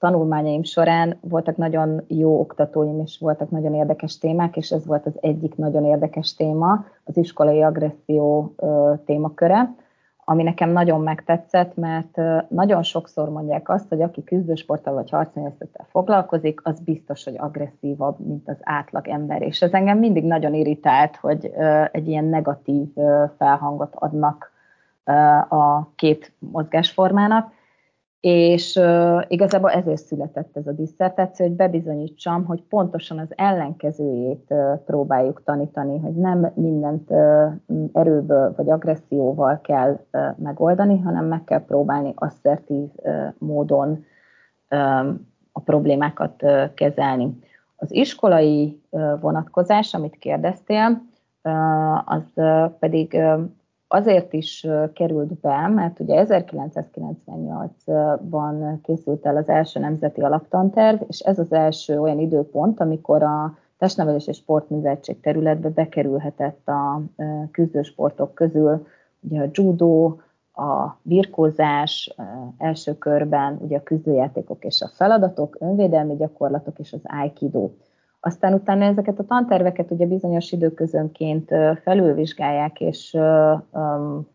tanulmányaim 0.00 0.62
során 0.62 1.18
voltak 1.20 1.56
nagyon 1.56 2.04
jó 2.08 2.40
oktatóim, 2.40 3.00
és 3.00 3.18
voltak 3.18 3.50
nagyon 3.50 3.74
érdekes 3.74 4.18
témák, 4.18 4.56
és 4.56 4.70
ez 4.70 4.86
volt 4.86 5.06
az 5.06 5.16
egyik 5.20 5.56
nagyon 5.56 5.84
érdekes 5.84 6.34
téma, 6.34 6.84
az 7.04 7.16
iskolai 7.16 7.62
agresszió 7.62 8.54
témaköre, 9.04 9.74
ami 10.24 10.42
nekem 10.42 10.70
nagyon 10.70 11.00
megtetszett, 11.00 11.76
mert 11.76 12.20
nagyon 12.48 12.82
sokszor 12.82 13.30
mondják 13.30 13.68
azt, 13.68 13.88
hogy 13.88 14.02
aki 14.02 14.24
küzdősporttal 14.24 14.94
vagy 14.94 15.10
harcművészettel 15.10 15.86
foglalkozik, 15.90 16.60
az 16.64 16.80
biztos, 16.80 17.24
hogy 17.24 17.36
agresszívabb, 17.38 18.18
mint 18.18 18.48
az 18.48 18.58
átlag 18.62 19.08
ember. 19.08 19.42
És 19.42 19.62
ez 19.62 19.72
engem 19.72 19.98
mindig 19.98 20.24
nagyon 20.24 20.54
irritált, 20.54 21.16
hogy 21.16 21.52
egy 21.92 22.08
ilyen 22.08 22.24
negatív 22.24 22.88
felhangot 23.36 23.94
adnak 23.94 24.52
a 25.48 25.94
két 25.94 26.32
mozgásformának 26.38 27.52
és 28.20 28.76
uh, 28.76 29.22
igazából 29.28 29.70
ezért 29.70 30.02
született 30.02 30.56
ez 30.56 30.66
a 30.66 30.72
diszertáció, 30.72 31.46
hogy 31.46 31.56
bebizonyítsam, 31.56 32.44
hogy 32.44 32.62
pontosan 32.62 33.18
az 33.18 33.32
ellenkezőjét 33.36 34.44
uh, 34.48 34.76
próbáljuk 34.86 35.42
tanítani, 35.44 35.98
hogy 35.98 36.14
nem 36.14 36.52
mindent 36.54 37.10
uh, 37.10 37.52
erőből 37.92 38.54
vagy 38.56 38.70
agresszióval 38.70 39.60
kell 39.60 40.00
uh, 40.12 40.38
megoldani, 40.38 40.98
hanem 40.98 41.24
meg 41.24 41.44
kell 41.44 41.64
próbálni 41.64 42.12
asszertív 42.14 42.88
uh, 42.96 43.32
módon 43.38 44.04
uh, 44.70 45.06
a 45.52 45.60
problémákat 45.64 46.42
uh, 46.42 46.74
kezelni. 46.74 47.38
Az 47.76 47.92
iskolai 47.92 48.80
uh, 48.90 49.20
vonatkozás, 49.20 49.94
amit 49.94 50.18
kérdeztél, 50.18 51.02
uh, 51.42 52.12
az 52.12 52.22
uh, 52.34 52.70
pedig 52.78 53.12
uh, 53.12 53.40
azért 53.92 54.32
is 54.32 54.66
került 54.92 55.40
be, 55.40 55.68
mert 55.68 56.00
ugye 56.00 56.24
1998-ban 56.28 58.78
készült 58.82 59.26
el 59.26 59.36
az 59.36 59.48
első 59.48 59.80
nemzeti 59.80 60.20
alaptanterv, 60.20 61.02
és 61.08 61.18
ez 61.18 61.38
az 61.38 61.52
első 61.52 62.00
olyan 62.00 62.18
időpont, 62.18 62.80
amikor 62.80 63.22
a 63.22 63.58
testnevelés 63.78 64.26
és 64.26 64.36
sportműveltség 64.36 65.20
területbe 65.20 65.68
bekerülhetett 65.68 66.68
a 66.68 67.02
küzdősportok 67.50 68.34
közül 68.34 68.86
ugye 69.20 69.42
a 69.42 69.48
judo, 69.52 70.16
a 70.52 70.98
birkózás 71.02 72.14
első 72.58 72.98
körben, 72.98 73.58
ugye 73.60 73.76
a 73.76 73.82
küzdőjátékok 73.82 74.64
és 74.64 74.80
a 74.80 74.88
feladatok, 74.88 75.56
önvédelmi 75.60 76.16
gyakorlatok 76.16 76.78
és 76.78 76.92
az 76.92 77.00
aikido. 77.02 77.70
Aztán 78.20 78.54
utána 78.54 78.84
ezeket 78.84 79.18
a 79.18 79.24
tanterveket 79.24 79.90
ugye 79.90 80.06
bizonyos 80.06 80.52
időközönként 80.52 81.54
felülvizsgálják, 81.82 82.80
és 82.80 83.16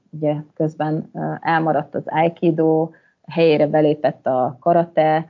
ugye 0.10 0.36
közben 0.54 1.10
elmaradt 1.42 1.96
az 1.96 2.04
aikido, 2.06 2.90
helyére 3.28 3.68
belépett 3.68 4.26
a 4.26 4.58
karate, 4.60 5.26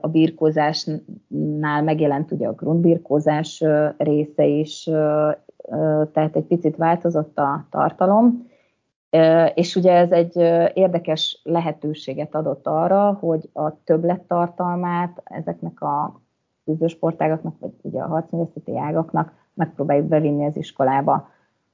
a 0.00 0.08
birkózásnál 0.08 1.82
megjelent 1.82 2.30
ugye 2.30 2.48
a 2.48 2.52
grundbirkózás 2.52 3.64
része 3.96 4.44
is, 4.44 4.82
tehát 6.12 6.36
egy 6.36 6.44
picit 6.44 6.76
változott 6.76 7.38
a 7.38 7.66
tartalom, 7.70 8.48
és 9.54 9.76
ugye 9.76 9.92
ez 9.92 10.10
egy 10.10 10.36
érdekes 10.74 11.40
lehetőséget 11.44 12.34
adott 12.34 12.66
arra, 12.66 13.12
hogy 13.12 13.50
a 13.52 13.82
többlettartalmát 13.84 15.22
ezeknek 15.24 15.80
a 15.80 16.20
küzdősportágaknak, 16.64 17.54
vagy 17.58 17.72
ugye 17.82 18.00
a 18.00 18.06
harcművészeti 18.06 18.78
ágaknak 18.78 19.32
megpróbáljuk 19.54 20.06
bevinni 20.06 20.44
az 20.44 20.56
iskolába. 20.56 21.28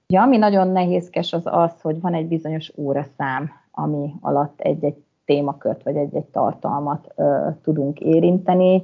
Ugye, 0.09 0.19
ami 0.19 0.37
nagyon 0.37 0.69
nehézkes 0.69 1.33
az 1.33 1.43
az, 1.45 1.81
hogy 1.81 2.01
van 2.01 2.15
egy 2.15 2.27
bizonyos 2.29 2.73
óraszám, 2.77 3.51
ami 3.71 4.15
alatt 4.21 4.61
egy-egy 4.61 5.05
témakört, 5.25 5.83
vagy 5.83 5.97
egy-egy 5.97 6.25
tartalmat 6.25 7.13
ö, 7.17 7.49
tudunk 7.63 8.01
érinteni, 8.01 8.83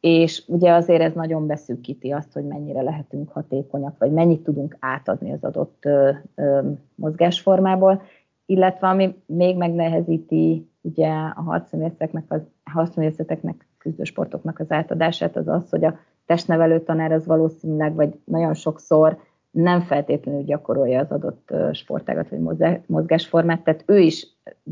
és 0.00 0.44
ugye 0.46 0.72
azért 0.72 1.02
ez 1.02 1.12
nagyon 1.14 1.46
beszűkíti 1.46 2.10
azt, 2.10 2.32
hogy 2.32 2.44
mennyire 2.44 2.82
lehetünk 2.82 3.30
hatékonyak, 3.32 3.98
vagy 3.98 4.12
mennyit 4.12 4.42
tudunk 4.42 4.76
átadni 4.80 5.32
az 5.32 5.44
adott 5.44 5.84
ö, 5.84 6.10
ö, 6.34 6.60
mozgásformából, 6.94 8.02
illetve 8.46 8.88
ami 8.88 9.22
még 9.26 9.56
megnehezíti 9.56 10.70
ugye 10.80 11.08
a 11.12 11.42
harcművészeteknek, 11.42 12.24
az, 12.28 12.40
harcművészeteknek 12.64 13.66
küzdősportoknak 13.80 14.58
az 14.58 14.70
átadását, 14.70 15.36
az 15.36 15.48
az, 15.48 15.70
hogy 15.70 15.84
a 15.84 15.98
testnevelő 16.26 16.80
tanár 16.80 17.12
az 17.12 17.26
valószínűleg, 17.26 17.94
vagy 17.94 18.20
nagyon 18.24 18.54
sokszor 18.54 19.18
nem 19.50 19.80
feltétlenül 19.80 20.42
gyakorolja 20.42 21.00
az 21.00 21.10
adott 21.10 21.52
sportágat 21.72 22.28
vagy 22.28 22.40
mozgásformát, 22.86 23.64
tehát 23.64 23.82
ő 23.86 23.98
is 23.98 24.26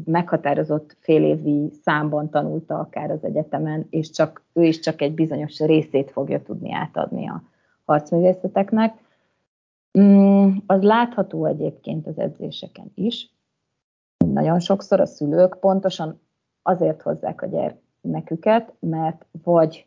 meghatározott 0.05 0.97
fél 1.01 1.25
évi 1.25 1.71
számban 1.83 2.31
tanulta 2.31 2.79
akár 2.79 3.11
az 3.11 3.25
egyetemen, 3.25 3.87
és 3.91 4.11
csak, 4.11 4.43
ő 4.53 4.65
is 4.65 4.79
csak 4.79 5.01
egy 5.01 5.15
bizonyos 5.15 5.59
részét 5.61 6.11
fogja 6.11 6.43
tudni 6.43 6.73
átadni 6.73 7.29
a 7.29 7.43
harcművészeteknek. 7.85 8.95
Mm, 9.99 10.49
az 10.67 10.83
látható 10.83 11.45
egyébként 11.47 12.07
az 12.07 12.19
edzéseken 12.19 12.93
is. 12.95 13.31
Nagyon 14.27 14.61
sokszor 14.61 15.01
a 15.01 15.07
szülők 15.07 15.59
pontosan 15.61 16.21
azért 16.63 17.03
hozzák 17.03 17.43
a 17.43 17.47
gyermeküket, 18.09 18.73
mert 18.81 19.27
vagy 19.45 19.87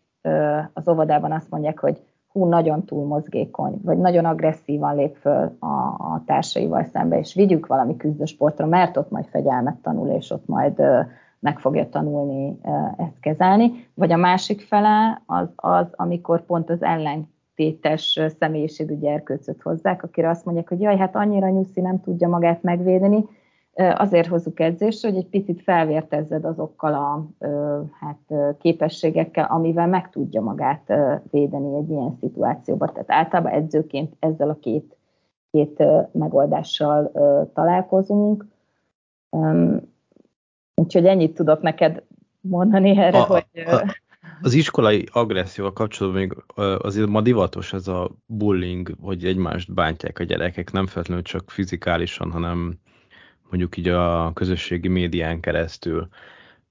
az 0.74 0.88
óvodában 0.88 1.32
azt 1.32 1.50
mondják, 1.50 1.80
hogy 1.80 2.02
hú, 2.28 2.46
nagyon 2.46 2.86
túl 2.86 3.06
mozgékony, 3.06 3.80
vagy 3.84 3.98
nagyon 3.98 4.26
agresszívan 4.26 4.96
lép 4.96 5.16
föl 5.16 5.58
a, 5.60 5.76
a 5.98 6.24
társaival 6.26 6.84
szembe, 6.84 7.20
és 7.20 7.34
vigyük 7.34 7.68
valami 7.68 7.98
küzdősportra, 7.98 8.66
mert 8.66 8.98
ott 8.98 9.10
majd 9.10 9.26
fegyelmet 9.26 9.76
tanul, 9.82 10.08
és 10.08 10.32
ott 10.32 10.48
majd 10.48 10.80
ö, 10.80 11.00
meg 11.40 11.60
fogja 11.60 11.90
tanulni 11.90 12.60
ö, 12.64 12.70
ezt 12.98 13.20
kezelni. 13.20 13.72
Vagy 13.94 14.12
a 14.12 14.18
másik 14.18 14.62
fele 14.62 15.22
az, 15.26 15.48
az 15.56 15.88
amikor 15.92 16.46
pont 16.46 16.70
az 16.70 16.84
ellentétes 16.84 18.20
személyiségű 18.40 18.98
gyerkőcöt 18.98 19.62
hozzák, 19.62 20.04
akire 20.04 20.30
azt 20.30 20.46
mondják, 20.46 20.70
hogy 20.70 20.82
jaj, 20.82 20.98
hát 20.98 21.16
annyira 21.16 21.50
nyuszi, 21.50 21.82
nem 21.82 22.02
tudja 22.02 22.28
magát 22.28 22.64
megvédeni, 22.64 23.26
azért 23.76 24.28
hozzuk 24.28 24.60
edzésre, 24.60 25.10
hogy 25.10 25.18
egy 25.18 25.28
picit 25.28 25.62
felvértezzed 25.62 26.46
azokkal 26.46 26.94
a 26.94 27.28
hát, 28.00 28.58
képességekkel, 28.60 29.46
amivel 29.50 29.88
meg 29.88 30.10
tudja 30.10 30.42
magát 30.42 30.94
védeni 31.32 31.76
egy 31.76 31.90
ilyen 31.90 32.18
szituációban. 32.20 32.90
Tehát 32.94 33.12
általában 33.12 33.52
edzőként 33.52 34.16
ezzel 34.20 34.50
a 34.50 34.58
két, 34.62 34.98
két 35.52 35.84
megoldással 36.12 37.12
találkozunk. 37.54 38.46
Úgyhogy 40.76 41.06
ennyit 41.06 41.34
tudok 41.34 41.62
neked 41.62 42.04
mondani 42.42 42.98
erre, 42.98 43.20
a, 43.20 43.24
hogy... 43.24 43.46
A, 43.54 43.96
az 44.42 44.54
iskolai 44.54 45.08
agresszióval 45.12 45.74
kapcsolatban 45.74 46.22
még 46.22 46.36
azért 46.82 47.10
ma 47.10 47.22
divatos 47.22 47.74
ez 47.74 47.88
a 47.88 48.12
bullying, 48.26 48.96
hogy 49.02 49.26
egymást 49.26 49.74
bántják 49.74 50.20
a 50.20 50.24
gyerekek, 50.24 50.72
nem 50.72 50.88
feltétlenül 50.88 51.24
csak 51.24 51.52
fizikálisan, 51.52 52.32
hanem 52.32 52.80
mondjuk 53.52 53.78
így 53.78 53.88
a 53.88 54.32
közösségi 54.34 54.88
médián 54.88 55.40
keresztül. 55.40 56.08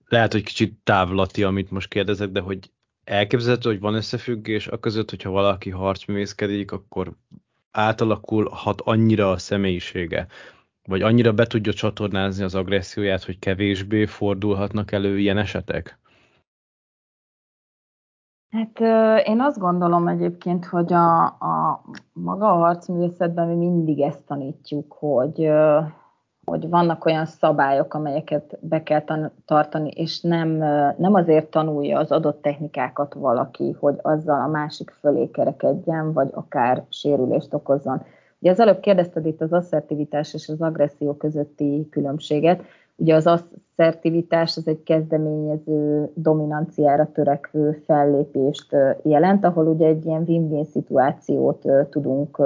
Lehet, 0.08 0.32
hogy 0.32 0.42
kicsit 0.42 0.78
távlati, 0.82 1.42
amit 1.42 1.70
most 1.70 1.88
kérdezek, 1.88 2.30
de 2.30 2.40
hogy 2.40 2.70
elképzelhető, 3.04 3.68
hogy 3.68 3.80
van 3.80 3.94
összefüggés 3.94 4.68
a 4.68 4.78
között, 4.78 5.10
hogyha 5.10 5.30
valaki 5.30 5.70
harcművészkedik, 5.70 6.72
akkor 6.72 7.16
átalakulhat 7.70 8.80
annyira 8.80 9.30
a 9.30 9.38
személyisége, 9.38 10.26
vagy 10.88 11.02
annyira 11.02 11.32
be 11.32 11.46
tudja 11.46 11.72
csatornázni 11.72 12.44
az 12.44 12.54
agresszióját, 12.54 13.24
hogy 13.24 13.38
kevésbé 13.38 14.06
fordulhatnak 14.06 14.92
elő 14.92 15.18
ilyen 15.18 15.38
esetek? 15.38 15.98
Hát 18.50 18.80
én 19.26 19.40
azt 19.40 19.58
gondolom 19.58 20.08
egyébként, 20.08 20.66
hogy 20.66 20.92
a, 20.92 21.24
a 21.24 21.84
maga 22.12 22.52
a 22.52 22.56
harcművészetben 22.56 23.48
mi 23.48 23.54
mindig 23.54 24.00
ezt 24.00 24.22
tanítjuk, 24.22 24.92
hogy 24.92 25.50
hogy 26.50 26.68
vannak 26.68 27.04
olyan 27.04 27.26
szabályok, 27.26 27.94
amelyeket 27.94 28.58
be 28.60 28.82
kell 28.82 29.02
tartani, 29.46 29.90
és 29.90 30.20
nem, 30.20 30.48
nem 30.96 31.14
azért 31.14 31.50
tanulja 31.50 31.98
az 31.98 32.12
adott 32.12 32.42
technikákat 32.42 33.14
valaki, 33.14 33.76
hogy 33.80 33.94
azzal 34.02 34.40
a 34.40 34.50
másik 34.50 34.90
fölé 34.90 35.30
kerekedjen, 35.30 36.12
vagy 36.12 36.28
akár 36.32 36.84
sérülést 36.88 37.54
okozzon. 37.54 38.02
Ugye 38.38 38.50
az 38.50 38.60
előbb 38.60 38.80
kérdezted 38.80 39.26
itt 39.26 39.40
az 39.40 39.52
asszertivitás 39.52 40.34
és 40.34 40.48
az 40.48 40.60
agresszió 40.60 41.14
közötti 41.16 41.88
különbséget. 41.90 42.62
Ugye 42.96 43.14
az 43.14 43.26
asszertivitás 43.26 44.56
az 44.56 44.68
egy 44.68 44.82
kezdeményező, 44.82 46.10
dominanciára 46.14 47.12
törekvő 47.12 47.82
fellépést 47.86 48.76
jelent, 49.02 49.44
ahol 49.44 49.66
ugye 49.66 49.86
egy 49.86 50.06
ilyen 50.06 50.24
win-win 50.26 50.64
szituációt 50.64 51.64
tudunk 51.90 52.42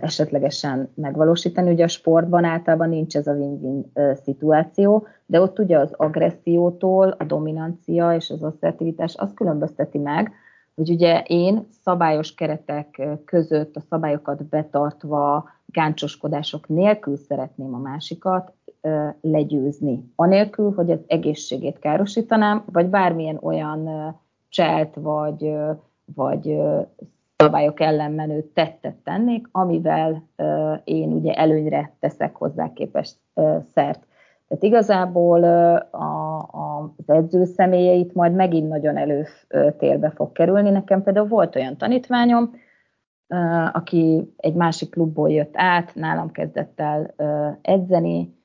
esetlegesen 0.00 0.90
megvalósítani. 0.94 1.70
Ugye 1.70 1.84
a 1.84 1.88
sportban 1.88 2.44
általában 2.44 2.88
nincs 2.88 3.16
ez 3.16 3.26
a 3.26 3.32
win-win 3.32 3.92
szituáció, 4.22 5.06
de 5.26 5.40
ott 5.40 5.58
ugye 5.58 5.78
az 5.78 5.92
agressziótól 5.96 7.14
a 7.18 7.24
dominancia 7.24 8.14
és 8.14 8.30
az 8.30 8.42
asszertivitás 8.42 9.14
azt 9.14 9.34
különbözteti 9.34 9.98
meg, 9.98 10.32
hogy 10.74 10.90
ugye 10.90 11.22
én 11.26 11.66
szabályos 11.82 12.34
keretek 12.34 13.02
között 13.24 13.76
a 13.76 13.80
szabályokat 13.80 14.44
betartva, 14.44 15.48
gáncsoskodások 15.66 16.68
nélkül 16.68 17.16
szeretném 17.16 17.74
a 17.74 17.78
másikat 17.78 18.52
legyőzni. 19.20 20.12
Anélkül, 20.16 20.72
hogy 20.74 20.90
az 20.90 21.00
egészségét 21.06 21.78
károsítanám, 21.78 22.64
vagy 22.72 22.86
bármilyen 22.86 23.38
olyan 23.42 23.88
cselt 24.48 24.94
vagy, 24.94 25.54
vagy 26.14 26.60
szabályok 27.40 27.80
ellen 27.80 28.12
menő 28.12 28.50
tettet 28.54 28.94
tennék, 28.94 29.48
amivel 29.52 30.28
én 30.84 31.12
ugye 31.12 31.32
előnyre 31.32 31.92
teszek 32.00 32.36
hozzá 32.36 32.72
képest 32.72 33.16
szert. 33.74 34.08
Tehát 34.48 34.64
igazából 34.64 35.44
az 36.96 37.08
edző 37.08 37.44
személyeit 37.44 38.14
majd 38.14 38.34
megint 38.34 38.68
nagyon 38.68 38.96
előtérbe 38.96 40.10
fog 40.10 40.32
kerülni. 40.32 40.70
Nekem 40.70 41.02
például 41.02 41.28
volt 41.28 41.56
olyan 41.56 41.76
tanítványom, 41.76 42.50
aki 43.72 44.32
egy 44.36 44.54
másik 44.54 44.90
klubból 44.90 45.30
jött 45.30 45.54
át, 45.56 45.94
nálam 45.94 46.30
kezdett 46.30 46.80
el 46.80 47.14
edzeni, 47.62 48.38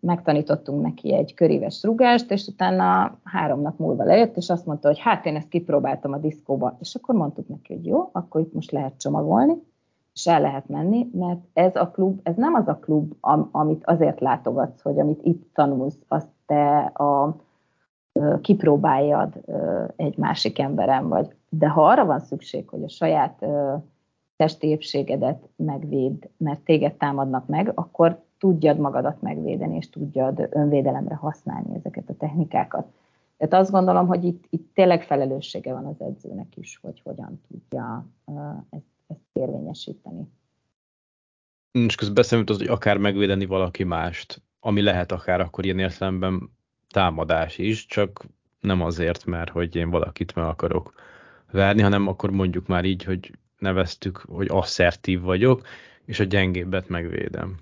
megtanítottunk 0.00 0.82
neki 0.82 1.14
egy 1.14 1.34
köríves 1.34 1.82
rugást, 1.82 2.30
és 2.30 2.46
utána 2.46 3.18
három 3.24 3.60
nap 3.60 3.78
múlva 3.78 4.04
lejött, 4.04 4.36
és 4.36 4.50
azt 4.50 4.66
mondta, 4.66 4.88
hogy 4.88 4.98
hát 4.98 5.26
én 5.26 5.36
ezt 5.36 5.48
kipróbáltam 5.48 6.12
a 6.12 6.18
diszkóba, 6.18 6.76
és 6.80 6.94
akkor 6.94 7.14
mondtuk 7.14 7.48
neki, 7.48 7.74
hogy 7.74 7.86
jó, 7.86 8.08
akkor 8.12 8.40
itt 8.40 8.52
most 8.52 8.70
lehet 8.70 8.98
csomagolni, 8.98 9.54
és 10.14 10.26
el 10.26 10.40
lehet 10.40 10.68
menni, 10.68 11.08
mert 11.12 11.40
ez 11.52 11.76
a 11.76 11.88
klub, 11.88 12.20
ez 12.22 12.36
nem 12.36 12.54
az 12.54 12.68
a 12.68 12.78
klub, 12.78 13.12
am, 13.20 13.48
amit 13.52 13.86
azért 13.86 14.20
látogatsz, 14.20 14.82
hogy 14.82 14.98
amit 14.98 15.20
itt 15.22 15.54
tanulsz, 15.54 15.98
azt 16.08 16.28
te 16.46 16.78
a, 16.78 17.36
kipróbáljad 18.40 19.40
egy 19.96 20.16
másik 20.16 20.58
emberen 20.58 21.08
vagy. 21.08 21.34
De 21.48 21.68
ha 21.68 21.86
arra 21.86 22.04
van 22.04 22.20
szükség, 22.20 22.68
hogy 22.68 22.82
a 22.82 22.88
saját 22.88 23.44
testi 24.36 24.66
épségedet 24.66 25.48
megvéd, 25.56 26.30
mert 26.36 26.60
téged 26.60 26.94
támadnak 26.94 27.46
meg, 27.46 27.72
akkor 27.74 28.22
tudjad 28.40 28.78
magadat 28.78 29.22
megvédeni, 29.22 29.76
és 29.76 29.90
tudjad 29.90 30.48
önvédelemre 30.50 31.14
használni 31.14 31.74
ezeket 31.74 32.08
a 32.08 32.16
technikákat. 32.16 32.86
Tehát 33.36 33.54
azt 33.64 33.70
gondolom, 33.70 34.06
hogy 34.06 34.24
itt, 34.24 34.44
itt 34.50 34.74
tényleg 34.74 35.02
felelőssége 35.02 35.72
van 35.72 35.86
az 35.86 36.00
edzőnek 36.00 36.56
is, 36.56 36.78
hogy 36.82 37.00
hogyan 37.04 37.40
tudja 37.48 38.06
ezt, 38.70 38.84
ezt 39.06 39.20
érvényesíteni. 39.32 40.28
És 41.72 41.94
közben 41.94 42.14
beszélünk 42.14 42.48
az, 42.50 42.56
hogy 42.56 42.66
akár 42.66 42.96
megvédeni 42.96 43.46
valaki 43.46 43.84
mást, 43.84 44.42
ami 44.60 44.82
lehet 44.82 45.12
akár 45.12 45.40
akkor 45.40 45.64
ilyen 45.64 45.78
értelemben 45.78 46.50
támadás 46.88 47.58
is, 47.58 47.86
csak 47.86 48.26
nem 48.60 48.82
azért, 48.82 49.24
mert 49.24 49.50
hogy 49.50 49.76
én 49.76 49.90
valakit 49.90 50.34
meg 50.34 50.44
akarok 50.44 50.92
verni, 51.50 51.82
hanem 51.82 52.06
akkor 52.06 52.30
mondjuk 52.30 52.66
már 52.66 52.84
így, 52.84 53.04
hogy 53.04 53.38
neveztük, 53.58 54.16
hogy 54.16 54.48
asszertív 54.50 55.20
vagyok, 55.20 55.66
és 56.04 56.20
a 56.20 56.24
gyengébbet 56.24 56.88
megvédem. 56.88 57.56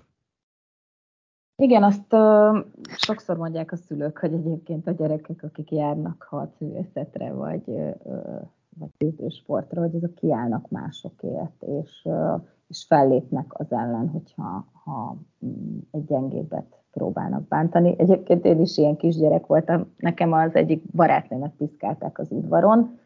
Igen, 1.61 1.83
azt 1.83 2.13
uh, 2.13 2.57
sokszor 2.95 3.37
mondják 3.37 3.71
a 3.71 3.75
szülők, 3.75 4.17
hogy 4.17 4.33
egyébként 4.33 4.87
a 4.87 4.91
gyerekek, 4.91 5.43
akik 5.43 5.71
járnak 5.71 6.25
harcművészetre, 6.29 7.33
vagy, 7.33 7.63
uh, 7.67 8.41
vagy 8.77 9.31
sportra, 9.31 9.81
hogy 9.81 9.95
azok 9.95 10.15
kiállnak 10.15 10.69
másokért, 10.69 11.63
és, 11.83 12.01
uh, 12.03 12.41
és 12.67 12.85
fellépnek 12.87 13.59
az 13.59 13.71
ellen, 13.71 14.09
hogyha 14.09 14.65
ha, 14.83 15.17
um, 15.39 15.87
egy 15.91 16.05
gyengébbet 16.05 16.81
próbálnak 16.91 17.47
bántani. 17.47 17.95
Egyébként 17.97 18.45
én 18.45 18.61
is 18.61 18.77
ilyen 18.77 18.95
kisgyerek 18.95 19.45
voltam, 19.45 19.93
nekem 19.97 20.33
az 20.33 20.55
egyik 20.55 20.83
barátnőmet 20.91 21.53
piszkálták 21.57 22.19
az 22.19 22.31
udvaron, 22.31 22.99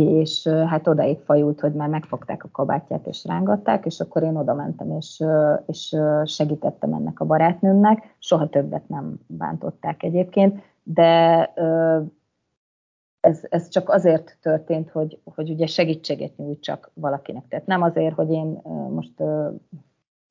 és 0.00 0.48
hát 0.48 0.88
odaig 0.88 1.18
fajult, 1.24 1.60
hogy 1.60 1.72
már 1.72 1.88
megfogták 1.88 2.44
a 2.44 2.48
kabátját 2.52 3.06
és 3.06 3.24
rángatták, 3.24 3.84
és 3.86 4.00
akkor 4.00 4.22
én 4.22 4.36
oda 4.36 4.54
mentem, 4.54 4.90
és, 4.90 5.24
és 5.66 5.96
segítettem 6.24 6.92
ennek 6.92 7.20
a 7.20 7.24
barátnőmnek. 7.24 8.14
Soha 8.18 8.48
többet 8.48 8.88
nem 8.88 9.18
bántották 9.26 10.02
egyébként, 10.02 10.62
de 10.82 11.44
ez, 13.20 13.40
ez 13.48 13.68
csak 13.68 13.88
azért 13.88 14.38
történt, 14.40 14.90
hogy, 14.90 15.18
hogy 15.34 15.50
ugye 15.50 15.66
segítséget 15.66 16.36
nyújtsak 16.36 16.90
valakinek. 16.94 17.48
Tehát 17.48 17.66
nem 17.66 17.82
azért, 17.82 18.14
hogy 18.14 18.30
én 18.30 18.62
most 18.90 19.22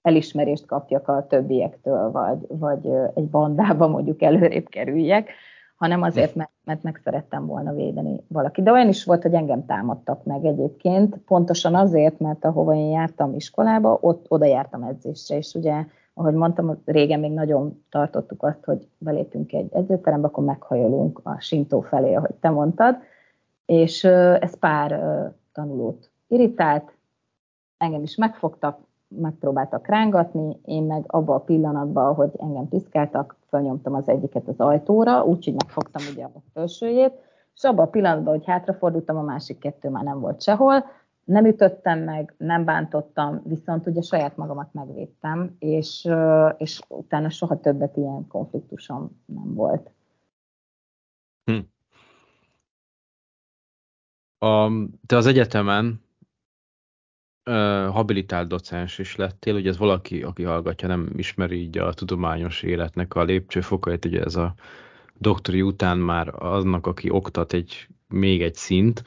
elismerést 0.01 0.66
kapjak 0.66 1.07
a 1.07 1.26
többiektől, 1.28 2.11
vagy, 2.11 2.45
vagy 2.47 2.89
egy 3.13 3.30
bandába 3.30 3.88
mondjuk 3.88 4.22
előrébb 4.22 4.68
kerüljek, 4.68 5.30
hanem 5.76 6.01
azért, 6.01 6.36
mert, 6.36 6.51
mert 6.63 6.84
meg 6.84 7.01
szerettem 7.03 7.45
volna 7.45 7.73
védeni 7.73 8.23
valaki. 8.28 8.61
De 8.61 8.71
olyan 8.71 8.88
is 8.88 9.03
volt, 9.03 9.21
hogy 9.21 9.34
engem 9.34 9.65
támadtak 9.65 10.23
meg 10.23 10.45
egyébként, 10.45 11.17
pontosan 11.17 11.76
azért, 11.76 12.19
mert 12.19 12.45
ahova 12.45 12.76
én 12.76 12.89
jártam 12.89 13.34
iskolába, 13.34 13.97
ott 14.01 14.26
oda 14.28 14.45
jártam 14.45 14.84
edzésre, 14.84 15.38
és 15.38 15.53
ugye, 15.53 15.86
ahogy 16.13 16.34
mondtam, 16.34 16.82
régen 16.86 17.19
még 17.19 17.32
nagyon 17.32 17.84
tartottuk 17.89 18.43
azt, 18.43 18.63
hogy 18.65 18.88
belépünk 18.97 19.53
egy 19.53 19.73
edzőterembe, 19.73 20.28
akkor 20.28 20.43
meghajolunk 20.43 21.19
a 21.23 21.39
sintó 21.39 21.82
felé, 21.82 22.13
ahogy 22.13 22.36
te 22.36 22.49
mondtad, 22.49 22.97
és 23.65 24.03
ez 24.03 24.59
pár 24.59 25.01
tanulót 25.53 26.09
irritált, 26.28 26.93
engem 27.78 28.01
is 28.03 28.15
megfogtak, 28.15 28.80
megpróbáltak 29.08 29.88
rángatni, 29.88 30.60
én 30.66 30.84
meg 30.84 31.03
abba 31.08 31.36
a 31.36 31.39
pillanatban, 31.39 32.14
hogy 32.14 32.32
engem 32.38 32.68
piszkáltak, 32.68 33.36
felnyomtam 33.49 33.93
az 33.93 34.08
egyiket 34.08 34.47
az 34.47 34.60
ajtóra, 34.60 35.24
úgyhogy 35.24 35.53
megfogtam 35.53 36.03
ugye 36.12 36.24
a 36.24 36.41
felsőjét, 36.53 37.14
és 37.56 37.64
abban 37.64 37.86
a 37.86 37.89
pillanatban, 37.89 38.34
hogy 38.34 38.45
hátrafordultam, 38.45 39.18
a 39.18 39.22
másik 39.22 39.58
kettő 39.58 39.89
már 39.89 40.03
nem 40.03 40.20
volt 40.20 40.41
sehol, 40.41 40.86
nem 41.24 41.45
ütöttem 41.45 41.99
meg, 41.99 42.34
nem 42.38 42.66
bántottam, 42.66 43.41
viszont 43.43 43.88
ugye 43.88 44.01
saját 44.01 44.38
magamat 44.38 44.74
megvédtem, 44.74 45.56
és, 45.60 46.10
és 46.58 46.82
utána 46.88 47.30
soha 47.30 47.60
többet 47.60 47.97
ilyen 47.97 48.28
konfliktusom 48.28 49.22
nem 49.26 49.53
volt. 49.53 49.91
Hm. 51.43 51.60
A, 54.47 54.70
te 55.06 55.16
az 55.16 55.26
egyetemen 55.26 56.05
habilitált 57.91 58.48
docens 58.48 59.00
is 59.00 59.16
lettél, 59.16 59.56
ugye 59.56 59.70
ez 59.70 59.78
valaki, 59.78 60.22
aki 60.22 60.43
hallgatja, 60.43 60.88
nem 60.88 61.10
ismeri 61.16 61.62
így 61.62 61.78
a 61.78 61.93
tudományos 61.93 62.62
életnek 62.62 63.16
a 63.16 63.24
lépcsőfokait, 63.24 64.06
ugye 64.06 64.24
ez 64.24 64.36
a 64.36 64.54
doktori 65.18 65.62
után 65.62 65.98
már 65.98 66.34
aznak, 66.43 66.88
aki 66.88 67.10
oktat 67.10 67.54
egy, 67.54 67.88
még 68.08 68.41
egy 68.41 68.56
szint. 68.56 69.04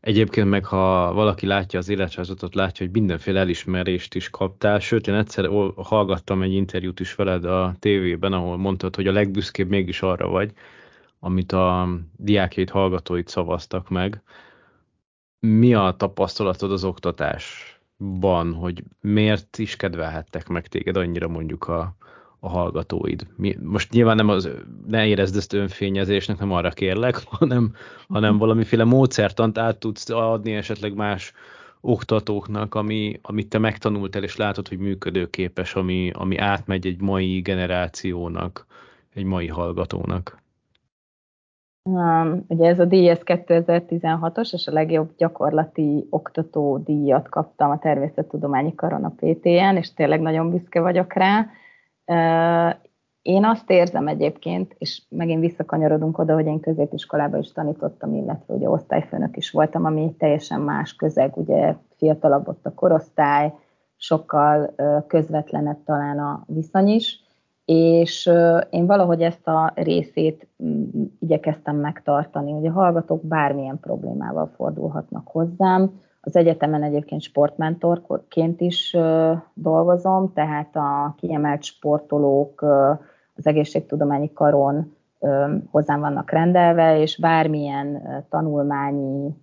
Egyébként 0.00 0.48
meg, 0.48 0.64
ha 0.64 1.12
valaki 1.12 1.46
látja 1.46 1.78
az 1.78 1.88
életrajzotot, 1.88 2.54
látja, 2.54 2.86
hogy 2.86 2.94
mindenféle 2.94 3.40
elismerést 3.40 4.14
is 4.14 4.30
kaptál, 4.30 4.78
sőt, 4.78 5.06
én 5.06 5.14
egyszer 5.14 5.48
hallgattam 5.76 6.42
egy 6.42 6.52
interjút 6.52 7.00
is 7.00 7.14
veled 7.14 7.44
a 7.44 7.74
tévében, 7.78 8.32
ahol 8.32 8.56
mondtad, 8.56 8.96
hogy 8.96 9.06
a 9.06 9.12
legbüszkébb 9.12 9.68
mégis 9.68 10.02
arra 10.02 10.28
vagy, 10.28 10.52
amit 11.20 11.52
a 11.52 11.88
diákjait, 12.16 12.70
hallgatóit 12.70 13.28
szavaztak 13.28 13.88
meg. 13.88 14.22
Mi 15.40 15.74
a 15.74 15.94
tapasztalatod 15.96 16.72
az 16.72 16.84
oktatás 16.84 17.77
ban, 17.98 18.54
hogy 18.54 18.82
miért 19.00 19.58
is 19.58 19.76
kedvelhettek 19.76 20.48
meg 20.48 20.66
téged 20.66 20.96
annyira 20.96 21.28
mondjuk 21.28 21.68
a, 21.68 21.96
a 22.40 22.48
hallgatóid. 22.48 23.26
Mi, 23.36 23.56
most 23.62 23.92
nyilván 23.92 24.16
nem 24.16 24.28
az, 24.28 24.48
ne 24.86 25.06
érezd 25.06 25.36
ezt 25.36 25.52
önfényezésnek, 25.52 26.38
nem 26.38 26.52
arra 26.52 26.70
kérlek, 26.70 27.22
hanem, 27.38 27.74
hanem 28.08 28.38
valamiféle 28.38 28.84
módszertant 28.84 29.58
át 29.58 29.78
tudsz 29.78 30.10
adni 30.10 30.52
esetleg 30.52 30.94
más 30.94 31.32
oktatóknak, 31.80 32.74
ami, 32.74 33.18
amit 33.22 33.48
te 33.48 33.58
megtanultál, 33.58 34.22
és 34.22 34.36
látod, 34.36 34.68
hogy 34.68 34.78
működőképes, 34.78 35.74
ami, 35.74 36.10
ami 36.14 36.36
átmegy 36.36 36.86
egy 36.86 37.00
mai 37.00 37.40
generációnak, 37.40 38.66
egy 39.14 39.24
mai 39.24 39.46
hallgatónak. 39.46 40.42
Um, 41.88 42.44
ugye 42.48 42.68
ez 42.68 42.78
a 42.78 42.84
díj, 42.84 43.08
ez 43.08 43.20
2016-os, 43.24 44.52
és 44.52 44.66
a 44.66 44.72
legjobb 44.72 45.10
gyakorlati 45.16 46.06
oktató 46.10 46.78
díjat 46.78 47.28
kaptam 47.28 47.70
a 47.70 47.78
Természettudományi 47.78 48.74
Karon 48.74 49.04
a 49.04 49.12
PTN, 49.16 49.76
és 49.76 49.94
tényleg 49.94 50.20
nagyon 50.20 50.50
büszke 50.50 50.80
vagyok 50.80 51.12
rá. 51.12 51.46
Én 53.22 53.44
azt 53.44 53.70
érzem 53.70 54.06
egyébként, 54.08 54.74
és 54.78 55.02
megint 55.08 55.40
visszakanyarodunk 55.40 56.18
oda, 56.18 56.34
hogy 56.34 56.46
én 56.46 56.60
középiskolában 56.60 57.40
is 57.40 57.52
tanítottam, 57.52 58.14
illetve 58.14 58.54
ugye 58.54 58.68
osztályfőnök 58.70 59.36
is 59.36 59.50
voltam, 59.50 59.84
ami 59.84 60.14
teljesen 60.18 60.60
más 60.60 60.94
közeg, 60.94 61.36
ugye 61.36 61.74
fiatalabb 61.96 62.48
ott 62.48 62.66
a 62.66 62.74
korosztály, 62.74 63.52
sokkal 63.96 64.74
közvetlenebb 65.06 65.84
talán 65.84 66.18
a 66.18 66.44
viszony 66.46 66.88
is, 66.88 67.27
és 67.70 68.30
én 68.70 68.86
valahogy 68.86 69.22
ezt 69.22 69.48
a 69.48 69.72
részét 69.74 70.48
mm, 70.64 70.82
igyekeztem 71.18 71.76
megtartani, 71.76 72.52
hogy 72.52 72.66
a 72.66 72.72
hallgatók 72.72 73.24
bármilyen 73.26 73.78
problémával 73.80 74.50
fordulhatnak 74.56 75.28
hozzám. 75.28 76.00
Az 76.20 76.36
egyetemen 76.36 76.82
egyébként 76.82 77.22
sportmentorként 77.22 78.60
is 78.60 78.96
dolgozom, 79.54 80.32
tehát 80.32 80.76
a 80.76 81.14
kiemelt 81.16 81.62
sportolók 81.62 82.62
az 83.34 83.46
egészségtudományi 83.46 84.32
karon 84.32 84.96
hozzám 85.70 86.00
vannak 86.00 86.30
rendelve, 86.30 87.00
és 87.00 87.18
bármilyen 87.18 88.02
tanulmányi, 88.28 89.34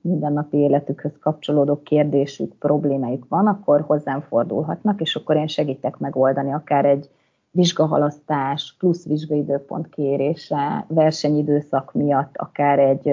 mindennapi 0.00 0.56
életükhöz 0.56 1.18
kapcsolódó 1.20 1.80
kérdésük, 1.82 2.54
problémájuk 2.58 3.26
van, 3.28 3.46
akkor 3.46 3.80
hozzám 3.80 4.20
fordulhatnak, 4.20 5.00
és 5.00 5.16
akkor 5.16 5.36
én 5.36 5.46
segítek 5.46 5.98
megoldani 5.98 6.52
akár 6.52 6.84
egy 6.84 7.10
vizsgahalasztás, 7.52 8.74
plusz 8.78 9.06
vizsgaidőpont 9.06 9.88
kérése, 9.88 10.84
versenyidőszak 10.88 11.92
miatt 11.92 12.36
akár 12.36 12.78
egy 12.78 13.12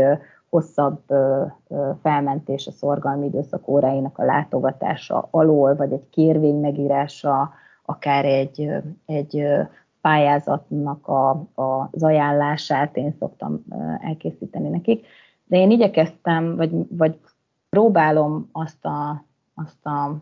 hosszabb 0.50 1.02
felmentés 2.02 2.68
a 2.68 2.72
szorgalmi 2.72 3.26
időszak 3.26 3.68
óráinak 3.68 4.18
a 4.18 4.26
látogatása 4.26 5.28
alól, 5.32 5.76
vagy 5.76 5.92
egy 5.92 6.10
kérvény 6.10 6.60
megírása, 6.60 7.54
akár 7.86 8.26
egy, 8.26 8.72
egy 9.06 9.48
pályázatnak 10.02 11.08
a, 11.08 11.48
az 11.56 12.04
ajánlását 12.04 12.98
én 12.98 13.16
szoktam 13.20 13.66
elkészíteni 14.02 14.70
nekik. 14.70 15.06
De 15.46 15.58
én 15.58 15.72
igyekeztem, 15.72 16.56
vagy, 16.56 16.72
vagy 16.98 17.20
próbálom 17.70 18.50
azt 18.52 18.86
a, 18.86 19.24
azt 19.56 19.86
a 19.86 20.22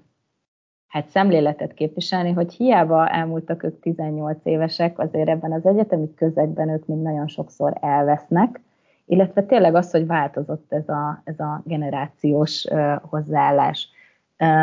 hát 0.88 1.08
szemléletet 1.08 1.74
képviselni, 1.74 2.32
hogy 2.32 2.54
hiába 2.54 3.10
elmúltak 3.10 3.64
ők 3.64 3.80
18 3.80 4.38
évesek, 4.44 5.00
azért 5.00 5.30
ebben 5.30 5.52
az 5.52 5.66
egyetemi 5.66 6.14
közegben 6.14 6.70
ők 6.70 6.86
még 6.86 6.98
nagyon 6.98 7.28
sokszor 7.28 7.78
elvesznek, 7.82 8.62
illetve 9.06 9.44
tényleg 9.44 9.76
az, 9.76 9.92
hogy 9.92 10.06
változott 10.06 10.74
ez 10.74 10.90
a, 10.90 11.22
ez 11.24 11.40
a 11.40 11.62
generációs 11.66 12.66
uh, 12.66 12.96
hozzáállás. 13.02 13.90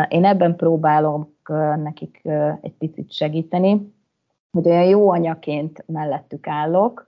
Én 0.08 0.24
ebben 0.24 0.56
próbálom 0.56 1.34
uh, 1.48 1.76
nekik 1.76 2.20
egy 2.60 2.74
picit 2.78 3.12
segíteni, 3.12 3.92
hogy 4.50 4.68
olyan 4.68 4.84
jó 4.84 5.10
anyaként 5.10 5.84
mellettük 5.86 6.46
állok. 6.46 7.06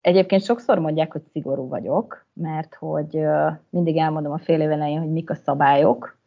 Egyébként 0.00 0.42
sokszor 0.42 0.78
mondják, 0.78 1.12
hogy 1.12 1.22
szigorú 1.32 1.68
vagyok, 1.68 2.26
mert 2.32 2.74
hogy 2.74 3.26
mindig 3.70 3.96
elmondom 3.96 4.32
a 4.32 4.38
fél 4.38 4.60
év 4.60 4.70
elején, 4.70 4.98
hogy 4.98 5.12
mik 5.12 5.30
a 5.30 5.34
szabályok, 5.34 6.18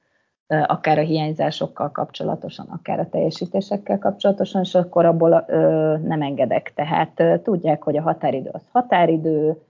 akár 0.48 0.98
a 0.98 1.02
hiányzásokkal 1.02 1.91
kapcsolatosan, 1.91 2.66
akár 2.70 3.00
a 3.00 3.10
teljesítésekkel 3.10 4.00
kapcsolatosan, 4.00 4.62
és 4.62 4.76
akkor 4.76 5.06
abból 5.06 5.45
nem 6.04 6.22
engedek. 6.22 6.74
Tehát 6.76 7.41
tudják, 7.43 7.84
hogy 7.84 7.98
a 7.98 8.02
határidő 8.02 8.50
az 8.54 8.68
határidő, 8.72 9.62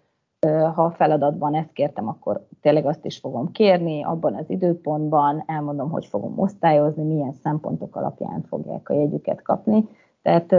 ha 0.48 0.84
a 0.84 0.92
feladatban 0.92 1.56
ezt 1.56 1.72
kértem, 1.74 2.08
akkor 2.08 2.48
tényleg 2.62 2.86
azt 2.86 3.06
is 3.06 3.18
fogom 3.18 3.52
kérni, 3.52 4.04
abban 4.04 4.36
az 4.36 4.50
időpontban 4.50 5.44
elmondom, 5.46 5.90
hogy 5.90 6.06
fogom 6.06 6.40
osztályozni, 6.40 7.04
milyen 7.04 7.34
szempontok 7.34 7.96
alapján 7.96 8.46
fogják 8.50 8.90
a 8.90 8.94
jegyüket 8.94 9.42
kapni. 9.42 9.88
Tehát 10.22 10.50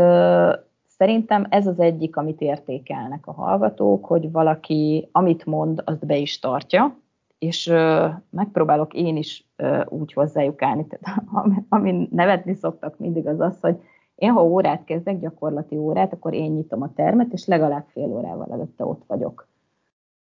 szerintem 0.87 1.47
ez 1.51 1.67
az 1.67 1.81
egyik, 1.81 2.17
amit 2.17 2.41
értékelnek 2.41 3.27
a 3.27 3.33
hallgatók, 3.33 4.05
hogy 4.05 4.33
valaki, 4.33 5.09
amit 5.13 5.47
mond, 5.47 5.83
azt 5.85 6.07
be 6.07 6.17
is 6.17 6.39
tartja, 6.39 6.97
és 7.39 7.67
uh, 7.67 8.11
megpróbálok 8.31 8.95
én 8.95 9.17
is 9.17 9.49
uh, 9.59 9.85
úgy 9.89 10.13
hozzájuk 10.13 10.63
állni, 10.63 10.87
tehát 10.87 11.25
amin 11.69 12.09
nevetni 12.11 12.55
szoktak 12.55 12.99
mindig 12.99 13.27
az 13.27 13.41
az, 13.41 13.61
hogy 13.61 13.77
én 14.15 14.31
ha 14.31 14.45
órát 14.45 14.85
kezdek, 14.85 15.21
gyakorlati 15.21 15.77
órát, 15.77 16.13
akkor 16.13 16.35
én 16.35 16.53
nyitom 16.53 16.83
a 16.83 16.93
termet, 16.95 17.33
és 17.33 17.47
legalább 17.47 17.85
fél 17.89 18.07
órával 18.07 18.49
előtte 18.51 18.85
ott 18.85 19.03
vagyok. 19.07 19.49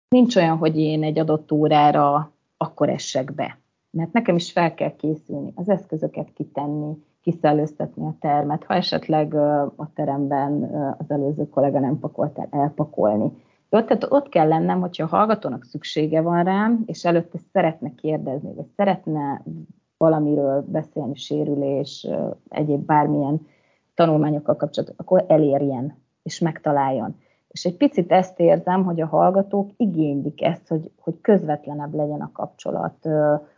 Nincs 0.10 0.36
olyan, 0.36 0.58
hogy 0.58 0.78
én 0.78 1.04
egy 1.04 1.20
adott 1.20 1.52
órára 1.52 2.32
akkor 2.58 2.90
essek 2.90 3.34
be. 3.34 3.58
Mert 3.90 4.14
nekem 4.14 4.36
is 4.36 4.52
fel 4.52 4.74
kell 4.74 4.96
készülni, 4.96 5.52
az 5.56 5.70
eszközöket 5.70 6.34
kitenni, 6.34 6.98
kiszellőztetni 7.22 8.06
a 8.06 8.16
termet, 8.20 8.64
ha 8.64 8.74
esetleg 8.74 9.34
a 9.76 9.90
teremben 9.94 10.64
az 10.98 11.12
előző 11.12 11.50
kollega 11.50 11.80
nem 11.80 12.00
pakolt 12.00 12.40
el, 12.40 12.48
elpakolni 12.52 13.32
jó, 13.74 13.82
tehát 13.82 14.06
ott 14.10 14.30
kell 14.30 14.48
lennem, 14.48 14.80
hogyha 14.80 15.04
a 15.04 15.16
hallgatónak 15.16 15.64
szüksége 15.64 16.22
van 16.22 16.44
rám, 16.44 16.84
és 16.86 17.06
előtte 17.06 17.38
szeretne 17.54 17.92
kérdezni, 17.96 18.54
vagy 18.54 18.68
szeretne 18.76 19.44
valamiről 19.98 20.66
beszélni, 20.68 21.16
sérülés, 21.16 22.08
egyéb 22.50 22.86
bármilyen 22.86 23.48
tanulmányokkal 23.94 24.56
kapcsolatban, 24.56 24.98
akkor 25.00 25.26
elérjen, 25.28 25.98
és 26.24 26.40
megtaláljon. 26.40 27.16
És 27.48 27.66
egy 27.66 27.78
picit 27.78 28.12
ezt 28.12 28.40
érzem, 28.40 28.84
hogy 28.84 29.02
a 29.02 29.08
hallgatók 29.08 29.70
igénylik 29.78 30.44
ezt, 30.44 30.68
hogy, 30.68 30.92
hogy 31.00 31.22
közvetlenebb 31.22 31.94
legyen 31.94 32.22
a 32.22 32.32
kapcsolat 32.34 33.06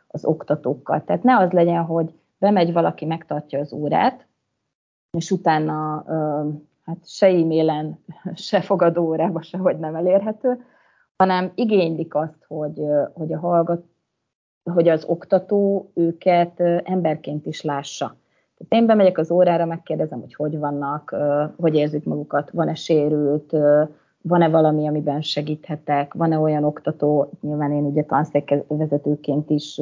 az 0.07 0.25
oktatókkal. 0.25 1.03
Tehát 1.03 1.23
ne 1.23 1.37
az 1.37 1.51
legyen, 1.51 1.83
hogy 1.83 2.13
bemegy 2.37 2.73
valaki, 2.73 3.05
megtartja 3.05 3.59
az 3.59 3.73
órát, 3.73 4.27
és 5.17 5.31
utána 5.31 6.05
hát 6.85 7.07
se 7.07 7.27
e-mailen, 7.27 7.99
se 8.33 8.61
fogadó 8.61 9.05
órába, 9.05 9.41
sehogy 9.41 9.79
nem 9.79 9.95
elérhető, 9.95 10.65
hanem 11.17 11.51
igénylik 11.55 12.15
azt, 12.15 12.45
hogy, 12.47 12.81
hogy, 13.13 13.33
a 13.33 13.39
hallgat, 13.39 13.83
hogy 14.63 14.87
az 14.87 15.05
oktató 15.05 15.91
őket 15.93 16.59
emberként 16.83 17.45
is 17.45 17.61
lássa. 17.61 18.15
Tehát 18.57 18.83
én 18.83 18.85
bemegyek 18.85 19.17
az 19.17 19.31
órára, 19.31 19.65
megkérdezem, 19.65 20.19
hogy 20.19 20.35
hogy 20.35 20.57
vannak, 20.57 21.15
hogy 21.57 21.75
érzik 21.75 22.03
magukat, 22.03 22.51
van-e 22.51 22.73
sérült, 22.73 23.51
van-e 24.21 24.49
valami, 24.49 24.87
amiben 24.87 25.21
segíthetek, 25.21 26.13
van-e 26.13 26.39
olyan 26.39 26.63
oktató, 26.63 27.29
nyilván 27.41 27.71
én 27.71 27.83
ugye 27.83 28.03
tanszékvezetőként 28.03 29.49
is 29.49 29.81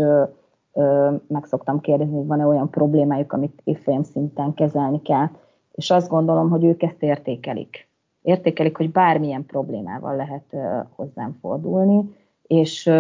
meg 1.28 1.46
szoktam 1.46 1.80
kérdezni, 1.80 2.16
hogy 2.16 2.28
van-e 2.28 2.46
olyan 2.46 2.70
problémájuk, 2.70 3.34
amit 3.34 3.62
évfolyam 3.64 4.04
szinten 4.04 4.54
kezelni 4.54 5.02
kell, 5.02 5.28
és 5.74 5.90
azt 5.90 6.10
gondolom, 6.10 6.50
hogy 6.50 6.64
ők 6.64 6.84
ezt 6.84 7.04
értékelik. 7.04 7.88
Értékelik, 8.22 8.78
hogy 8.78 8.92
bármilyen 8.92 9.46
problémával 9.46 10.16
lehet 10.16 10.56
hozzám 10.96 11.38
fordulni, 11.42 12.16
és, 12.48 12.92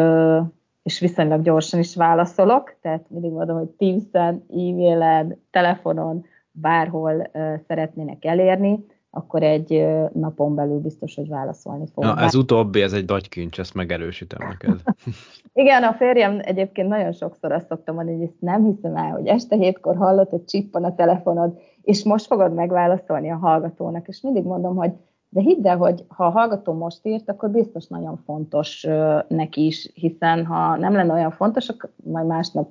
és 0.83 0.99
viszonylag 0.99 1.41
gyorsan 1.41 1.79
is 1.79 1.95
válaszolok, 1.95 2.75
tehát 2.81 3.05
mindig 3.09 3.31
mondom, 3.31 3.57
hogy 3.57 3.69
Teams-en, 3.69 4.45
e-mailen, 4.49 5.41
telefonon, 5.51 6.25
bárhol 6.51 7.29
szeretnének 7.67 8.25
elérni, 8.25 8.85
akkor 9.15 9.43
egy 9.43 9.85
napon 10.13 10.55
belül 10.55 10.79
biztos, 10.79 11.15
hogy 11.15 11.27
válaszolni 11.27 11.85
fog. 11.93 12.03
Ja, 12.03 12.17
ez 12.17 12.35
utóbbi, 12.35 12.81
ez 12.81 12.93
egy 12.93 13.07
nagy 13.07 13.29
kincs, 13.29 13.59
ezt 13.59 13.73
megerősítem 13.73 14.47
neked. 14.47 14.81
Igen, 15.53 15.83
a 15.83 15.93
férjem 15.93 16.39
egyébként 16.41 16.87
nagyon 16.87 17.11
sokszor 17.11 17.51
azt 17.51 17.67
szoktam 17.67 17.95
mondani, 17.95 18.17
hogy 18.17 18.27
ezt 18.27 18.41
nem 18.41 18.65
hiszem 18.65 18.95
el, 18.95 19.11
hogy 19.11 19.27
este 19.27 19.55
hétkor 19.55 19.95
hallott, 19.95 20.29
hogy 20.29 20.45
csippan 20.45 20.83
a 20.83 20.95
telefonod, 20.95 21.59
és 21.83 22.03
most 22.03 22.25
fogod 22.25 22.53
megválaszolni 22.53 23.31
a 23.31 23.37
hallgatónak, 23.37 24.07
és 24.07 24.21
mindig 24.21 24.43
mondom, 24.43 24.75
hogy 24.75 24.91
de 25.29 25.41
hidd 25.41 25.67
el, 25.67 25.77
hogy 25.77 26.05
ha 26.07 26.25
a 26.25 26.29
hallgató 26.29 26.73
most 26.73 27.05
írt, 27.05 27.29
akkor 27.29 27.49
biztos 27.49 27.87
nagyon 27.87 28.17
fontos 28.25 28.87
neki 29.27 29.65
is, 29.65 29.91
hiszen 29.93 30.45
ha 30.45 30.75
nem 30.75 30.93
lenne 30.93 31.13
olyan 31.13 31.31
fontos, 31.31 31.69
akkor 31.69 31.89
majd 32.03 32.27
másnap 32.27 32.69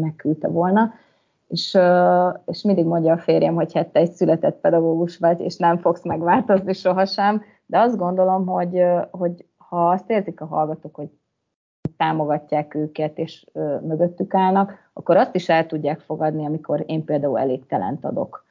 megküldte 0.00 0.48
volna. 0.48 0.92
És, 1.48 1.78
és 2.46 2.62
mindig 2.62 2.84
mondja 2.84 3.12
a 3.12 3.18
férjem, 3.18 3.54
hogy 3.54 3.72
hát 3.72 3.88
te 3.88 4.00
egy 4.00 4.12
született 4.12 4.60
pedagógus 4.60 5.18
vagy, 5.18 5.40
és 5.40 5.56
nem 5.56 5.78
fogsz 5.78 6.04
megváltozni 6.04 6.72
sohasem, 6.72 7.42
de 7.66 7.78
azt 7.78 7.96
gondolom, 7.96 8.46
hogy, 8.46 8.82
hogy 9.10 9.44
ha 9.56 9.88
azt 9.90 10.10
érzik 10.10 10.40
a 10.40 10.46
hallgatók, 10.46 10.94
hogy 10.94 11.10
támogatják 12.00 12.74
őket, 12.74 13.18
és 13.18 13.46
mögöttük 13.82 14.34
állnak, 14.34 14.90
akkor 14.92 15.16
azt 15.16 15.34
is 15.34 15.48
el 15.48 15.66
tudják 15.66 16.00
fogadni, 16.00 16.44
amikor 16.46 16.84
én 16.86 17.04
például 17.04 17.38
elégtelent 17.38 18.04
adok. 18.04 18.44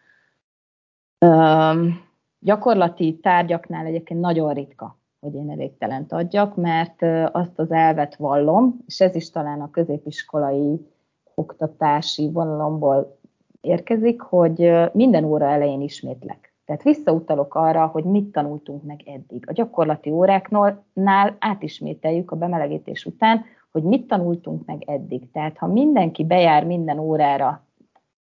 Üm, 1.26 2.02
gyakorlati 2.40 3.20
tárgyaknál 3.22 3.86
egyébként 3.86 4.20
nagyon 4.20 4.54
ritka, 4.54 4.98
hogy 5.20 5.36
én 5.36 5.52
elégtelent 5.52 6.14
adjak, 6.14 6.56
mert 6.56 7.02
azt 7.32 7.60
az 7.60 7.72
elvet 7.72 8.16
vallom, 8.16 8.78
és 8.86 9.02
ez 9.02 9.16
is 9.16 9.30
talán 9.30 9.62
a 9.62 9.70
középiskolai 9.70 10.88
oktatási 11.36 12.32
vonalomból 12.32 13.18
érkezik, 13.62 14.22
hogy 14.22 14.72
minden 14.94 15.24
óra 15.24 15.46
elején 15.46 15.82
ismétlek. 15.82 16.49
Tehát 16.70 16.84
visszautalok 16.84 17.56
arra, 17.56 17.86
hogy 17.86 18.04
mit 18.04 18.32
tanultunk 18.32 18.84
meg 18.84 19.02
eddig. 19.06 19.44
A 19.48 19.52
gyakorlati 19.52 20.10
óráknál 20.10 21.36
átismételjük 21.40 22.32
a 22.32 22.36
bemelegítés 22.36 23.06
után, 23.06 23.46
hogy 23.72 23.84
mit 23.84 24.08
tanultunk 24.08 24.66
meg 24.66 24.84
eddig. 24.86 25.32
Tehát 25.32 25.58
ha 25.58 25.68
mindenki 25.68 26.26
bejár 26.26 26.66
minden 26.66 27.00
órára, 27.00 27.66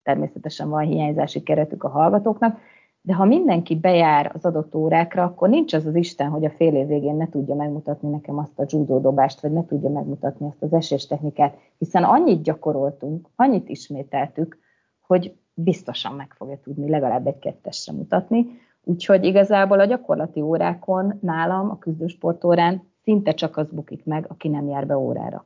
természetesen 0.04 0.70
van 0.70 0.84
hiányzási 0.84 1.44
keretük 1.44 1.84
a 1.84 1.90
hallgatóknak, 1.90 2.60
de 3.02 3.14
ha 3.14 3.26
mindenki 3.26 3.76
bejár 3.76 4.32
az 4.34 4.46
adott 4.46 4.76
órákra, 4.76 5.24
akkor 5.24 5.50
nincs 5.50 5.74
az 5.74 5.86
az 5.86 5.96
Isten, 5.96 6.30
hogy 6.30 6.46
a 6.46 6.50
fél 6.50 6.76
év 6.76 6.88
végén 6.88 7.16
ne 7.16 7.30
tudja 7.30 7.56
megmutatni 7.56 8.10
nekem 8.10 8.38
azt 8.38 8.60
a 8.60 8.66
judo 8.68 9.00
dobást, 9.00 9.42
vagy 9.42 9.52
ne 9.52 9.66
tudja 9.66 9.90
megmutatni 9.90 10.48
azt 10.48 10.64
az 10.64 10.74
eséstechnikát, 10.74 11.58
hiszen 11.78 12.04
annyit 12.04 12.42
gyakoroltunk, 12.42 13.30
annyit 13.36 13.70
ismételtük, 13.70 14.58
hogy 15.02 15.36
biztosan 15.54 16.16
meg 16.16 16.34
fogja 16.34 16.60
tudni 16.64 16.90
legalább 16.90 17.28
egy 17.28 17.40
kettesre 17.40 17.94
mutatni. 17.94 18.62
Úgyhogy 18.84 19.24
igazából 19.24 19.80
a 19.80 19.86
gyakorlati 19.86 20.42
órákon 20.42 21.20
nálam, 21.22 21.70
a 21.70 21.78
küzdősportórán 21.78 22.92
szinte 23.04 23.34
csak 23.34 23.58
az 23.58 23.68
bukik 23.72 24.06
meg, 24.06 24.26
aki 24.30 24.48
nem 24.48 24.68
jár 24.68 24.88
be 24.88 24.98
órára. 24.98 25.46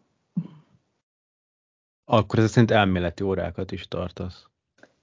Akkor 2.05 2.39
ez 2.39 2.49
szerint 2.49 2.71
elméleti 2.71 3.23
órákat 3.23 3.71
is 3.71 3.87
tartasz 3.87 4.49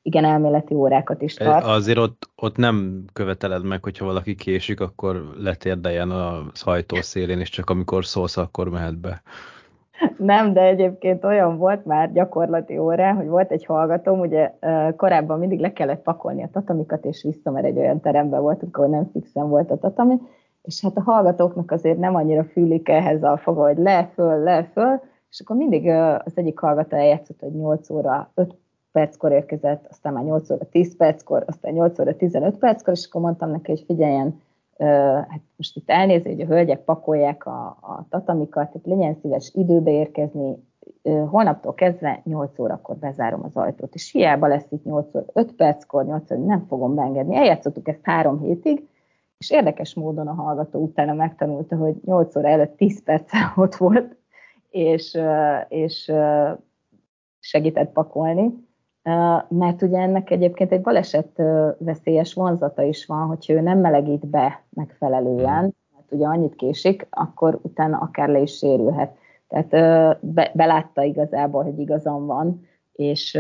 igen 0.07 0.25
elméleti 0.25 0.75
órákat 0.75 1.23
is 1.23 1.35
tart. 1.35 1.65
Azért 1.65 1.99
ott, 1.99 2.31
ott 2.37 2.57
nem 2.57 3.05
követeled 3.13 3.65
meg, 3.65 3.83
hogyha 3.83 4.05
valaki 4.05 4.35
késik, 4.35 4.81
akkor 4.81 5.35
letérdeljen 5.37 6.11
a 6.11 6.47
hajtó 6.61 6.97
szélén, 7.01 7.41
és 7.41 7.49
csak 7.49 7.71
amikor 7.71 8.05
szólsz, 8.05 8.37
akkor 8.37 8.69
mehet 8.69 8.99
be. 8.99 9.23
Nem, 10.17 10.53
de 10.53 10.61
egyébként 10.61 11.25
olyan 11.25 11.57
volt 11.57 11.85
már 11.85 12.13
gyakorlati 12.13 12.79
órá, 12.79 13.13
hogy 13.13 13.29
volt 13.29 13.51
egy 13.51 13.65
hallgatóm, 13.65 14.21
ugye 14.21 14.53
korábban 14.97 15.39
mindig 15.39 15.61
le 15.61 15.73
kellett 15.73 16.03
pakolni 16.03 16.43
a 16.43 16.49
tatamikat, 16.53 17.05
és 17.05 17.23
vissza, 17.23 17.51
mert 17.51 17.67
egy 17.67 17.79
olyan 17.79 18.01
teremben 18.01 18.41
voltunk, 18.41 18.77
ahol 18.77 18.91
nem 18.91 19.11
fixen 19.13 19.49
volt 19.49 19.71
a 19.71 19.79
tatami, 19.79 20.21
és 20.63 20.81
hát 20.83 20.97
a 20.97 21.03
hallgatóknak 21.03 21.71
azért 21.71 21.99
nem 21.99 22.15
annyira 22.15 22.45
fűlik 22.45 22.89
ehhez 22.89 23.23
a 23.23 23.37
foga, 23.37 23.63
hogy 23.63 23.79
le, 23.79 24.11
föl, 24.15 24.43
le, 24.43 24.65
föl, 24.65 25.01
és 25.31 25.41
akkor 25.41 25.57
mindig 25.57 25.89
az 26.25 26.33
egyik 26.35 26.59
hallgató 26.59 26.97
eljátszott, 26.97 27.41
hogy 27.41 27.53
8 27.53 27.91
óra, 27.91 28.31
5 28.35 28.55
perckor 28.93 29.33
érkezett, 29.33 29.87
aztán 29.91 30.13
már 30.13 30.25
8 30.25 30.51
óra 30.51 30.69
10 30.71 30.97
perckor, 30.97 31.45
aztán 31.47 31.73
8 31.73 31.99
óra 31.99 32.17
15 32.17 32.59
perckor, 32.59 32.93
és 32.93 33.07
akkor 33.07 33.21
mondtam 33.21 33.51
neki, 33.51 33.71
hogy 33.71 33.85
figyeljen, 33.87 34.41
hát 35.29 35.41
most 35.57 35.77
itt 35.77 35.91
elnézi, 35.91 36.29
hogy 36.29 36.41
a 36.41 36.47
hölgyek 36.47 36.85
pakolják 36.85 37.47
a, 37.47 37.67
a 37.81 38.07
tatamikat, 38.09 38.69
tehát 38.69 38.87
legyen 38.87 39.15
szíves 39.15 39.51
időbe 39.55 39.91
érkezni, 39.91 40.57
holnaptól 41.03 41.75
kezdve 41.75 42.21
8 42.25 42.59
órakor 42.59 42.97
bezárom 42.97 43.45
az 43.45 43.57
ajtót, 43.57 43.95
és 43.95 44.11
hiába 44.11 44.47
lesz 44.47 44.67
itt 44.71 44.85
8 44.85 45.15
óra 45.15 45.25
5 45.33 45.53
perckor, 45.53 46.05
8 46.05 46.31
óra, 46.31 46.41
nem 46.41 46.67
fogom 46.69 46.95
beengedni. 46.95 47.37
Eljátszottuk 47.37 47.89
ezt 47.89 48.01
három 48.03 48.41
hétig, 48.41 48.89
és 49.39 49.51
érdekes 49.51 49.95
módon 49.95 50.27
a 50.27 50.35
hallgató 50.35 50.83
utána 50.83 51.15
megtanulta, 51.15 51.77
hogy 51.77 51.95
8 52.05 52.37
óra 52.37 52.49
előtt 52.49 52.77
10 52.77 53.03
perccel 53.03 53.53
ott 53.57 53.75
volt, 53.75 54.17
és, 54.71 55.19
és 55.69 56.13
segített 57.41 57.93
pakolni 57.93 58.64
mert 59.49 59.83
ugye 59.83 59.99
ennek 59.99 60.31
egyébként 60.31 60.73
egy 60.73 60.81
baleset 60.81 61.43
veszélyes 61.79 62.35
vonzata 62.35 62.83
is 62.83 63.07
van, 63.07 63.27
hogy 63.27 63.47
ő 63.49 63.61
nem 63.61 63.79
melegít 63.79 64.27
be 64.27 64.63
megfelelően, 64.71 65.75
mert 65.95 66.11
ugye 66.11 66.27
annyit 66.27 66.55
késik, 66.55 67.07
akkor 67.11 67.59
utána 67.63 67.99
akár 67.99 68.29
le 68.29 68.39
is 68.39 68.57
sérülhet. 68.57 69.17
Tehát 69.49 69.69
be, 70.21 70.51
belátta 70.55 71.03
igazából, 71.03 71.63
hogy 71.63 71.79
igazam 71.79 72.27
van, 72.27 72.67
és, 72.93 73.39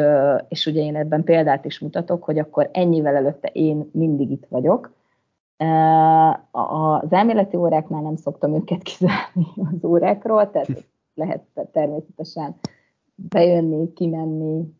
és 0.48 0.66
ugye 0.66 0.82
én 0.82 0.96
ebben 0.96 1.24
példát 1.24 1.64
is 1.64 1.78
mutatok, 1.78 2.24
hogy 2.24 2.38
akkor 2.38 2.68
ennyivel 2.72 3.16
előtte 3.16 3.48
én 3.52 3.90
mindig 3.92 4.30
itt 4.30 4.46
vagyok. 4.48 4.92
Az 6.50 7.12
elméleti 7.12 7.56
óráknál 7.56 8.02
nem 8.02 8.16
szoktam 8.16 8.54
őket 8.54 8.82
kizárni 8.92 9.46
az 9.56 9.84
órákról, 9.84 10.50
tehát 10.50 10.68
lehet 11.14 11.42
természetesen 11.72 12.54
bejönni, 13.14 13.92
kimenni, 13.92 14.74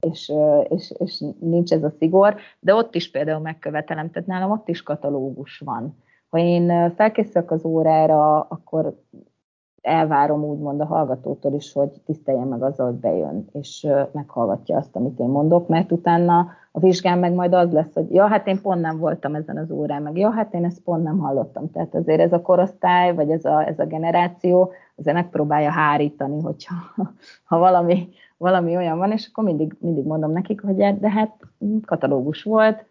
és, 0.00 0.32
és, 0.68 0.92
és 0.98 1.24
nincs 1.40 1.72
ez 1.72 1.82
a 1.82 1.90
szigor, 1.98 2.36
de 2.60 2.74
ott 2.74 2.94
is 2.94 3.10
például 3.10 3.40
megkövetelem, 3.40 4.10
tehát 4.10 4.28
nálam 4.28 4.50
ott 4.50 4.68
is 4.68 4.82
katalógus 4.82 5.58
van. 5.58 5.96
Ha 6.28 6.38
én 6.38 6.94
felkészülök 6.94 7.50
az 7.50 7.64
órára, 7.64 8.40
akkor 8.40 9.02
elvárom 9.80 10.44
úgymond 10.44 10.80
a 10.80 10.84
hallgatótól 10.84 11.52
is, 11.52 11.72
hogy 11.72 12.00
tiszteljen 12.04 12.48
meg 12.48 12.62
azzal, 12.62 12.86
hogy 12.86 13.00
bejön, 13.00 13.48
és 13.52 13.86
meghallgatja 14.12 14.76
azt, 14.76 14.96
amit 14.96 15.18
én 15.18 15.28
mondok, 15.28 15.68
mert 15.68 15.92
utána 15.92 16.46
a 16.76 16.80
vizsgán 16.80 17.18
meg 17.18 17.32
majd 17.32 17.54
az 17.54 17.72
lesz, 17.72 17.94
hogy 17.94 18.14
ja, 18.14 18.26
hát 18.26 18.46
én 18.46 18.60
pont 18.62 18.80
nem 18.80 18.98
voltam 18.98 19.34
ezen 19.34 19.56
az 19.56 19.70
órán, 19.70 20.02
meg 20.02 20.16
ja, 20.16 20.30
hát 20.30 20.54
én 20.54 20.64
ezt 20.64 20.80
pont 20.80 21.02
nem 21.02 21.18
hallottam. 21.18 21.70
Tehát 21.70 21.94
azért 21.94 22.20
ez 22.20 22.32
a 22.32 22.42
korosztály, 22.42 23.14
vagy 23.14 23.30
ez 23.30 23.44
a, 23.44 23.66
ez 23.66 23.78
a 23.78 23.86
generáció 23.86 24.72
azért 24.96 25.16
megpróbálja 25.16 25.70
hárítani, 25.70 26.40
hogyha 26.40 26.74
ha 27.48 27.58
valami, 27.58 28.08
valami 28.36 28.76
olyan 28.76 28.98
van, 28.98 29.12
és 29.12 29.28
akkor 29.30 29.44
mindig, 29.44 29.76
mindig 29.80 30.04
mondom 30.04 30.32
nekik, 30.32 30.60
hogy 30.60 30.76
de 30.76 31.10
hát 31.10 31.36
katalógus 31.84 32.42
volt, 32.42 32.86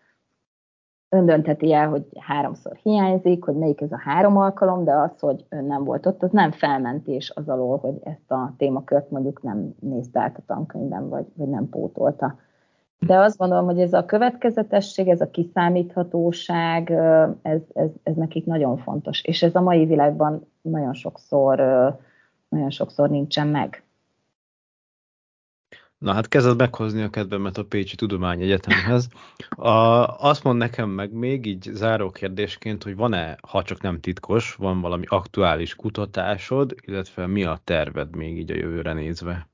ön 1.09 1.25
dönteti 1.25 1.73
el, 1.73 1.89
hogy 1.89 2.05
háromszor 2.19 2.75
hiányzik, 2.75 3.43
hogy 3.43 3.55
melyik 3.55 3.81
ez 3.81 3.91
a 3.91 4.01
három 4.03 4.37
alkalom, 4.37 4.83
de 4.83 4.93
az, 4.93 5.19
hogy 5.19 5.45
ön 5.49 5.65
nem 5.65 5.83
volt 5.83 6.05
ott, 6.05 6.23
az 6.23 6.31
nem 6.31 6.51
felmentés 6.51 7.31
az 7.35 7.49
alól, 7.49 7.77
hogy 7.77 7.95
ezt 8.03 8.31
a 8.31 8.53
témakört 8.57 9.09
mondjuk 9.09 9.41
nem 9.41 9.75
nézte 9.79 10.19
át 10.19 10.37
a 10.37 10.43
tankönyvben, 10.45 11.09
vagy, 11.09 11.25
vagy 11.35 11.47
nem 11.47 11.69
pótolta. 11.69 12.35
De 13.05 13.17
azt 13.17 13.37
gondolom, 13.37 13.65
hogy 13.65 13.79
ez 13.79 13.93
a 13.93 14.05
következetesség, 14.05 15.07
ez 15.07 15.21
a 15.21 15.29
kiszámíthatóság, 15.29 16.91
ez, 17.41 17.61
ez, 17.73 17.89
ez 18.03 18.15
nekik 18.15 18.45
nagyon 18.45 18.77
fontos. 18.77 19.21
És 19.23 19.43
ez 19.43 19.55
a 19.55 19.61
mai 19.61 19.85
világban 19.85 20.47
nagyon 20.61 20.93
sokszor, 20.93 21.57
nagyon 22.49 22.69
sokszor 22.69 23.09
nincsen 23.09 23.47
meg. 23.47 23.83
Na 25.97 26.13
hát 26.13 26.27
kezded 26.27 26.57
meghozni 26.57 27.01
a 27.01 27.09
kedvemet 27.09 27.57
a 27.57 27.65
Pécsi 27.65 27.95
Tudományegyetemhez. 27.95 29.09
A, 29.49 29.69
azt 30.17 30.43
mond 30.43 30.57
nekem 30.57 30.89
meg 30.89 31.11
még 31.11 31.45
így 31.45 31.69
záró 31.73 32.09
kérdésként, 32.09 32.83
hogy 32.83 32.95
van-e, 32.95 33.37
ha 33.47 33.63
csak 33.63 33.81
nem 33.81 33.99
titkos, 33.99 34.55
van 34.55 34.81
valami 34.81 35.05
aktuális 35.07 35.75
kutatásod, 35.75 36.75
illetve 36.81 37.27
mi 37.27 37.43
a 37.43 37.59
terved 37.63 38.15
még 38.15 38.37
így 38.37 38.51
a 38.51 38.55
jövőre 38.55 38.93
nézve? 38.93 39.47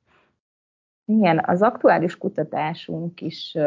Igen, 1.10 1.44
az 1.46 1.62
aktuális 1.62 2.18
kutatásunk 2.18 3.22
is 3.22 3.58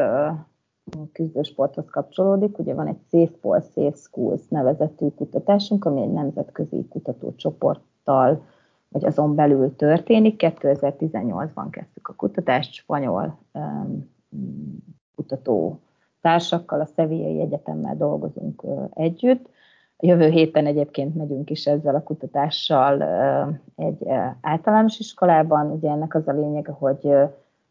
küzdősporthoz 1.13 1.91
kapcsolódik. 1.91 2.59
Ugye 2.59 2.75
van 2.75 2.87
egy 2.87 3.01
Safe 3.11 3.33
for 3.41 3.63
Safe 3.75 3.97
Schools 3.97 4.41
nevezetű 4.49 5.09
kutatásunk, 5.09 5.85
ami 5.85 6.03
egy 6.03 6.13
nemzetközi 6.13 6.87
kutatócsoporttal 6.89 8.43
vagy 8.89 9.05
azon 9.05 9.35
belül 9.35 9.77
történik. 9.77 10.35
2018-ban 10.39 11.67
kezdtük 11.71 12.09
a 12.09 12.15
kutatást 12.15 12.73
spanyol 12.73 13.39
um, 13.53 14.09
kutató 15.15 15.81
társakkal, 16.21 16.81
a 16.81 16.89
Sevillai 16.97 17.41
Egyetemmel 17.41 17.97
dolgozunk 17.97 18.63
uh, 18.63 18.91
együtt. 18.95 19.49
Jövő 20.05 20.29
héten 20.29 20.67
egyébként 20.67 21.15
megyünk 21.15 21.51
is 21.51 21.67
ezzel 21.67 21.95
a 21.95 22.03
kutatással 22.03 23.03
egy 23.77 24.09
általános 24.41 24.99
iskolában. 24.99 25.71
Ugye 25.71 25.91
ennek 25.91 26.15
az 26.15 26.29
a 26.29 26.33
lényege, 26.33 26.73
hogy 26.73 27.09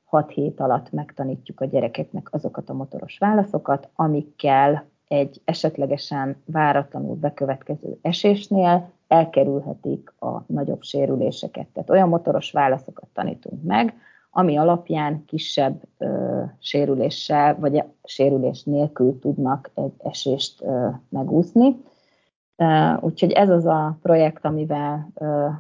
6 0.05 0.32
hét 0.32 0.59
alatt 0.59 0.91
megtanítjuk 0.91 1.61
a 1.61 1.65
gyerekeknek 1.65 2.34
azokat 2.34 2.69
a 2.69 2.73
motoros 2.73 3.17
válaszokat, 3.17 3.89
amikkel 3.95 4.84
egy 5.07 5.41
esetlegesen 5.45 6.36
váratlanul 6.45 7.15
bekövetkező 7.15 7.97
esésnél 8.01 8.89
elkerülhetik 9.07 10.13
a 10.19 10.43
nagyobb 10.45 10.82
sérüléseket. 10.82 11.67
Tehát 11.67 11.89
olyan 11.89 12.09
motoros 12.09 12.51
válaszokat 12.51 13.07
tanítunk 13.13 13.63
meg, 13.63 13.93
ami 14.29 14.57
alapján 14.57 15.25
kisebb 15.25 15.82
ö, 15.97 16.41
sérüléssel 16.59 17.55
vagy 17.59 17.84
sérülés 18.03 18.63
nélkül 18.63 19.19
tudnak 19.19 19.71
egy 19.73 19.93
esést 19.97 20.61
ö, 20.61 20.88
megúszni. 21.09 21.75
Úgyhogy 22.99 23.32
ez 23.32 23.49
az 23.49 23.66
a 23.66 23.97
projekt, 24.01 24.45
amivel 24.45 25.12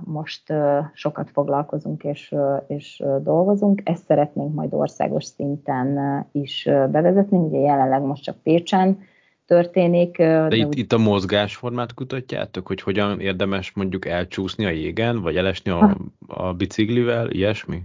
most 0.03 0.53
sokat 0.93 1.29
foglalkozunk 1.29 2.03
és, 2.03 2.35
és 2.67 3.03
dolgozunk. 3.23 3.81
Ezt 3.83 4.05
szeretnénk 4.05 4.53
majd 4.53 4.73
országos 4.73 5.23
szinten 5.23 5.97
is 6.31 6.63
bevezetni. 6.91 7.37
Ugye 7.37 7.59
jelenleg 7.59 8.01
most 8.01 8.23
csak 8.23 8.37
Pécsen 8.43 8.99
történik. 9.45 10.17
De, 10.17 10.47
de 10.47 10.55
itt, 10.55 10.65
úgy... 10.65 10.77
itt 10.77 10.93
a 10.93 10.97
mozgásformát 10.97 11.93
kutatjátok, 11.93 12.67
hogy 12.67 12.81
hogyan 12.81 13.19
érdemes 13.19 13.73
mondjuk 13.73 14.05
elcsúszni 14.05 14.65
a 14.65 14.69
jégen, 14.69 15.21
vagy 15.21 15.35
elesni 15.35 15.71
a, 15.71 15.97
a 16.27 16.53
biciklivel, 16.53 17.29
ilyesmi? 17.29 17.81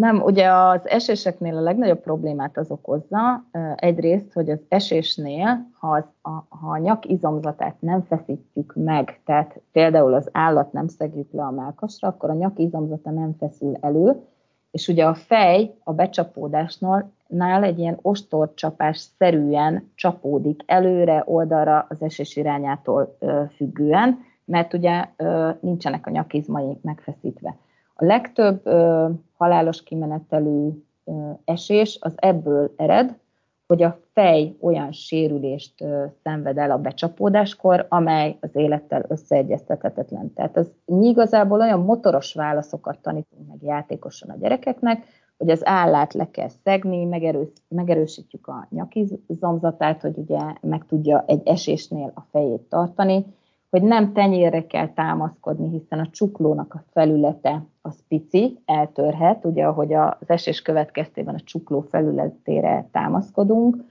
Nem, 0.00 0.22
ugye 0.22 0.52
az 0.52 0.88
eséseknél 0.88 1.56
a 1.56 1.60
legnagyobb 1.60 2.00
problémát 2.00 2.56
az 2.56 2.70
okozza, 2.70 3.44
egyrészt, 3.74 4.32
hogy 4.32 4.50
az 4.50 4.58
esésnél, 4.68 5.66
ha, 5.78 5.88
az, 5.88 6.04
a, 6.22 6.30
ha 6.48 6.70
a 6.70 6.78
nyak 6.78 7.06
izomzatát 7.06 7.74
nem 7.78 8.02
feszítjük 8.02 8.72
meg, 8.74 9.20
tehát 9.24 9.60
például 9.72 10.14
az 10.14 10.28
állat 10.32 10.72
nem 10.72 10.88
szedjük 10.88 11.32
le 11.32 11.42
a 11.42 11.50
melkasra, 11.50 12.08
akkor 12.08 12.30
a 12.30 12.34
nyak 12.34 12.58
izomzata 12.58 13.10
nem 13.10 13.36
feszül 13.38 13.76
elő, 13.80 14.22
és 14.70 14.88
ugye 14.88 15.04
a 15.04 15.14
fej 15.14 15.74
a 15.84 15.92
becsapódásnál 15.92 17.12
nál 17.26 17.64
egy 17.64 17.78
ilyen 17.78 17.98
ostorcsapás 18.02 18.98
szerűen 19.18 19.90
csapódik 19.94 20.62
előre, 20.66 21.22
oldalra 21.26 21.86
az 21.88 22.02
esés 22.02 22.36
irányától 22.36 23.16
ö, 23.18 23.42
függően, 23.56 24.18
mert 24.44 24.74
ugye 24.74 25.08
ö, 25.16 25.50
nincsenek 25.60 26.06
a 26.06 26.10
nyakizmai 26.10 26.78
megfeszítve. 26.82 27.56
A 28.00 28.04
legtöbb 28.04 28.66
ö, 28.66 29.08
halálos 29.36 29.82
kimenetelű 29.82 30.68
ö, 31.04 31.30
esés 31.44 31.98
az 32.00 32.14
ebből 32.16 32.72
ered, 32.76 33.18
hogy 33.66 33.82
a 33.82 34.00
fej 34.12 34.56
olyan 34.60 34.92
sérülést 34.92 35.80
ö, 35.80 36.04
szenved 36.22 36.58
el 36.58 36.70
a 36.70 36.78
becsapódáskor, 36.78 37.86
amely 37.88 38.36
az 38.40 38.50
élettel 38.52 39.04
összeegyeztethetetlen. 39.08 40.32
Tehát 40.32 40.56
az, 40.56 40.72
mi 40.84 41.06
igazából 41.06 41.60
olyan 41.60 41.80
motoros 41.80 42.34
válaszokat 42.34 42.98
tanítunk 42.98 43.48
meg 43.48 43.62
játékosan 43.62 44.30
a 44.30 44.36
gyerekeknek, 44.40 45.04
hogy 45.38 45.50
az 45.50 45.60
állát 45.64 46.14
le 46.14 46.30
kell 46.30 46.48
szegni, 46.64 47.04
megerős, 47.04 47.48
megerősítjük 47.68 48.46
a 48.46 48.66
nyakizomzatát, 48.70 50.00
hogy 50.00 50.18
ugye 50.18 50.40
meg 50.60 50.86
tudja 50.86 51.24
egy 51.26 51.48
esésnél 51.48 52.12
a 52.14 52.20
fejét 52.30 52.60
tartani, 52.60 53.26
hogy 53.70 53.82
nem 53.82 54.12
tenyérre 54.12 54.66
kell 54.66 54.88
támaszkodni, 54.88 55.68
hiszen 55.68 55.98
a 55.98 56.10
csuklónak 56.10 56.74
a 56.74 56.82
felülete 56.90 57.64
az 57.82 57.98
pici, 58.08 58.58
eltörhet, 58.64 59.44
ugye 59.44 59.64
ahogy 59.64 59.92
az 59.92 60.26
esés 60.26 60.62
következtében 60.62 61.34
a 61.34 61.40
csukló 61.40 61.80
felületére 61.80 62.88
támaszkodunk, 62.92 63.84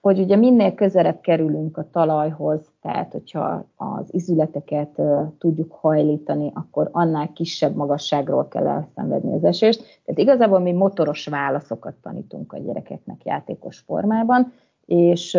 hogy 0.00 0.18
ugye 0.18 0.36
minél 0.36 0.74
közelebb 0.74 1.20
kerülünk 1.20 1.76
a 1.76 1.90
talajhoz, 1.90 2.72
tehát 2.80 3.12
hogyha 3.12 3.64
az 3.76 4.14
izületeket 4.14 5.00
tudjuk 5.38 5.72
hajlítani, 5.72 6.50
akkor 6.54 6.88
annál 6.92 7.32
kisebb 7.32 7.74
magasságról 7.74 8.48
kell 8.48 8.66
elszenvedni 8.66 9.34
az 9.34 9.44
esést. 9.44 10.00
Tehát 10.04 10.20
igazából 10.20 10.58
mi 10.58 10.72
motoros 10.72 11.26
válaszokat 11.26 11.94
tanítunk 12.02 12.52
a 12.52 12.58
gyerekeknek 12.58 13.24
játékos 13.24 13.78
formában, 13.78 14.52
és 14.86 15.38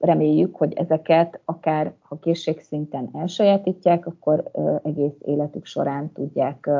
reméljük, 0.00 0.56
hogy 0.56 0.72
ezeket 0.72 1.40
akár 1.44 1.92
ha 2.02 2.18
készségszinten 2.18 3.10
elsajátítják, 3.12 4.06
akkor 4.06 4.50
egész 4.82 5.16
életük 5.24 5.64
során 5.64 6.12
tudják 6.12 6.70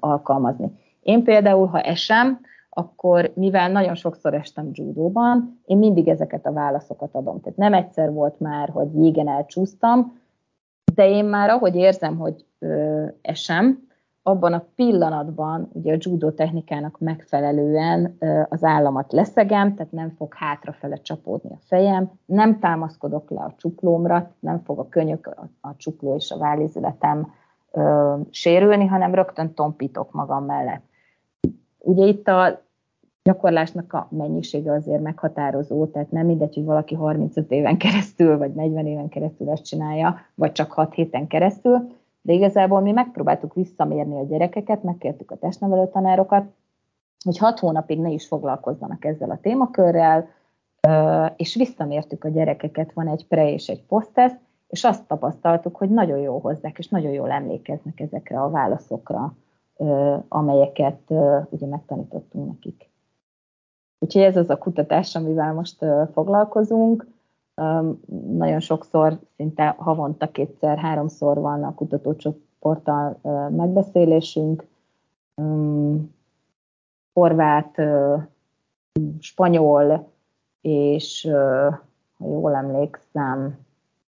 alkalmazni. 0.00 0.70
Én 1.02 1.24
például, 1.24 1.66
ha 1.66 1.80
esem, 1.80 2.40
akkor 2.70 3.32
mivel 3.34 3.70
nagyon 3.70 3.94
sokszor 3.94 4.34
estem 4.34 4.70
judóban, 4.72 5.60
én 5.64 5.78
mindig 5.78 6.08
ezeket 6.08 6.46
a 6.46 6.52
válaszokat 6.52 7.14
adom. 7.14 7.40
Tehát 7.40 7.58
nem 7.58 7.74
egyszer 7.74 8.12
volt 8.12 8.40
már, 8.40 8.68
hogy 8.68 8.88
jégen 8.94 9.28
elcsúsztam, 9.28 10.18
de 10.94 11.08
én 11.08 11.24
már 11.24 11.50
ahogy 11.50 11.74
érzem, 11.74 12.16
hogy 12.16 12.44
esem, 13.20 13.85
abban 14.28 14.52
a 14.52 14.64
pillanatban 14.74 15.68
ugye 15.72 15.92
a 15.92 15.98
judo 15.98 16.30
technikának 16.30 16.98
megfelelően 16.98 18.16
az 18.48 18.64
államat 18.64 19.12
leszegem, 19.12 19.74
tehát 19.74 19.92
nem 19.92 20.14
fog 20.16 20.34
hátrafele 20.34 20.96
csapódni 20.96 21.50
a 21.50 21.58
fejem, 21.66 22.10
nem 22.24 22.58
támaszkodok 22.58 23.30
le 23.30 23.40
a 23.40 23.54
csuklómra, 23.56 24.30
nem 24.38 24.62
fog 24.64 24.78
a 24.78 24.88
könyök, 24.88 25.34
a 25.60 25.76
csukló 25.76 26.14
és 26.14 26.30
a 26.30 26.38
vállizületem 26.38 27.32
ö, 27.72 28.14
sérülni, 28.30 28.86
hanem 28.86 29.14
rögtön 29.14 29.54
tompítok 29.54 30.12
magam 30.12 30.44
mellett. 30.44 30.82
Ugye 31.78 32.06
itt 32.06 32.28
a 32.28 32.62
gyakorlásnak 33.22 33.92
a 33.92 34.08
mennyisége 34.10 34.72
azért 34.72 35.02
meghatározó, 35.02 35.86
tehát 35.86 36.10
nem 36.10 36.26
mindegy, 36.26 36.54
hogy 36.54 36.64
valaki 36.64 36.94
35 36.94 37.50
éven 37.50 37.76
keresztül, 37.76 38.38
vagy 38.38 38.54
40 38.54 38.86
éven 38.86 39.08
keresztül 39.08 39.50
ezt 39.50 39.64
csinálja, 39.64 40.16
vagy 40.34 40.52
csak 40.52 40.72
6 40.72 40.94
héten 40.94 41.26
keresztül, 41.26 41.88
de 42.26 42.32
igazából 42.32 42.80
mi 42.80 42.92
megpróbáltuk 42.92 43.54
visszamérni 43.54 44.18
a 44.18 44.24
gyerekeket, 44.24 44.82
megkértük 44.82 45.30
a 45.30 45.36
testnevelő 45.36 45.88
tanárokat, 45.88 46.44
hogy 47.24 47.38
6 47.38 47.58
hónapig 47.58 48.00
ne 48.00 48.10
is 48.10 48.26
foglalkozzanak 48.26 49.04
ezzel 49.04 49.30
a 49.30 49.38
témakörrel, 49.40 50.28
és 51.36 51.54
visszamértük 51.54 52.24
a 52.24 52.28
gyerekeket, 52.28 52.92
van 52.92 53.08
egy 53.08 53.26
pre 53.26 53.50
és 53.50 53.68
egy 53.68 53.82
posztesz, 53.82 54.32
és 54.68 54.84
azt 54.84 55.06
tapasztaltuk, 55.06 55.76
hogy 55.76 55.90
nagyon 55.90 56.18
jó 56.18 56.38
hozzák, 56.38 56.78
és 56.78 56.88
nagyon 56.88 57.12
jól 57.12 57.30
emlékeznek 57.30 58.00
ezekre 58.00 58.40
a 58.40 58.50
válaszokra, 58.50 59.34
amelyeket 60.28 61.00
ugye 61.48 61.66
megtanítottunk 61.66 62.46
nekik. 62.46 62.90
Úgyhogy 63.98 64.22
ez 64.22 64.36
az 64.36 64.50
a 64.50 64.58
kutatás, 64.58 65.14
amivel 65.14 65.52
most 65.52 65.84
foglalkozunk. 66.12 67.06
Nagyon 68.36 68.60
sokszor, 68.60 69.18
szinte 69.36 69.74
havonta 69.78 70.30
kétszer, 70.30 70.78
háromszor 70.78 71.40
van 71.40 71.64
a 71.64 71.74
kutatócsoporttal 71.74 73.18
megbeszélésünk. 73.50 74.66
Horvát, 77.12 77.80
spanyol, 79.20 80.08
és 80.60 81.28
ha 82.18 82.26
jól 82.26 82.54
emlékszem, 82.54 83.58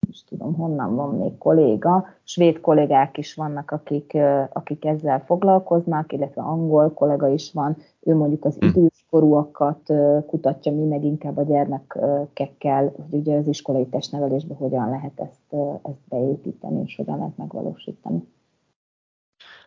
is 0.10 0.24
tudom, 0.24 0.54
honnan 0.56 0.96
van 0.96 1.16
még 1.16 1.38
kolléga, 1.38 2.08
svéd 2.24 2.60
kollégák 2.60 3.18
is 3.18 3.36
vannak, 3.36 3.72
akik, 3.72 4.18
akik 4.54 4.86
ezzel 4.86 5.20
foglalkoznak, 5.20 6.14
illetve 6.14 6.42
angol 6.42 6.94
kollega 6.94 7.28
is 7.28 7.52
van, 7.54 7.78
ő 8.00 8.16
mondjuk 8.16 8.46
az 8.46 8.58
hm. 8.60 8.86
Időskorúakat 9.14 9.92
kutatja, 10.28 10.72
mi 10.72 10.86
meg 10.86 11.04
inkább 11.04 11.38
a 11.38 11.44
gyermekekkel, 11.44 12.94
hogy 12.96 13.20
ugye 13.20 13.36
az 13.36 13.48
iskolai 13.48 13.88
testnevelésbe 13.88 14.56
hogyan 14.56 14.90
lehet 14.90 15.20
ezt, 15.20 15.64
ezt 15.84 16.08
beépíteni, 16.10 16.84
és 16.86 16.96
hogyan 16.96 17.18
lehet 17.18 17.38
megvalósítani. 17.38 18.24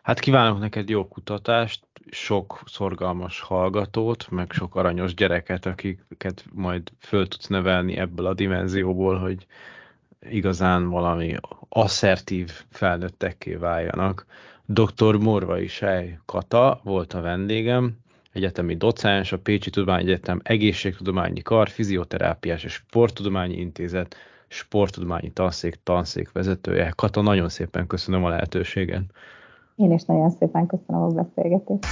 Hát 0.01 0.19
kívánok 0.19 0.59
neked 0.59 0.89
jó 0.89 1.07
kutatást, 1.07 1.85
sok 2.09 2.61
szorgalmas 2.65 3.41
hallgatót, 3.41 4.29
meg 4.29 4.51
sok 4.51 4.75
aranyos 4.75 5.13
gyereket, 5.13 5.65
akiket 5.65 6.45
majd 6.53 6.91
föl 6.99 7.27
tudsz 7.27 7.47
nevelni 7.47 7.97
ebből 7.97 8.25
a 8.25 8.33
dimenzióból, 8.33 9.17
hogy 9.17 9.45
igazán 10.29 10.89
valami 10.89 11.35
asszertív 11.69 12.51
felnőttekké 12.69 13.55
váljanak. 13.55 14.25
Dr. 14.65 15.15
Morvai 15.15 15.67
Sej 15.67 16.19
Kata 16.25 16.79
volt 16.83 17.13
a 17.13 17.21
vendégem, 17.21 17.97
egyetemi 18.37 18.75
docens, 18.75 19.31
a 19.31 19.37
Pécsi 19.37 19.69
Tudományegyetem 19.69 20.39
Egészségtudományi 20.43 21.41
Kar, 21.41 21.69
Fizioterápiás 21.69 22.63
és 22.63 22.71
Sporttudományi 22.71 23.55
Intézet, 23.55 24.15
Sporttudományi 24.47 25.31
Tanszék, 25.31 25.79
tanszék 25.83 26.31
vezetője. 26.31 26.93
Kata, 26.95 27.21
nagyon 27.21 27.49
szépen 27.49 27.87
köszönöm 27.87 28.23
a 28.23 28.29
lehetőséget. 28.29 29.03
Én 29.75 29.91
is 29.91 30.03
nagyon 30.03 30.29
szépen 30.29 30.65
köszönöm 30.65 31.01
a 31.01 31.07
beszélgetést. 31.07 31.85